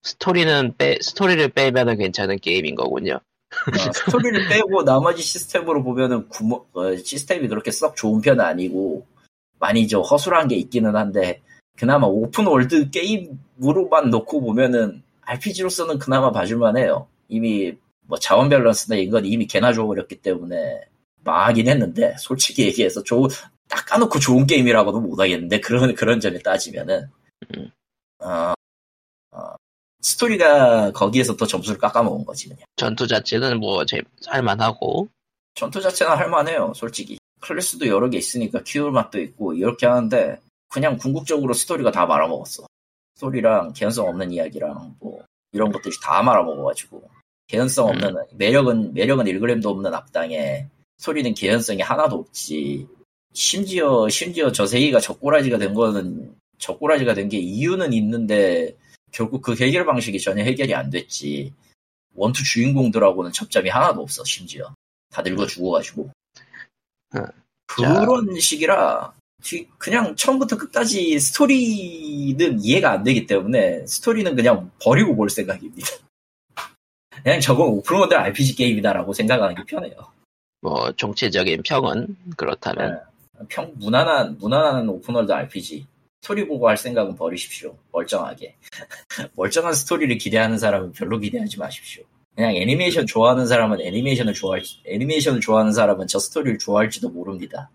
스토리는 0.07 0.75
빼 0.77 0.97
스토리를 1.01 1.49
빼면은 1.49 1.97
괜찮은 1.97 2.39
게임인 2.39 2.75
거군요. 2.75 3.15
어, 3.15 3.91
스토리를 3.93 4.47
빼고 4.47 4.83
나머지 4.83 5.21
시스템으로 5.21 5.83
보면은 5.83 6.29
구멍, 6.29 6.63
어, 6.73 6.95
시스템이 6.95 7.47
그렇게 7.49 7.71
썩 7.71 7.95
좋은 7.95 8.21
편은 8.21 8.43
아니고 8.43 9.05
많이 9.59 9.87
좀 9.87 10.03
허술한 10.03 10.47
게 10.47 10.55
있기는 10.55 10.95
한데 10.95 11.41
그나마 11.75 12.07
open 12.07 12.47
world 12.47 12.89
게임으로만 12.89 14.09
놓고 14.09 14.41
보면은 14.41 15.03
RPG로서는 15.23 15.99
그나마 15.99 16.31
봐줄만해요. 16.31 17.07
이미 17.27 17.73
뭐 18.05 18.17
자원 18.17 18.47
밸런스나 18.47 18.95
이건 18.95 19.25
이미 19.25 19.45
개나 19.45 19.73
줘버렸기 19.73 20.21
때문에 20.21 20.81
망하긴 21.25 21.67
했는데 21.67 22.15
솔직히 22.17 22.63
얘기해서 22.63 23.03
좋은 23.03 23.29
딱 23.67 23.85
까놓고 23.85 24.19
좋은 24.19 24.47
게임이라고도 24.47 25.01
못하겠는데 25.01 25.59
그런 25.59 25.93
그런 25.95 26.21
점에 26.21 26.39
따지면은 26.39 27.09
음. 27.57 27.69
어, 28.19 28.53
어, 28.53 28.53
스토리가 30.11 30.91
거기에서 30.93 31.35
더 31.35 31.45
점수를 31.45 31.77
깎아먹은 31.79 32.23
거지 32.25 32.47
그냥. 32.47 32.61
전투 32.77 33.05
자체는 33.07 33.59
뭐 33.59 33.83
재- 33.85 34.01
할만하고 34.25 35.09
전투 35.55 35.81
자체는 35.81 36.15
할만해요, 36.15 36.71
솔직히. 36.75 37.17
클래스도 37.41 37.87
여러 37.87 38.09
개 38.09 38.17
있으니까 38.17 38.61
키울 38.63 38.91
맛도 38.91 39.19
있고, 39.19 39.53
이렇게 39.53 39.85
하는데, 39.85 40.39
그냥 40.69 40.97
궁극적으로 40.97 41.53
스토리가 41.53 41.91
다 41.91 42.05
말아먹었어. 42.05 42.65
스토리랑 43.15 43.73
개연성 43.73 44.07
없는 44.07 44.31
이야기랑, 44.31 44.95
뭐, 44.99 45.23
이런 45.51 45.71
것들이 45.71 45.93
다 46.01 46.21
말아먹어가지고, 46.23 47.09
개연성 47.47 47.87
없는, 47.89 48.15
매력은, 48.33 48.93
매력은 48.93 49.25
1g도 49.25 49.65
없는 49.65 49.93
악당에, 49.93 50.67
스토리는 50.99 51.33
개연성이 51.33 51.81
하나도 51.81 52.15
없지. 52.17 52.87
심지어, 53.33 54.07
심지어 54.09 54.51
저 54.51 54.65
세이가 54.67 54.99
적꼬라지가 54.99 55.57
된 55.57 55.73
거는, 55.73 56.35
적꼬라지가 56.59 57.13
된 57.15 57.29
게 57.29 57.37
이유는 57.39 57.93
있는데, 57.93 58.75
결국 59.11 59.41
그 59.41 59.55
해결 59.55 59.85
방식이 59.85 60.19
전혀 60.19 60.43
해결이 60.43 60.73
안 60.75 60.89
됐지. 60.89 61.53
one 62.15 62.29
two 62.29 62.43
주인공들하고는 62.43 63.31
접점이 63.31 63.69
하나도 63.69 64.01
없어, 64.01 64.23
심지어. 64.23 64.73
다 65.11 65.21
늙어 65.21 65.45
죽어가지고. 65.45 66.09
음. 67.15 67.21
그런 67.67 68.39
식이라, 68.39 69.13
뒤- 69.43 69.67
그냥 69.77 70.15
처음부터 70.15 70.57
끝까지 70.57 71.19
스토리는 71.19 72.59
이해가 72.63 72.91
안 72.91 73.03
되기 73.03 73.25
때문에, 73.27 73.85
스토리는 73.85 74.35
그냥 74.35 74.71
버리고 74.81 75.15
볼 75.15 75.29
생각입니다. 75.29 75.87
그냥 77.23 77.39
저건 77.39 77.67
open 77.69 77.89
world 77.89 78.13
RPG 78.13 78.55
게임이다라고 78.55 79.13
생각하는 79.13 79.55
게 79.55 79.63
편해요. 79.65 79.93
뭐 80.61 80.91
총체적인 80.93 81.61
평은 81.63 82.17
그렇다면 82.35 83.01
평, 83.49 83.71
무난한, 83.75 84.37
무난한 84.39 84.89
open 84.89 85.08
world 85.08 85.31
RPG. 85.31 85.85
스토리 86.21 86.47
보고 86.47 86.67
할 86.67 86.77
생각은 86.77 87.15
버리십시오. 87.15 87.77
멀쩡하게. 87.91 88.55
멀쩡한 89.35 89.73
스토리를 89.73 90.17
기대하는 90.17 90.57
사람은 90.57 90.91
별로 90.93 91.19
기대하지 91.19 91.59
마십시오. 91.59 92.03
그냥 92.35 92.55
애니메이션 92.55 93.07
좋아하는 93.07 93.47
사람은 93.47 93.81
애니메이션을 93.81 94.33
좋아할, 94.33 94.61
애니메이션을 94.85 95.41
좋아하는 95.41 95.73
사람은 95.73 96.07
저 96.07 96.19
스토리를 96.19 96.59
좋아할지도 96.59 97.09
모릅니다. 97.09 97.69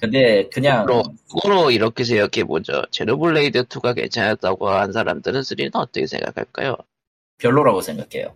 근데 0.00 0.48
그냥, 0.48 0.86
거꾸로, 0.86 1.14
거꾸로 1.28 1.70
이렇게 1.70 2.04
생각해 2.04 2.44
보죠. 2.44 2.84
제노블레이드 2.90 3.64
2가 3.64 3.94
괜찮았다고 3.94 4.68
한 4.68 4.92
사람들은 4.92 5.40
3는 5.40 5.70
어떻게 5.74 6.06
생각할까요? 6.06 6.76
별로라고 7.38 7.80
생각해요. 7.80 8.34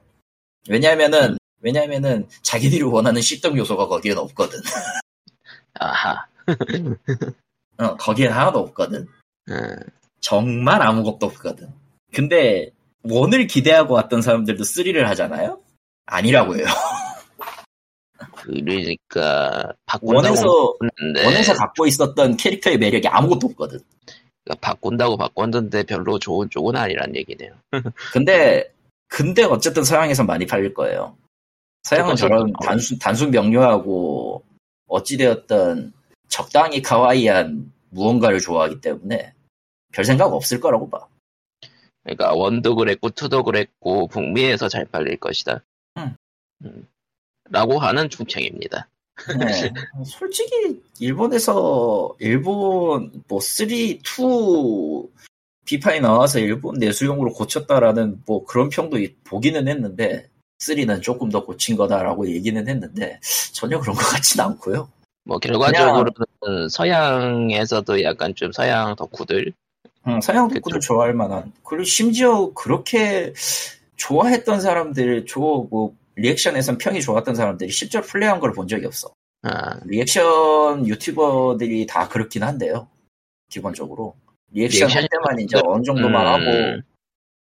왜냐면은, 0.69 1.37
왜냐면은 1.61 2.29
자기들이 2.43 2.83
원하는 2.83 3.23
씹덕 3.23 3.57
요소가 3.57 3.87
거기엔 3.87 4.19
없거든. 4.19 4.61
아하. 5.75 6.27
어, 7.79 7.97
거기엔 7.97 8.33
하나도 8.33 8.59
없거든. 8.59 9.09
음, 9.51 9.77
정말 10.21 10.83
아무것도 10.83 11.27
없거든. 11.27 11.69
근데 12.13 12.71
원을 13.03 13.47
기대하고 13.47 13.95
왔던 13.95 14.23
사람들도 14.23 14.63
3를 14.63 15.03
하잖아요? 15.05 15.61
아니라고 16.07 16.57
해요. 16.57 16.67
그러니까 18.43 19.73
바꾼다고 19.87 20.27
원에서, 20.27 20.77
원에서 21.25 21.55
갖고 21.55 21.87
있었던 21.87 22.37
캐릭터의 22.37 22.79
매력이 22.79 23.09
아무것도 23.09 23.49
없거든. 23.49 23.81
그러니까 24.45 24.61
바꾼다고 24.61 25.17
바꿨는데 25.17 25.85
별로 25.85 26.19
좋은 26.19 26.51
쪽은 26.51 26.77
아니란 26.77 27.15
얘기네요. 27.17 27.53
근데, 28.13 28.73
근데 29.09 29.45
어쨌든 29.45 29.85
서양에서 29.85 30.25
많이 30.25 30.47
팔릴 30.47 30.75
거예요. 30.75 31.17
서양은 31.85 32.17
저런 32.17 32.53
더 32.53 32.67
단순, 32.67 32.99
단순 32.99 33.31
명료하고, 33.31 34.45
어찌되었던 34.89 35.93
적당히 36.29 36.83
카와이한 36.83 37.73
무언가를 37.93 38.41
좋아하기 38.41 38.81
때문에 38.81 39.33
별 39.93 40.05
생각 40.05 40.33
없을 40.33 40.61
거라고 40.61 40.89
봐. 40.91 41.07
그러니까 42.03 42.33
원도 42.35 42.75
그랬고 42.75 43.11
투도 43.11 43.45
그랬고 43.45 44.09
북미에서 44.09 44.69
잘 44.69 44.85
팔릴 44.87 45.19
것이다. 45.19 45.63
응. 45.99 46.17
음. 46.65 46.89
라고 47.51 47.79
하는 47.79 48.09
중청입니다. 48.09 48.89
네. 49.39 49.71
솔직히 50.07 50.81
일본에서 50.99 52.15
일본 52.19 53.13
뭐 53.29 53.39
3, 53.41 53.69
2 53.71 54.01
비판이 55.65 56.01
나와서 56.01 56.39
일본 56.41 56.77
내수용으로 56.79 57.33
고쳤다라는 57.35 58.23
뭐 58.27 58.45
그런 58.45 58.69
평도 58.69 58.99
있- 58.99 59.23
보기는 59.23 59.69
했는데 59.69 60.29
3는 60.59 61.03
조금 61.03 61.29
더 61.29 61.45
고친 61.45 61.77
거다라고 61.77 62.29
얘기는 62.29 62.67
했는데 62.69 63.21
전혀 63.53 63.79
그런 63.79 63.95
것 63.95 64.03
같진 64.03 64.41
않고요. 64.41 64.89
뭐 65.25 65.39
결과적으로는 65.39 66.69
서양에서도 66.71 68.03
약간 68.03 68.35
좀 68.35 68.53
서양 68.53 68.95
덕후들 68.97 69.53
음, 70.09 70.21
서양 70.21 70.49
그쵸. 70.49 70.79
좋아할 70.81 71.15
만한 71.15 71.53
그리고 71.65 71.85
심지어 71.85 72.53
그렇게 72.55 73.33
좋아했던 73.97 74.61
사람들 74.61 75.27
좋뭐 75.27 75.95
리액션에선 76.17 76.79
평이 76.79 77.01
좋았던 77.03 77.35
사람들이 77.37 77.71
실제로 77.71 78.05
플레이한 78.05 78.41
걸 78.41 78.53
본 78.53 78.67
적이 78.69 78.87
없어. 78.87 79.09
아, 79.45 79.79
리액션 79.87 80.87
유튜버들이 80.87 81.87
다 81.87 82.09
그렇긴 82.09 82.43
한데요. 82.43 82.89
기본적으로. 83.49 84.15
리액션 84.51 84.91
할 84.91 85.03
리액션 85.03 85.09
때만 85.11 85.41
이제 85.41 85.61
어느 85.65 85.83
정도만 85.85 86.27
음, 86.27 86.33
하고, 86.33 86.83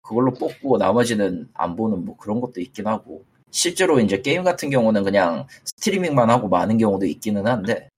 그걸로 0.01 0.33
뽑고 0.33 0.77
나머지는 0.77 1.49
안 1.53 1.75
보는 1.75 2.05
뭐 2.05 2.15
그런 2.17 2.39
것도 2.41 2.61
있긴 2.61 2.87
하고, 2.87 3.23
실제로 3.51 3.99
이제 3.99 4.21
게임 4.21 4.43
같은 4.43 4.69
경우는 4.69 5.03
그냥 5.03 5.47
스트리밍만 5.65 6.29
하고 6.29 6.47
많은 6.47 6.77
경우도 6.77 7.05
있기는 7.05 7.45
한데, 7.45 7.89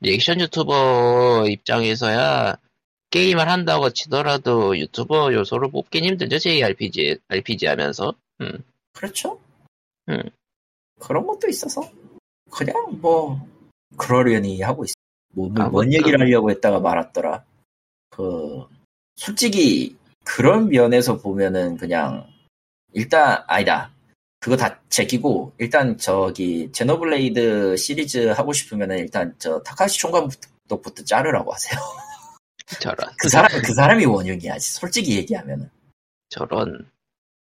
리액션 0.00 0.40
유튜버 0.40 1.46
입장에서야 1.48 2.56
게임을 3.10 3.48
한다고 3.48 3.90
치더라도 3.90 4.76
유튜버 4.78 5.32
요소를 5.34 5.70
뽑긴 5.70 6.04
힘들죠 6.04 6.38
JRPG 6.38 7.18
RPG 7.28 7.66
하면서 7.66 8.14
음. 8.40 8.64
그렇죠? 8.92 9.40
음. 10.08 10.22
그런 11.00 11.26
것도 11.26 11.48
있어서, 11.48 11.90
그냥 12.50 12.98
뭐, 13.00 13.46
그러려니 13.96 14.62
하고 14.62 14.84
있어. 14.84 14.94
뭐, 15.32 15.48
뭐, 15.48 15.68
뭔 15.68 15.84
아무튼. 15.84 15.92
얘기를 15.92 16.20
하려고 16.20 16.50
했다가 16.50 16.80
말았더라. 16.80 17.44
그, 18.10 18.64
솔직히, 19.16 19.96
그런 20.24 20.68
면에서 20.68 21.18
보면은 21.18 21.76
그냥, 21.76 22.26
일단, 22.92 23.42
아니다. 23.46 23.90
그거 24.44 24.58
다 24.58 24.78
제끼고, 24.90 25.54
일단 25.56 25.96
저기, 25.96 26.70
제노블레이드 26.70 27.78
시리즈 27.78 28.26
하고 28.28 28.52
싶으면은 28.52 28.98
일단 28.98 29.34
저, 29.38 29.58
타카하시 29.62 29.98
총감독부터 30.00 31.02
자르라고 31.02 31.50
하세요. 31.50 31.80
저런 32.78 33.08
그 33.18 33.30
사람, 33.30 33.50
그 33.62 33.72
사람이 33.72 34.04
원흉이야. 34.04 34.58
솔직히 34.58 35.16
얘기하면은. 35.16 35.70
저런 36.28 36.86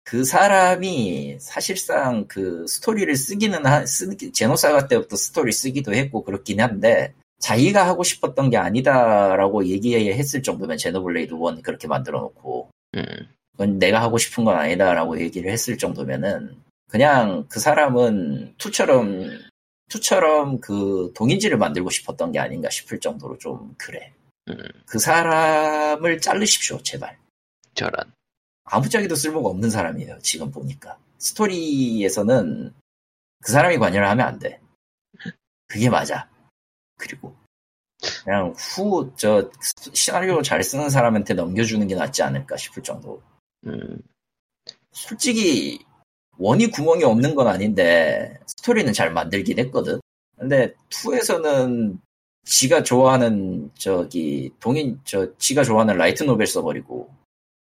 그 0.03 0.25
사람이 0.25 1.37
사실상 1.39 2.27
그 2.27 2.67
스토리를 2.67 3.15
쓰기는 3.15 3.65
한, 3.65 3.87
쓰, 3.87 4.17
제노사가 4.33 4.89
때부터 4.89 5.15
스토리 5.15 5.53
쓰기도 5.53 5.95
했고 5.95 6.25
그렇긴 6.25 6.61
한데, 6.61 7.15
자기가 7.39 7.87
하고 7.87 8.03
싶었던 8.03 8.51
게 8.51 8.57
아니다라고 8.57 9.67
얘기했을 9.67 10.43
정도면 10.43 10.77
제노블레이드 10.79 11.33
1 11.33 11.63
그렇게 11.63 11.87
만들어 11.87 12.19
놓고, 12.23 12.71
음. 12.97 13.05
그건 13.53 13.79
내가 13.79 14.03
하고 14.03 14.19
싶은 14.19 14.45
건 14.45 14.57
아니다라고 14.57 15.21
얘기를 15.21 15.53
했을 15.53 15.79
정도면은, 15.79 16.67
그냥 16.89 17.47
그 17.49 17.61
사람은 17.61 18.55
투처럼, 18.59 19.31
투처럼 19.89 20.61
그 20.61 21.13
동인지를 21.15 21.59
만들고 21.59 21.91
싶었던 21.91 22.33
게 22.33 22.39
아닌가 22.39 22.71
싶을 22.71 22.99
정도로 23.01 23.39
좀 23.39 23.75
그래. 23.79 24.13
음. 24.49 24.57
그 24.87 24.99
사람을 24.99 26.21
자르십시오, 26.21 26.83
제발. 26.83 27.19
저런 27.75 27.93
아무짝에도 28.65 29.15
쓸모가 29.15 29.49
없는 29.51 29.71
사람이에요. 29.71 30.19
지금 30.21 30.51
보니까 30.51 30.99
스토리에서는 31.19 32.75
그 33.43 33.53
사람이 33.53 33.79
관여를 33.79 34.09
하면 34.09 34.27
안 34.27 34.39
돼. 34.39 34.61
그게 35.67 35.89
맞아. 35.91 36.29
그리고 36.97 37.37
그냥 38.25 38.53
후 38.57 39.13
저 39.17 39.51
시나리오 39.93 40.43
잘 40.43 40.63
쓰는 40.63 40.89
사람한테 40.91 41.35
넘겨주는 41.35 41.87
게 41.87 41.95
낫지 41.95 42.23
않을까 42.23 42.57
싶을 42.57 42.83
정도. 42.83 43.23
음. 43.67 43.99
솔직히 44.93 45.85
one이 46.39 46.69
구멍이 46.69 47.05
없는 47.05 47.35
건 47.35 47.49
아닌데 47.49 48.39
스토리는 48.47 48.93
잘 48.93 49.13
만들긴 49.13 49.59
했거든. 49.59 50.01
근데 50.39 50.73
2에서는 50.91 51.99
지가 52.45 52.83
좋아하는 52.83 53.71
저기 53.77 54.51
동인 54.61 54.99
저 55.05 55.37
지가 55.37 55.65
좋아하는 55.65 55.97
라이트 55.99 56.23
노벨 56.23 56.47
써버리고 56.47 57.11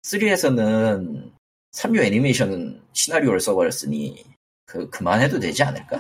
3에서는 0.04 1.32
3류 1.72 2.04
애니메이션 2.04 2.82
시나리오를 2.94 3.40
써버렸으니 3.40 4.24
그 4.66 4.90
그만해도 4.90 5.40
되지 5.40 5.64
않을까? 5.64 6.00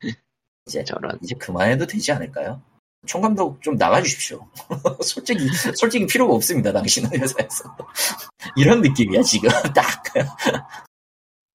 이제 0.66 0.84
저런 0.84 1.18
이제 1.22 1.34
그만해도 1.34 1.86
되지 1.86 2.12
않을까요? 2.12 2.60
총 3.06 3.20
감독 3.20 3.60
좀 3.62 3.76
나가주십시오. 3.76 4.46
솔직히 5.02 5.48
솔직히 5.74 6.06
필요가 6.06 6.34
없습니다 6.34 6.72
당신은 6.72 7.10
회사에서 7.18 7.76
이런 8.56 8.80
느낌이야 8.82 9.22
지금 9.22 9.48
딱 9.74 10.02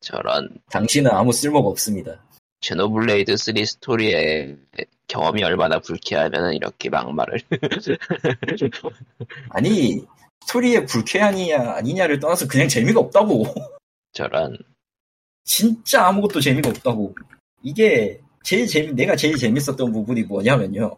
저런 0.01 0.49
당신은 0.69 1.11
아무 1.11 1.31
쓸모가 1.31 1.69
없습니다. 1.69 2.21
제노블레이드 2.59 3.37
3 3.37 3.55
스토리의 3.63 4.57
경험이 5.07 5.43
얼마나 5.43 5.79
불쾌하면 5.79 6.53
이렇게 6.53 6.89
막말을. 6.89 7.39
아니 9.49 10.05
스토리의 10.45 10.85
불쾌하냐 10.85 11.75
아니냐를 11.75 12.19
떠나서 12.19 12.47
그냥 12.47 12.67
재미가 12.67 12.99
없다고. 12.99 13.45
저런. 14.13 14.57
진짜 15.43 16.07
아무것도 16.07 16.39
재미가 16.39 16.69
없다고. 16.69 17.15
이게 17.63 18.19
제일 18.43 18.67
재미 18.67 18.93
내가 18.93 19.15
제일 19.15 19.37
재밌었던 19.37 19.91
부분이 19.91 20.23
뭐냐면요. 20.23 20.95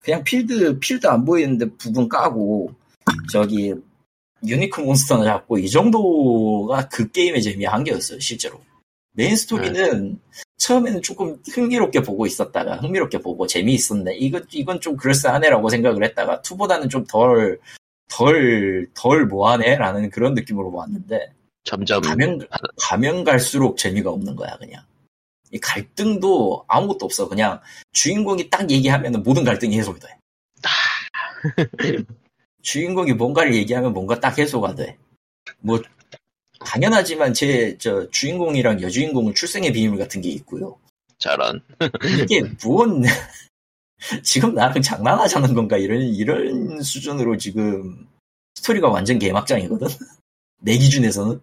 그냥 0.00 0.24
필드 0.24 0.78
필드 0.78 1.06
안 1.06 1.24
보이는데 1.24 1.66
부분 1.76 2.08
까고 2.08 2.74
저기 3.30 3.74
unique 4.46 4.80
monster 4.80 5.24
잡고 5.24 5.58
이 5.58 5.68
정도가 5.68 6.88
그 6.88 7.10
게임의 7.10 7.42
재미 7.42 7.64
한계였어요 7.64 8.20
실제로 8.20 8.60
메인 9.14 9.36
스토리는 9.36 10.18
처음에는 10.56 11.02
조금 11.02 11.38
흥미롭게 11.50 12.02
보고 12.02 12.26
있었다가 12.26 12.76
흥미롭게 12.76 13.18
보고 13.18 13.46
재미있었네 13.46 14.14
이건 14.16 14.46
이건 14.52 14.80
좀 14.80 14.96
그럴싸하네라고 14.96 15.68
생각을 15.68 16.04
했다가 16.04 16.42
two보다는 16.42 16.88
좀 16.88 17.04
덜 17.06 17.58
덜, 18.12 18.86
덜 18.92 19.26
뭐하네? 19.26 19.76
라는 19.76 20.10
그런 20.10 20.34
느낌으로 20.34 20.70
봤는데, 20.70 21.32
점점 21.64 22.02
가면, 22.02 22.46
가면 22.78 23.24
갈수록 23.24 23.78
재미가 23.78 24.10
없는 24.10 24.36
거야, 24.36 24.56
그냥. 24.58 24.84
이 25.50 25.58
갈등도 25.58 26.64
아무것도 26.68 27.04
없어. 27.06 27.28
그냥 27.28 27.60
주인공이 27.92 28.50
딱 28.50 28.70
얘기하면 28.70 29.22
모든 29.22 29.44
갈등이 29.44 29.78
해소가 29.78 29.98
돼. 29.98 30.16
주인공이 32.62 33.12
뭔가를 33.14 33.54
얘기하면 33.54 33.92
뭔가 33.92 34.18
딱 34.18 34.38
해소가 34.38 34.74
돼. 34.74 34.96
뭐, 35.60 35.80
당연하지만 36.64 37.34
제, 37.34 37.76
저, 37.78 38.08
주인공이랑 38.10 38.80
여주인공은 38.80 39.34
출생의 39.34 39.72
비밀 39.72 39.98
같은 39.98 40.20
게 40.20 40.30
있고요. 40.30 40.78
저런 41.18 41.60
이게 42.24 42.42
뭔, 42.64 43.02
지금 44.22 44.54
나랑 44.54 44.80
장난하자는 44.80 45.54
건가? 45.54 45.76
이런, 45.76 46.00
이런 46.00 46.80
수준으로 46.82 47.36
지금 47.36 48.08
스토리가 48.54 48.88
완전 48.88 49.18
개막장이거든? 49.18 49.86
내 50.60 50.76
기준에서는. 50.78 51.40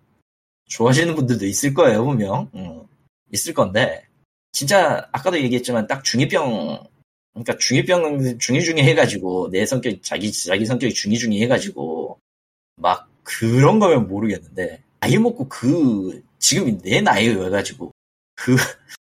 좋아하시는 0.67 1.15
분들도 1.15 1.45
있을 1.45 1.74
거예요, 1.74 2.05
분명. 2.05 2.49
응. 2.55 2.88
있을 3.32 3.53
건데. 3.53 4.05
진짜, 4.51 5.07
아까도 5.11 5.39
얘기했지만 5.39 5.88
딱 5.88 6.03
중2병, 6.03 6.88
그러니까 7.34 7.54
중2병, 7.56 8.40
중2 8.40 8.64
중에 8.64 8.84
해가지고, 8.84 9.50
내 9.52 9.66
성격, 9.66 10.02
자기, 10.04 10.32
자기 10.32 10.66
성격이 10.66 10.94
중2 10.94 11.20
중에 11.20 11.40
해가지고, 11.42 12.20
막, 12.76 13.10
그런 13.24 13.80
거면 13.80 14.08
모르겠는데, 14.08 14.82
나이 15.00 15.18
먹고 15.18 15.48
그, 15.48 16.22
지금 16.40 16.80
내 16.80 17.02
나이에 17.02 17.36
와가지고, 17.36 17.92
그, 18.36 18.56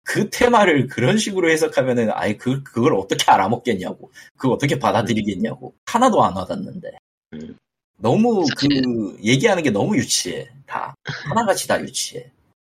그 0.04 0.28
테마를 0.28 0.88
그런 0.88 1.18
식으로 1.18 1.50
해석하면은 1.50 2.10
아예 2.12 2.36
그 2.36 2.64
그걸 2.64 2.94
어떻게 2.94 3.30
알아먹겠냐고 3.30 4.10
그걸 4.36 4.54
어떻게 4.56 4.76
받아들이겠냐고 4.76 5.72
하나도 5.86 6.24
안 6.24 6.34
와닿는데 6.34 6.90
음. 7.34 7.56
너무 8.00 8.44
그 8.56 8.66
얘기하는 9.22 9.62
게 9.62 9.70
너무 9.70 9.96
유치해. 9.96 10.48
다 10.66 10.94
하나같이 11.04 11.68
다 11.68 11.80
유치해. 11.80 12.30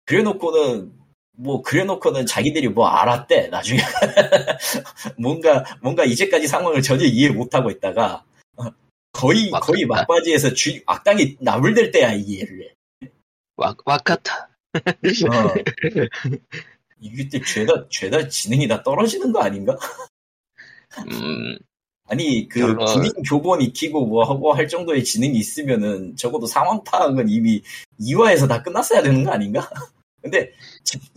그래놓고는 0.05 0.91
뭐 1.35 1.61
그래놓고는 1.61 2.25
자기들이 2.25 2.69
뭐 2.69 2.87
알았대 2.87 3.47
나중에 3.47 3.79
뭔가 5.17 5.63
뭔가 5.81 6.03
이제까지 6.05 6.47
상황을 6.47 6.81
전혀 6.81 7.05
이해 7.05 7.29
못하고 7.29 7.71
있다가 7.71 8.23
어, 8.57 8.65
거의 9.11 9.49
막- 9.49 9.61
거의 9.61 9.85
막바지에서 9.85 10.53
주 10.53 10.79
악당이 10.85 11.37
나불댈 11.39 11.91
때야 11.91 12.13
이해를 12.13 12.73
해. 13.03 13.09
와, 13.55 13.75
와카타. 13.85 14.49
어. 14.75 15.53
이게 16.99 17.27
때 17.29 17.41
죄다 17.41 17.87
죄다 17.89 18.27
지능이 18.27 18.67
다 18.67 18.81
떨어지는 18.81 19.31
거 19.31 19.41
아닌가? 19.41 19.77
음, 20.99 21.57
아니 22.07 22.47
그 22.47 22.59
별로- 22.61 22.85
군인 22.85 23.11
교본 23.27 23.61
익히고 23.61 24.05
뭐 24.05 24.23
하고 24.23 24.53
할 24.53 24.67
정도의 24.67 25.03
지능이 25.03 25.37
있으면은 25.37 26.15
적어도 26.15 26.45
상황 26.45 26.83
파악은 26.83 27.27
이미 27.29 27.61
2화에서 27.99 28.47
다 28.47 28.61
끝났어야 28.61 29.01
되는 29.01 29.23
거 29.23 29.31
아닌가? 29.31 29.67
근데 30.23 30.53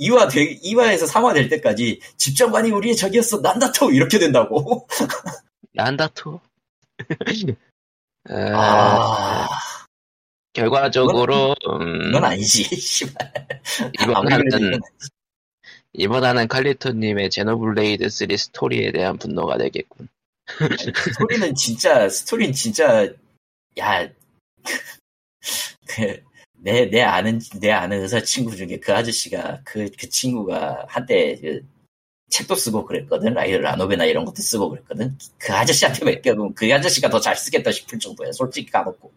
2화 0.01 0.29
되, 0.31 0.59
2화에서 0.59 1.09
3화 1.09 1.33
될 1.33 1.49
때까지 1.49 2.01
집정관이 2.17 2.73
우리의 2.73 2.97
적이었어 2.97 3.41
난다토 3.41 3.93
이렇게 3.93 4.19
된다고. 4.19 4.87
얀다토. 5.77 6.41
아, 8.29 8.35
아 8.53 9.49
결과적으로, 10.53 11.55
음, 11.71 12.09
이건 12.09 12.25
아니지. 12.25 12.67
이번에는. 14.03 14.81
이번에는 15.93 16.49
칼리토님의 16.49 17.31
제노블레이드 17.31 18.09
3 18.11 18.37
스토리에 18.37 18.91
대한 18.91 19.17
분노가 19.19 19.57
되겠군. 19.57 20.09
스토리는 21.03 21.55
진짜 21.55 22.09
스토리는 22.09 22.53
진짜 22.53 23.09
야. 23.79 24.09
그, 25.89 26.23
내, 26.59 26.89
내 26.91 27.03
아는, 27.03 27.41
내 27.61 27.71
아는 27.71 28.03
의사 28.03 28.21
친구 28.21 28.57
중에 28.57 28.79
그 28.79 28.93
아저씨가, 28.95 29.61
그, 29.65 29.91
그 29.99 30.09
친구가 30.09 30.87
한때 30.89 31.37
그 31.41 31.61
책도 32.31 32.57
쓰고 32.57 32.85
그랬거든. 32.85 33.35
라이, 33.35 33.57
라노베나 33.57 34.05
이런 34.05 34.25
것도 34.25 34.37
쓰고 34.43 34.71
그랬거든. 34.71 35.17
그 35.39 35.53
아저씨한테 35.53 36.05
맡겨놓으면 36.05 36.55
그 36.55 36.73
아저씨가 36.73 37.09
더 37.09 37.21
잘 37.21 37.37
쓰겠다 37.37 37.71
싶을 37.71 37.99
정도야. 37.99 38.33
솔직히 38.33 38.71
까놓고. 38.71 39.13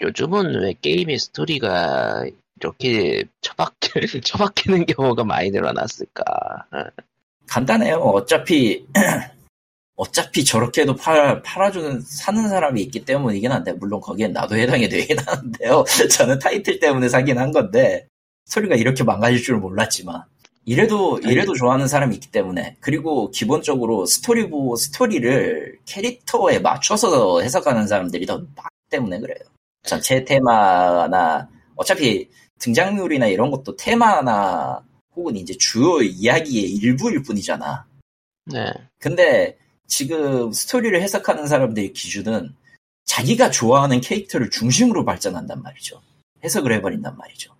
요즘은 0.00 0.62
왜 0.62 0.74
게임의 0.80 1.18
스토리가 1.18 2.24
이렇게 2.60 3.24
처박, 3.40 3.74
처박히는 4.24 4.86
경우가 4.86 5.24
많이 5.24 5.50
늘어났을까. 5.50 6.22
어, 6.72 6.84
간단해요. 7.46 7.96
어차피, 7.96 8.86
어차피 9.98 10.44
저렇게도 10.44 10.94
팔, 10.94 11.42
팔아주는, 11.42 12.02
사는 12.02 12.48
사람이 12.48 12.80
있기 12.82 13.04
때문이긴 13.04 13.50
한데, 13.50 13.72
물론 13.72 14.00
거기엔 14.00 14.32
나도 14.32 14.54
해당이 14.56 14.88
되긴 14.88 15.18
하는데요. 15.18 15.84
저는 16.16 16.38
타이틀 16.38 16.78
때문에 16.78 17.08
사긴 17.08 17.36
한 17.36 17.50
건데, 17.50 18.06
스토리가 18.44 18.76
이렇게 18.76 19.02
망가질 19.02 19.42
줄 19.42 19.56
몰랐지만, 19.56 20.22
이래도, 20.64 21.18
이래도 21.24 21.52
좋아하는 21.52 21.88
사람이 21.88 22.14
있기 22.14 22.30
때문에, 22.30 22.76
그리고 22.78 23.32
기본적으로 23.32 24.06
스토리보, 24.06 24.76
스토리를 24.76 25.78
캐릭터에 25.84 26.60
맞춰서 26.60 27.40
해석하는 27.40 27.88
사람들이 27.88 28.24
더 28.24 28.36
많기 28.38 28.90
때문에 28.90 29.18
그래요. 29.18 29.40
전체 29.82 30.24
테마나, 30.24 31.48
어차피 31.74 32.28
등장률이나 32.60 33.26
이런 33.26 33.50
것도 33.50 33.74
테마나, 33.74 34.80
혹은 35.16 35.34
이제 35.34 35.56
주요 35.58 36.00
이야기의 36.02 36.70
일부일 36.70 37.24
뿐이잖아. 37.24 37.84
네. 38.46 38.72
근데 39.00 39.58
지금 39.98 40.52
스토리를 40.52 41.00
해석하는 41.02 41.46
사람들의 41.46 41.92
기준은 41.94 42.54
자기가 43.06 43.50
좋아하는 43.50 44.00
캐릭터를 44.00 44.50
중심으로 44.50 45.04
발전한단 45.04 45.62
말이죠. 45.62 46.00
해석을 46.44 46.72
해버린단 46.74 47.16
말이죠. 47.16 47.52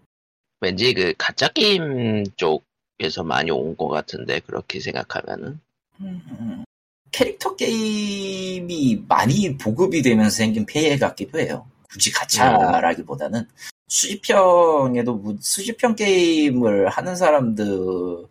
왠지 0.60 0.92
그 0.94 1.14
가짜 1.18 1.48
게임 1.48 2.24
쪽에서 2.36 3.24
많이 3.24 3.50
온 3.50 3.74
것 3.76 3.88
같은데 3.88 4.40
그렇게 4.40 4.78
생각하면은 4.78 5.58
음, 6.00 6.64
캐릭터 7.10 7.56
게임이 7.56 9.04
많이 9.08 9.56
보급이 9.56 10.02
되면서 10.02 10.36
생긴 10.36 10.66
폐해 10.66 10.96
같기도 10.98 11.40
해요. 11.40 11.66
굳이 11.90 12.12
가차라기보다는 12.12 13.48
수집형에도 13.88 15.14
무- 15.14 15.38
수집형 15.40 15.96
게임을 15.96 16.88
하는 16.90 17.16
사람들이 17.16 18.26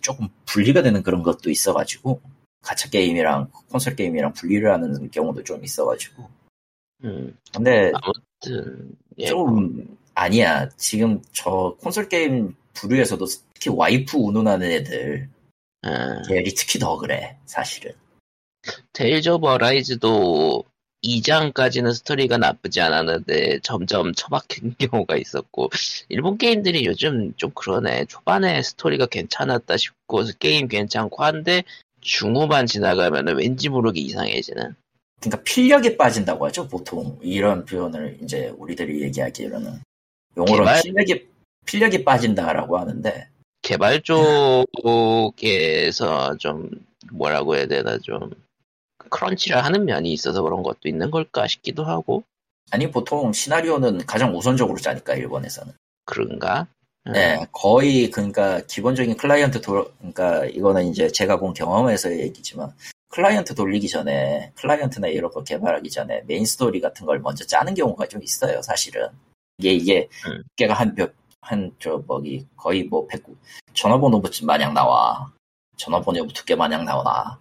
조금 0.00 0.28
분리가 0.46 0.82
되는 0.82 1.02
그런 1.02 1.22
것도 1.22 1.50
있어가지고 1.50 2.20
가차 2.66 2.90
게임이랑 2.90 3.48
콘솔 3.70 3.94
게임이랑 3.94 4.32
분리를 4.32 4.70
하는 4.72 5.08
경우도 5.12 5.44
좀 5.44 5.64
있어가지고. 5.64 6.28
음, 7.04 7.38
근데 7.54 7.92
아무튼 7.94 8.96
예, 9.18 9.26
좀 9.26 9.96
아니야. 10.14 10.68
지금 10.76 11.22
저 11.32 11.76
콘솔 11.80 12.08
게임 12.08 12.56
부류에서도 12.74 13.24
특히 13.54 13.70
와이프 13.70 14.18
운운하는 14.18 14.68
애들. 14.68 15.28
아, 15.82 16.22
계열이 16.26 16.54
특히 16.54 16.80
더 16.80 16.98
그래 16.98 17.38
사실은. 17.46 17.92
테일즈 18.92 19.28
오브 19.28 19.46
어라이즈도 19.46 20.64
2장까지는 21.04 21.94
스토리가 21.94 22.36
나쁘지 22.36 22.80
않았는데 22.80 23.60
점점 23.62 24.12
처박힌 24.12 24.74
경우가 24.90 25.16
있었고 25.16 25.70
일본 26.08 26.36
게임들이 26.36 26.84
요즘 26.84 27.32
좀 27.36 27.52
그러네. 27.54 28.06
초반에 28.06 28.60
스토리가 28.60 29.06
괜찮았다 29.06 29.76
싶고 29.76 30.24
게임 30.40 30.66
괜찮고 30.66 31.22
한데 31.22 31.62
중후반 32.06 32.66
지나가면 32.66 33.36
왠지 33.36 33.68
모르게 33.68 34.00
이상해지는. 34.00 34.74
그러니까 35.20 35.42
필력에 35.42 35.96
빠진다고 35.96 36.46
하죠 36.46 36.68
보통. 36.68 37.18
이런 37.20 37.64
표현을 37.64 38.18
이제 38.22 38.54
우리들이 38.56 39.02
얘기하기로는. 39.02 39.80
용어로 40.36 40.58
개발? 40.58 40.82
필력이 40.82 41.28
필력이 41.66 42.04
빠진다라고 42.04 42.78
하는데. 42.78 43.28
개발 43.62 44.00
쪽에서 45.32 46.36
좀 46.38 46.70
뭐라고 47.12 47.56
해야 47.56 47.66
되나 47.66 47.98
좀 47.98 48.30
crunch를 49.10 49.64
하는 49.64 49.84
면이 49.84 50.12
있어서 50.12 50.42
그런 50.42 50.62
것도 50.62 50.88
있는 50.88 51.10
걸까 51.10 51.48
싶기도 51.48 51.84
하고. 51.84 52.22
아니 52.70 52.90
보통 52.90 53.32
시나리오는 53.32 53.98
가장 54.06 54.36
우선적으로 54.36 54.78
짜니까 54.78 55.14
일본에서는. 55.14 55.72
그런가? 56.04 56.68
음, 57.06 57.12
네 57.12 57.38
거의 57.52 58.10
그러니까 58.10 58.60
기본적인 58.66 59.16
클라이언트 59.16 59.60
도 59.60 59.90
그러니까 59.98 60.44
이거는 60.46 60.86
이제 60.86 61.08
제가 61.08 61.38
본 61.38 61.54
경험에서의 61.54 62.20
얘기지만 62.20 62.72
클라이언트 63.10 63.54
돌리기 63.54 63.88
전에 63.88 64.52
클라이언트나 64.56 65.08
이런 65.08 65.30
거 65.30 65.42
개발하기 65.42 65.88
전에 65.90 66.22
메인 66.26 66.44
스토리 66.44 66.80
같은 66.80 67.06
걸 67.06 67.20
먼저 67.20 67.44
짜는 67.46 67.74
경우가 67.74 68.06
좀 68.08 68.22
있어요 68.22 68.60
사실은. 68.62 69.08
이게 69.58 69.72
이게 69.72 70.08
음. 70.26 70.42
두께가 70.50 70.74
한몇한저 70.74 72.04
뭐기 72.06 72.46
거의 72.56 72.84
뭐 72.84 73.06
100, 73.06 73.24
전화번호 73.72 74.22
마냥 74.44 74.74
나와. 74.74 75.32
전화번호 75.76 76.26
두께 76.28 76.54
마냥 76.54 76.84
나오나. 76.84 77.38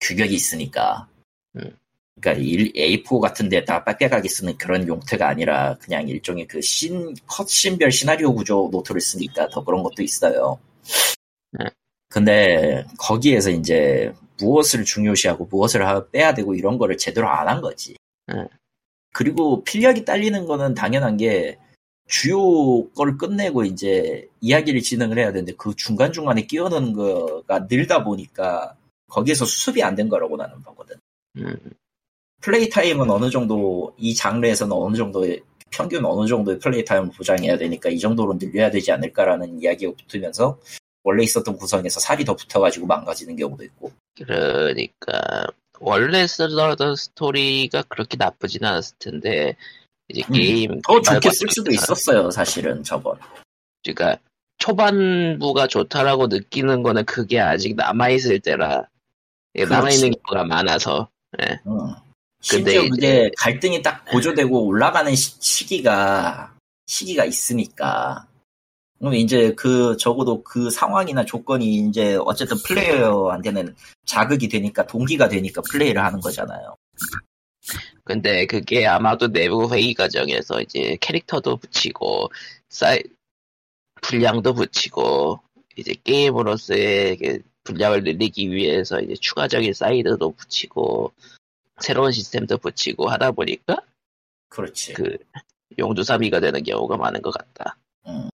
규격이 0.00 0.34
있으니까. 0.34 1.06
음. 1.56 1.76
그러니까 2.20 2.32
일- 2.42 2.72
A4 2.72 3.20
같은 3.20 3.48
데다가 3.48 3.84
빽빽하게 3.96 4.28
쓰는 4.28 4.56
그런 4.58 4.86
용태가 4.86 5.28
아니라 5.28 5.76
그냥 5.80 6.08
일종의 6.08 6.46
그 6.46 6.60
신, 6.60 7.14
컷신별 7.26 7.90
시나리오 7.92 8.34
구조 8.34 8.68
노트를 8.72 9.00
쓰니까 9.00 9.48
더 9.48 9.62
그런 9.64 9.82
것도 9.82 10.02
있어요. 10.02 10.58
네. 11.52 11.64
근데 12.08 12.84
거기에서 12.98 13.50
이제 13.50 14.12
무엇을 14.40 14.84
중요시하고 14.84 15.46
무엇을 15.50 15.86
하- 15.86 16.06
빼야 16.10 16.34
되고 16.34 16.54
이런 16.54 16.78
거를 16.78 16.96
제대로 16.96 17.28
안 17.28 17.48
한 17.48 17.60
거지. 17.60 17.96
네. 18.26 18.46
그리고 19.12 19.62
필력이 19.64 20.04
딸리는 20.04 20.46
거는 20.46 20.74
당연한 20.74 21.16
게 21.16 21.58
주요 22.06 22.88
걸 22.90 23.18
끝내고 23.18 23.64
이제 23.64 24.26
이야기를 24.40 24.80
진행을 24.80 25.18
해야 25.18 25.32
되는데 25.32 25.52
그 25.56 25.74
중간중간에 25.76 26.42
끼워넣는 26.42 26.92
거가 26.94 27.66
늘다 27.68 28.04
보니까 28.04 28.74
거기에서 29.08 29.44
수습이 29.44 29.82
안 29.82 29.94
된 29.96 30.08
거라고 30.08 30.36
나는 30.36 30.62
보거든. 30.62 30.96
음, 32.38 32.40
play 32.40 32.68
time은 32.68 33.10
어느 33.10 33.30
정도 33.30 33.94
이 33.98 34.14
장르에서는 34.14 34.72
어느 34.72 34.96
정도의 34.96 35.42
평균 35.70 36.04
어느 36.04 36.26
정도의 36.26 36.58
play 36.58 36.84
time을 36.84 37.10
보장해야 37.10 37.58
되니까 37.58 37.90
이 37.90 37.98
정도로 37.98 38.38
늘려야 38.38 38.70
되지 38.70 38.92
않을까라는 38.92 39.60
이야기가 39.60 39.92
붙으면서 39.98 40.58
원래 41.04 41.24
있었던 41.24 41.56
구성에서 41.56 42.00
살이 42.00 42.24
더 42.24 42.34
붙어가지고 42.34 42.86
망가지는 42.86 43.36
경우도 43.36 43.64
있고 43.64 43.92
그러니까 44.16 45.46
원래 45.80 46.26
쓰던 46.26 46.96
스토리가 46.96 47.82
그렇게 47.88 48.16
나쁘진 48.16 48.64
않았을 48.64 48.96
텐데 48.98 49.56
이제 50.08 50.22
음, 50.28 50.32
게임 50.32 50.80
더 50.82 51.00
좋게 51.00 51.30
쓸 51.30 51.48
수도 51.50 51.70
있었어요 51.70 52.30
사실은 52.30 52.82
저건 52.82 53.18
그러니까 53.84 54.18
초반부가 54.58 55.66
좋다라고 55.66 56.26
느끼는 56.26 56.82
거는 56.82 57.04
그게 57.04 57.38
아직 57.40 57.76
남아 57.76 58.08
있을 58.10 58.40
때라 58.40 58.88
예, 59.54 59.64
그렇지. 59.64 59.72
남아 59.72 59.90
있는 59.90 60.12
경우가 60.26 60.44
많아서 60.44 61.08
예. 61.42 61.60
응. 61.66 62.07
근데 62.50 62.72
심지어 62.72 62.82
이제- 62.82 62.90
그게 62.90 63.30
갈등이 63.36 63.82
딱 63.82 64.04
고조되고 64.06 64.66
올라가는 64.66 65.14
시, 65.14 65.34
시기가 65.40 66.54
시기가 66.86 67.24
있으니까 67.24 68.26
그럼 68.98 69.14
이제 69.14 69.52
그 69.54 69.96
적어도 69.96 70.42
그 70.42 70.70
상황이나 70.70 71.24
조건이 71.24 71.76
이제 71.88 72.16
어쨌든 72.20 72.56
플레이어한테는 72.66 73.76
자극이 74.06 74.48
되니까 74.48 74.86
동기가 74.86 75.28
되니까 75.28 75.62
플레이를 75.70 76.02
하는 76.02 76.20
거잖아요. 76.20 76.74
근데 78.04 78.46
그게 78.46 78.86
아마도 78.86 79.28
내부 79.30 79.72
회의 79.72 79.92
과정에서 79.94 80.62
이제 80.62 80.96
캐릭터도 81.00 81.58
붙이고 81.58 82.30
사이 82.70 83.00
분량도 84.00 84.54
붙이고 84.54 85.38
이제 85.76 85.94
게임으로서의 86.02 87.16
그 87.18 87.38
분량을 87.64 88.02
늘리기 88.02 88.50
위해서 88.50 88.98
이제 89.00 89.14
추가적인 89.20 89.74
사이드도 89.74 90.32
붙이고 90.32 91.12
새로운 91.80 92.12
시스템도 92.12 92.58
붙이고 92.58 93.08
하다 93.08 93.32
보니까 93.32 93.76
그렇지. 94.48 94.94
그 94.94 95.16
용두사미가 95.78 96.40
되는 96.40 96.62
경우가 96.62 96.96
많은 96.96 97.22
것 97.22 97.30
같다. 97.32 97.76
음. 98.06 98.28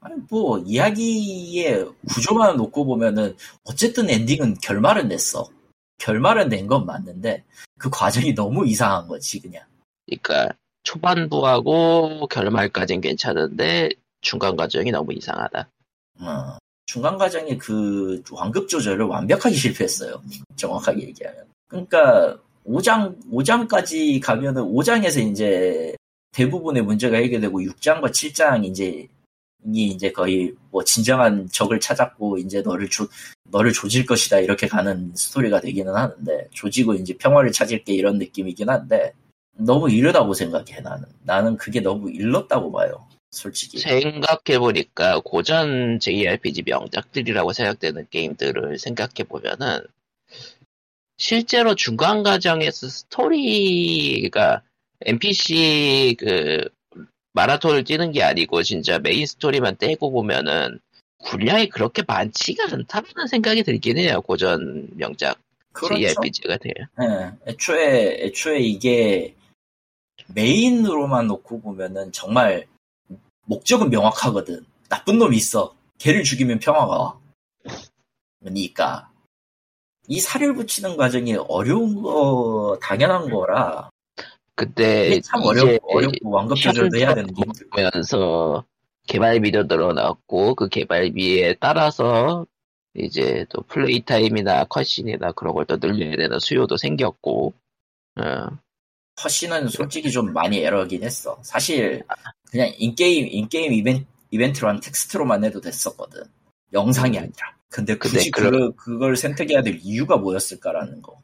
아니 0.00 0.16
뭐 0.28 0.58
이야기의 0.58 1.88
구조만 2.08 2.56
놓고 2.56 2.84
보면은 2.84 3.36
어쨌든 3.64 4.10
엔딩은 4.10 4.54
결말은 4.62 5.08
냈어. 5.08 5.48
결말은 5.98 6.48
낸 6.48 6.66
건 6.66 6.84
맞는데 6.86 7.44
그 7.78 7.88
과정이 7.90 8.34
너무 8.34 8.66
이상한 8.66 9.06
거지 9.06 9.40
그냥. 9.40 9.64
그러니까 10.06 10.54
초반부하고 10.82 12.26
결말까진 12.28 13.00
괜찮은데 13.00 13.90
중간 14.20 14.56
과정이 14.56 14.90
너무 14.90 15.12
이상하다. 15.12 15.68
어, 16.20 16.58
중간 16.86 17.16
과정에 17.16 17.56
그 17.56 18.20
완급 18.32 18.68
조절을 18.68 19.06
완벽하게 19.06 19.54
실패했어요. 19.54 20.20
정확하게 20.56 21.02
얘기하면. 21.08 21.46
그러니까 21.68 22.36
5장 22.66 23.16
5장까지 23.30 24.20
가면은 24.20 24.62
5장에서 24.62 25.30
이제 25.30 25.94
대부분의 26.32 26.82
문제가 26.82 27.16
해결되고 27.18 27.60
6장과 27.60 28.10
7장 28.10 28.64
이제 28.64 29.06
이 29.72 29.86
이제 29.86 30.10
거의 30.10 30.52
뭐 30.70 30.82
진정한 30.82 31.48
적을 31.50 31.78
찾았고 31.78 32.38
이제 32.38 32.62
너를 32.62 32.88
조 32.88 33.06
너를 33.44 33.72
조질 33.72 34.06
것이다 34.06 34.40
이렇게 34.40 34.66
가는 34.66 35.12
스토리가 35.14 35.60
되기는 35.60 35.94
하는데 35.94 36.48
조지고 36.50 36.94
이제 36.94 37.16
평화를 37.16 37.52
찾을게 37.52 37.92
이런 37.92 38.18
느낌이긴 38.18 38.68
한데 38.68 39.12
너무 39.52 39.90
이르다고 39.90 40.34
생각해 40.34 40.80
나는. 40.80 41.04
나는 41.22 41.56
그게 41.56 41.80
너무 41.80 42.10
일렀다고 42.10 42.72
봐요 42.72 43.06
솔직히. 43.30 43.78
생각해 43.78 44.58
보니까 44.58 45.20
고전 45.24 46.00
JRPG 46.00 46.62
명작들이라고 46.66 47.52
생각되는 47.52 48.06
게임들을 48.10 48.78
생각해 48.78 49.24
보면은 49.28 49.80
실제로 51.22 51.76
중간 51.76 52.24
과정에서 52.24 52.88
스토리가 52.88 54.60
NPC 55.02 56.16
그 56.18 56.68
마라톤을 57.32 57.84
뛰는 57.84 58.10
게 58.10 58.24
아니고 58.24 58.64
진짜 58.64 58.98
메인 58.98 59.24
스토리만 59.24 59.76
떼고 59.76 60.10
보면은 60.10 60.80
분량이 61.24 61.68
그렇게 61.68 62.02
많지가 62.04 62.64
않다는 62.72 63.28
생각이 63.28 63.62
들긴 63.62 63.98
해요. 63.98 64.20
고전 64.22 64.88
명작 64.96 65.38
그렇죠 65.70 65.94
JRPG가 65.94 66.56
돼요. 66.56 66.74
예, 67.00 67.30
애초에 67.52 68.24
애초에 68.24 68.58
이게 68.58 69.36
메인으로만 70.34 71.28
놓고 71.28 71.60
보면은 71.60 72.10
정말 72.10 72.66
목적은 73.44 73.90
명확하거든. 73.90 74.66
나쁜 74.88 75.18
놈이 75.18 75.36
있어. 75.36 75.72
걔를 75.98 76.24
죽이면 76.24 76.58
평화가 76.58 76.98
와. 76.98 77.20
그러니까 78.40 79.11
이 80.08 80.20
살을 80.20 80.54
붙이는 80.54 80.96
과정이 80.96 81.34
어려운 81.48 82.02
거 82.02 82.78
당연한 82.82 83.30
거라 83.30 83.90
그때 84.54 85.20
참 85.20 85.40
어렵, 85.42 85.78
어렵고 85.82 86.30
완급 86.30 86.56
조절도 86.56 86.98
해야 86.98 87.14
되는 87.14 87.32
게 87.32 87.42
힘들고 87.42 87.70
보면서 87.70 88.64
개발비도 89.06 89.64
늘어났고 89.64 90.54
그 90.54 90.68
개발비에 90.68 91.56
따라서 91.60 92.46
이제 92.94 93.46
또 93.48 93.62
플레이 93.62 94.04
타임이나 94.04 94.64
cutscene이나 94.64 95.32
그런 95.32 95.54
걸 95.54 95.64
또 95.66 95.78
늘려야 95.78 96.16
되는 96.16 96.38
수요도 96.38 96.76
생겼고 96.76 97.54
어, 98.20 98.46
cutscene은 99.16 99.68
솔직히 99.68 100.10
좀 100.10 100.32
많이 100.32 100.58
에러긴 100.58 101.02
했어. 101.02 101.38
사실 101.42 102.02
그냥 102.50 102.70
in-game 102.76 103.26
in-game 103.30 103.72
이벤, 103.72 104.06
이벤트로 104.30 104.68
한 104.68 104.80
텍스트로만 104.80 105.44
해도 105.44 105.60
됐었거든. 105.60 106.22
영상이 106.72 107.18
아니라. 107.18 107.56
근데 107.72 107.96
굳이 107.96 108.30
근데 108.30 108.50
그, 108.50 108.74
그걸 108.76 109.16
선택해야 109.16 109.62
될 109.62 109.78
이유가 109.82 110.16
뭐였을까라는 110.18 111.02
거. 111.02 111.20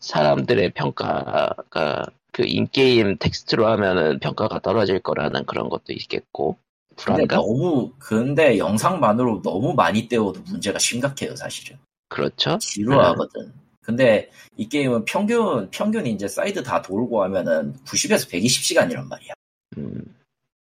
사람들의 0.00 0.70
평가가 0.70 2.06
그 2.32 2.44
in-game 2.46 3.18
텍스트로 3.18 3.66
하면은 3.68 4.18
평가가 4.18 4.60
떨어질 4.60 5.00
거라는 5.00 5.44
그런 5.44 5.68
것도 5.68 5.92
있겠고 5.92 6.56
근데 6.96 7.26
불안감 7.26 7.38
너무 7.40 7.92
근데 7.98 8.56
영상만으로 8.56 9.42
너무 9.42 9.74
많이 9.74 10.08
때워도 10.08 10.40
문제가 10.46 10.78
심각해요 10.78 11.36
사실은. 11.36 11.78
그렇죠 12.08 12.56
지루하거든. 12.58 13.52
근데 13.82 14.30
이 14.56 14.68
게임은 14.68 15.04
평균 15.04 15.68
평균 15.70 16.06
이제 16.06 16.28
사이드 16.28 16.62
다 16.62 16.80
돌고 16.80 17.22
하면은 17.24 17.74
90에서 17.84 18.30
120시간이란 18.30 19.06
말이야. 19.06 19.32
음, 19.76 20.14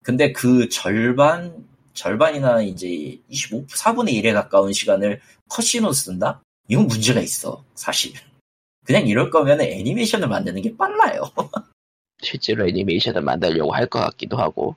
근데 0.03 0.31
그 0.31 0.69
절반 0.69 1.65
절반이나 1.93 2.61
이제 2.61 2.87
25 3.29 3.67
4분의 3.67 4.13
1에 4.21 4.33
가까운 4.33 4.73
시간을 4.73 5.21
cutscene으로 5.49 5.93
쓴다? 5.93 6.41
이건 6.67 6.87
문제가 6.87 7.19
있어 7.21 7.63
사실. 7.75 8.13
그냥 8.85 9.07
이럴 9.07 9.29
거면 9.29 9.61
애니메이션을 9.61 10.27
만드는 10.27 10.61
게 10.61 10.75
빨라요. 10.75 11.23
실제로 12.21 12.67
애니메이션을 12.67 13.21
만들려고 13.21 13.73
할 13.73 13.87
것 13.87 13.99
같기도 13.99 14.37
하고 14.37 14.75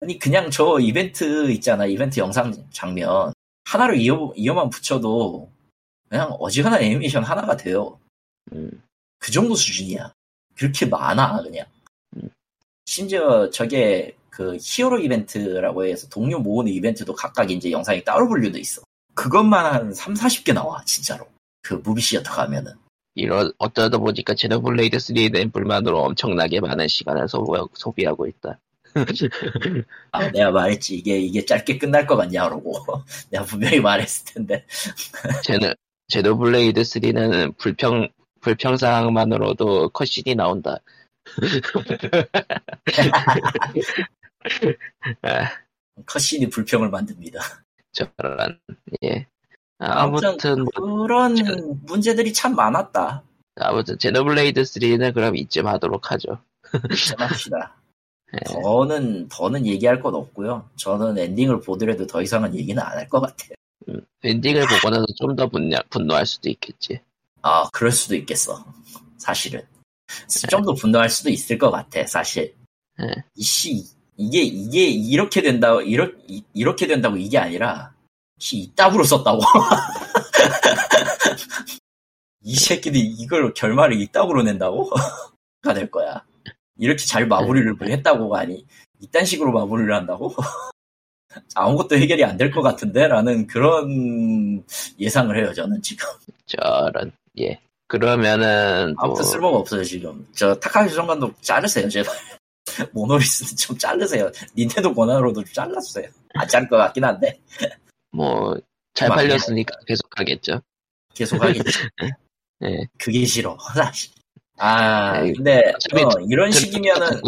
아니 0.00 0.18
그냥 0.18 0.50
저 0.50 0.78
이벤트 0.80 1.50
있잖아 1.52 1.86
이벤트 1.86 2.20
영상 2.20 2.52
장면 2.70 3.32
하나로 3.64 3.94
이어, 3.94 4.32
이어만 4.34 4.70
붙여도 4.70 5.50
그냥 6.08 6.32
어지간한 6.40 6.82
애니메이션 6.82 7.22
하나가 7.22 7.56
돼요. 7.56 7.98
음, 8.52 8.82
그 9.18 9.30
정도 9.30 9.54
수준이야. 9.54 10.12
그렇게 10.56 10.86
많아, 10.86 11.40
그냥. 11.42 11.66
음. 12.16 12.28
심지어 12.84 13.48
저게 13.50 14.16
그 14.40 14.56
히어로 14.58 15.00
이벤트라고 15.00 15.84
해서 15.84 16.08
동료 16.08 16.38
모으는 16.38 16.72
이벤트도 16.72 17.14
각각 17.14 17.50
이제 17.50 17.70
영상이 17.70 18.02
따로 18.04 18.26
분류돼 18.26 18.58
있어. 18.58 18.80
그것만 19.14 19.66
한 19.66 19.92
3, 19.92 20.14
40개 20.14 20.54
나와, 20.54 20.82
진짜로. 20.86 21.26
그 21.60 21.74
무비 21.74 22.00
시어터 22.00 22.32
가면은. 22.32 22.72
이런 23.14 23.52
어쩌다 23.58 23.98
보니까 23.98 24.34
제노블레이드 24.34 24.96
3는 24.96 25.52
불만으로 25.52 26.00
엄청나게 26.04 26.60
많은 26.60 26.88
시간을 26.88 27.28
소비, 27.28 27.52
소비하고 27.74 28.28
있다 28.28 28.58
아, 30.12 30.30
내가 30.30 30.50
말했지. 30.52 30.96
이게, 30.96 31.18
이게 31.18 31.44
짧게 31.44 31.76
끝날 31.76 32.06
것 32.06 32.16
같냐, 32.16 32.48
그러고. 32.48 32.82
내가 33.28 33.44
분명히 33.44 33.78
말했을 33.78 34.24
텐데. 34.32 34.64
제노, 35.44 35.74
제노블레이드 36.08 36.80
3는 36.80 37.58
불평 37.58 38.08
불평사항만으로도 38.40 39.90
컷신이 39.90 40.34
나온다 40.34 40.78
아, 40.78 41.30
컷신이 46.06 46.48
불평을 46.50 46.88
만듭니다. 46.90 47.40
저런 47.92 48.58
예 49.04 49.26
아무튼 49.78 50.64
뭐, 50.76 51.02
그런 51.02 51.36
저- 51.36 51.44
문제들이 51.86 52.32
참 52.32 52.54
많았다. 52.54 53.22
아무튼 53.56 53.98
제노블레이드 53.98 54.62
3는 54.62 55.12
그럼 55.14 55.36
이쯤 55.36 55.66
하도록 55.66 56.10
하죠 56.12 56.38
합시다. 57.18 57.76
예. 58.32 58.38
더는 58.62 59.28
더는 59.28 59.66
얘기할 59.66 60.00
건 60.00 60.14
없고요. 60.14 60.68
저는 60.76 61.18
엔딩을 61.18 61.60
보더라도 61.60 62.06
더 62.06 62.22
이상은 62.22 62.54
얘기는 62.54 62.80
안 62.80 62.96
할 62.96 63.08
것 63.08 63.20
같아요. 63.20 63.54
음, 63.88 64.00
엔딩을 64.22 64.62
보고 64.68 64.90
나서 64.90 65.04
좀 65.18 65.34
더 65.34 65.48
분노할 65.90 66.26
수도 66.26 66.48
있겠지 66.48 67.00
아 67.42 67.68
그럴 67.72 67.90
수도 67.90 68.14
있겠어. 68.14 68.64
사실은 69.18 69.62
좀 70.48 70.62
더 70.64 70.72
분노할 70.74 71.08
수도 71.10 71.28
있을 71.30 71.58
것 71.58 71.70
같아. 71.72 72.06
사실 72.06 72.54
네. 72.98 73.06
이씨 73.34 73.84
이게 74.20 74.42
이게 74.42 74.84
이렇게 74.84 75.40
된다 75.40 75.80
이렇게 75.80 76.42
이렇게 76.52 76.86
된다고 76.86 77.16
이게 77.16 77.38
아니라 77.38 77.92
씨 78.38 78.58
이따구로 78.58 79.04
썼다고. 79.04 79.40
이 82.42 82.54
새끼들이 82.54 83.00
이걸 83.18 83.52
결말을 83.54 84.00
이따구로 84.00 84.42
낸다고? 84.42 84.90
가 85.62 85.74
될 85.74 85.90
거야. 85.90 86.22
이렇게 86.78 87.04
잘 87.04 87.26
마무리를 87.26 87.76
했다고가 87.82 88.40
아니 88.40 88.64
이딴 89.00 89.24
식으로 89.26 89.52
마무리를 89.52 89.94
한다고? 89.94 90.34
아무것도 91.54 91.96
해결이 91.96 92.24
안 92.24 92.36
될 92.38 92.50
것 92.50 92.62
같은데? 92.62 93.06
라는 93.08 93.46
그런 93.46 94.64
예상을 94.98 95.36
해요, 95.38 95.52
저는 95.54 95.80
지금. 95.82 96.08
저런 96.46 97.12
예 97.38 97.60
그러면은 97.88 98.94
뭐 98.96 99.04
아무튼 99.04 99.24
쓸모가 99.24 99.58
없어요, 99.58 99.84
지금. 99.84 100.26
저 100.34 100.54
타카시 100.54 100.94
정관도 100.94 101.32
자르세요, 101.42 101.88
제발. 101.88 102.14
모노리스는 102.92 103.56
좀 103.56 103.76
자르세요. 103.78 104.30
닌텐도 104.56 104.94
권한으로도 104.94 105.44
좀 105.44 105.52
잘라주세요. 105.52 106.08
안 106.34 106.48
자를 106.48 106.68
것 106.68 106.76
같긴 106.76 107.04
한데. 107.04 107.38
뭐잘좀 108.12 109.16
팔렸으니까 109.16 109.74
계속 109.86 110.06
하겠죠 110.18 110.60
계속 111.14 111.42
하겠지. 111.42 111.62
예. 112.64 112.84
그게 112.98 113.24
싫어, 113.24 113.56
사실. 113.74 114.10
아, 114.58 115.22
근데, 115.22 115.60
어, 115.94 116.20
이런 116.28 116.50
들을 116.50 116.52
식이면은, 116.52 117.20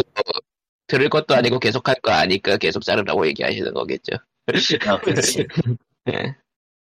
들을 0.87 1.09
것도 1.09 1.33
아니고 1.33 1.59
계속 1.59 1.87
할 1.87 1.95
거 2.01 2.11
아니까 2.11 2.57
계속 2.57 2.83
자르라고 2.83 3.25
얘기하시는 3.27 3.73
거겠죠 3.73 4.13
아, 4.85 4.99
그렇지. 4.99 5.47
예. 6.09 6.35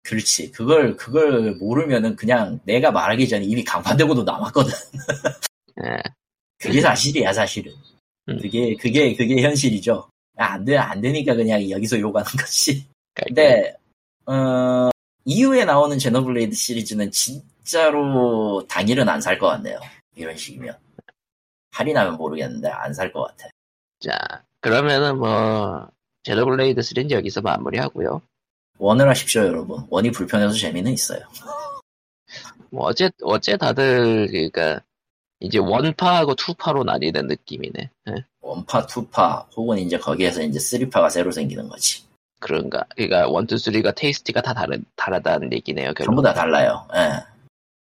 그렇지. 0.04 0.50
그걸, 0.52 0.96
그걸 0.96 1.56
모르면은 1.56 2.16
그냥 2.16 2.58
내가 2.64 2.90
말하기 2.90 3.28
전에 3.28 3.44
이미 3.44 3.62
강판되고도 3.62 4.22
남았거든. 4.24 4.72
예. 5.84 6.02
그게 6.58 6.80
사실이야 6.80 7.32
사실은. 7.32 7.72
음. 8.28 8.38
그게 8.40 8.74
그게 8.76 9.14
그게 9.14 9.42
현실이죠. 9.42 10.08
아, 10.36 10.44
안 10.54 10.64
돼, 10.64 10.76
안 10.76 11.00
되니까 11.00 11.34
그냥 11.34 11.68
여기서 11.70 11.98
욕하는 12.00 12.26
거지. 12.38 12.86
그러니까 13.14 13.24
근데 13.26 13.76
어, 14.26 14.90
이후에 15.24 15.64
나오는 15.64 15.98
제노블레이드 15.98 16.54
시리즈는 16.54 17.10
진짜로 17.10 18.64
당일은 18.68 19.08
안 19.08 19.20
살 19.20 19.38
것 19.38 19.48
같네요. 19.48 19.80
이런 20.16 20.36
식이면 20.36 20.76
할인하면 21.72 22.16
모르겠는데 22.16 22.68
안 22.68 22.92
살 22.92 23.12
것 23.12 23.22
같아. 23.28 23.48
자, 24.00 24.16
그러면은 24.60 25.18
뭐, 25.18 25.88
제노블레이드 26.22 26.80
3는 26.80 27.10
여기서 27.10 27.40
마무리하고요. 27.40 28.20
one을 28.78 29.08
하십시오 29.08 29.42
여러분. 29.44 29.84
one이 29.90 30.10
불편해서 30.12 30.52
재미는 30.54 30.92
있어요. 30.92 31.20
뭐, 32.70 32.86
어째, 32.86 33.10
어째 33.22 33.56
다들, 33.56 34.28
그니까, 34.30 34.80
이제 35.40 35.58
one파하고 35.58 36.34
two파로 36.34 36.84
나뉘는 36.84 37.26
느낌이네. 37.26 37.90
예, 38.10 38.24
one파, 38.40 38.86
two파 38.86 39.46
혹은 39.56 39.78
이제 39.78 39.98
거기에서 39.98 40.42
이제 40.42 40.58
three파가 40.58 41.08
새로 41.08 41.30
생기는 41.30 41.68
거지. 41.68 42.02
그런가. 42.40 42.84
그니까, 42.96 43.28
one, 43.28 43.46
two, 43.46 43.58
three가 43.58 43.92
taste가 43.92 44.42
다 44.42 44.54
다른, 44.54 44.84
다르다는 44.96 45.52
얘기네요, 45.52 45.92
결국. 45.94 46.04
전부 46.04 46.22
다 46.22 46.32
달라요. 46.32 46.86
예. 46.94 47.10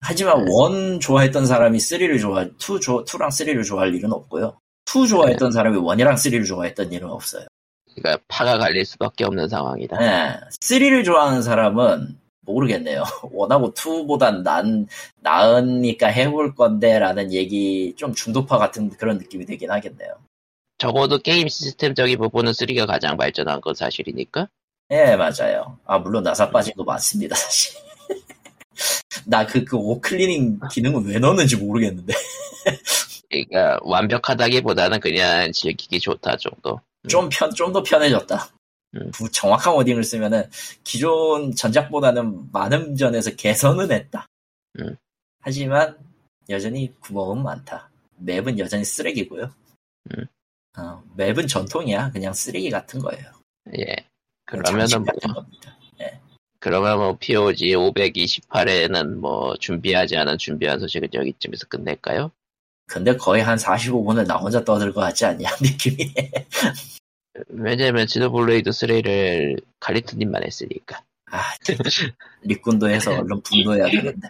하지만 0.01 0.45
one 0.49 0.99
좋아했던 0.99 1.45
사람이 1.45 1.77
3를 1.77 2.19
좋아, 2.21 2.43
2 2.43 2.79
좋아, 2.79 3.03
2랑 3.03 3.27
3를 3.27 3.65
좋아할 3.65 3.93
일은 3.93 4.13
없고요. 4.13 4.57
2 4.85 5.07
좋아했던 5.07 5.51
사람이 5.51 5.77
1이랑 5.77 6.13
3를 6.13 6.45
좋아했던 6.45 6.91
일은 6.91 7.09
없어요. 7.09 7.47
그니까, 7.93 8.17
파가 8.27 8.57
갈릴 8.57 8.85
수밖에 8.85 9.25
없는 9.25 9.47
상황이다. 9.49 9.97
예. 10.01 10.39
3를 10.61 11.03
좋아하는 11.03 11.41
사람은 11.41 12.17
모르겠네요. 12.45 13.03
원하고 13.31 13.73
2보단 13.73 14.43
난, 14.43 14.87
나으니까 15.21 16.07
해볼 16.07 16.55
건데 16.55 16.99
라는 16.99 17.33
얘기 17.33 17.93
좀 17.97 18.13
중도파 18.13 18.57
같은 18.57 18.89
그런 18.91 19.17
느낌이 19.17 19.45
되긴 19.45 19.71
하겠네요. 19.71 20.15
적어도 20.77 21.19
게임 21.19 21.47
시스템적인 21.47 22.17
부분은 22.17 22.51
3가 22.51 22.85
가장 22.85 23.17
발전한 23.17 23.61
건 23.61 23.73
사실이니까. 23.73 24.47
예, 24.91 25.15
맞아요. 25.15 25.77
아, 25.85 25.97
물론 25.97 26.23
나사 26.23 26.49
빠진 26.51 26.73
거 26.75 26.83
맞습니다, 26.83 27.35
사실. 27.35 27.73
나 29.25 29.45
그, 29.45 29.63
그 29.63 29.77
오클리닝 29.77 30.59
기능은 30.71 31.05
왜 31.05 31.17
넣었는지 31.17 31.55
모르겠는데. 31.55 32.13
그러니까 33.29 33.79
완벽하다기보다는 33.83 34.99
그냥 34.99 35.51
즐기기 35.51 35.99
좋다 35.99 36.37
정도. 36.37 36.79
좀 37.07 37.29
편, 37.31 37.49
좀 37.53 37.71
더 37.73 37.81
편해졌다. 37.83 38.47
음. 38.95 39.11
부- 39.11 39.29
정확한 39.31 39.73
워딩을 39.75 40.03
쓰면은 40.03 40.49
기존 40.83 41.53
전작보다는 41.53 42.51
많은 42.51 42.95
점에서 42.95 43.31
개선은 43.35 43.91
했다. 43.91 44.25
음. 44.79 44.95
하지만 45.41 45.97
여전히 46.49 46.93
구멍은 46.99 47.43
많다. 47.43 47.89
맵은 48.17 48.59
여전히 48.59 48.83
쓰레기고요. 48.85 49.51
음. 50.11 50.25
어, 50.77 51.03
맵은 51.15 51.47
전통이야. 51.47 52.11
그냥 52.11 52.33
쓰레기 52.33 52.69
같은 52.69 52.99
거예요. 52.99 53.23
예. 53.77 53.95
그러면은 54.45 55.03
뭐, 55.03 55.33
겁니다. 55.33 55.75
그러면 56.59 56.97
뭐 56.97 57.17
POG 57.19 57.75
528에는 57.75 59.15
뭐 59.17 59.55
준비하지 59.57 60.17
않은 60.17 60.37
준비한 60.39 60.79
소식은 60.79 61.09
여기쯤에서 61.13 61.67
끝낼까요? 61.67 62.31
근데 62.87 63.15
거의 63.15 63.43
한 63.43 63.55
45분을 63.57 64.25
나 64.25 64.35
혼자 64.37 64.63
떠들 64.63 64.91
것 64.91 65.01
같지 65.01 65.25
않냐 65.25 65.49
느낌이. 65.61 66.11
왜냐면 67.49 68.07
지도블레이드 68.07 68.69
3를 68.69 69.61
갈리트님만 69.79 70.43
했으니까 70.43 71.01
아, 71.31 71.41
리꾼도 72.43 72.89
해서 72.89 73.11
얼른 73.11 73.41
분노해야 73.41 73.87
되는데. 73.91 74.29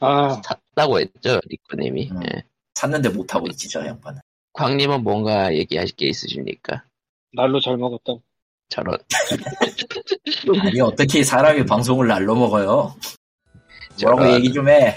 아, 0.00 0.40
샀다고 0.44 1.00
했죠 1.00 1.40
리코님이. 1.48 2.10
음. 2.12 2.22
예. 2.24 2.44
샀는데 2.74 3.08
못하고 3.10 3.46
있지, 3.48 3.68
저 3.68 3.84
양반은. 3.84 4.20
광님은 4.52 5.02
뭔가 5.02 5.54
얘기하실 5.54 5.96
게 5.96 6.06
있으십니까? 6.06 6.84
날로 7.32 7.60
잘 7.60 7.76
먹었다. 7.76 8.14
저런 8.68 8.98
아니, 10.62 10.80
어떻게 10.80 11.22
사람이 11.24 11.66
방송을 11.66 12.06
날로 12.08 12.34
먹어요? 12.34 12.94
뭐라고 14.02 14.22
저런. 14.22 14.34
얘기 14.34 14.52
좀 14.52 14.68
해. 14.68 14.94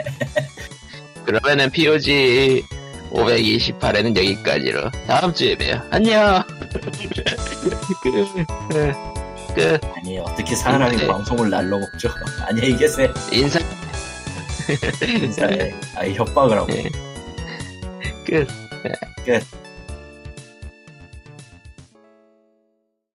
그러면은 1.26 1.70
POG 1.72 2.64
528에는 3.12 4.16
여기까지로 4.16 4.89
다음 5.07 5.34
주에 5.34 5.55
봬요. 5.55 5.82
안녕. 5.89 6.43
끝. 8.03 9.53
끝. 9.55 9.82
아니, 9.95 10.20
어떻게 10.20 10.55
사람이 10.55 10.97
네. 10.97 11.07
방송을 11.07 11.49
날로 11.49 11.80
먹죠? 11.80 12.10
안녕히 12.47 12.76
계세요. 12.78 13.12
인사 13.32 13.60
인사해. 15.07 15.74
아니, 15.95 16.14
협박을 16.14 16.57
하고. 16.57 16.72
네. 16.72 16.84
끝. 18.26 18.47
끝. 19.26 19.68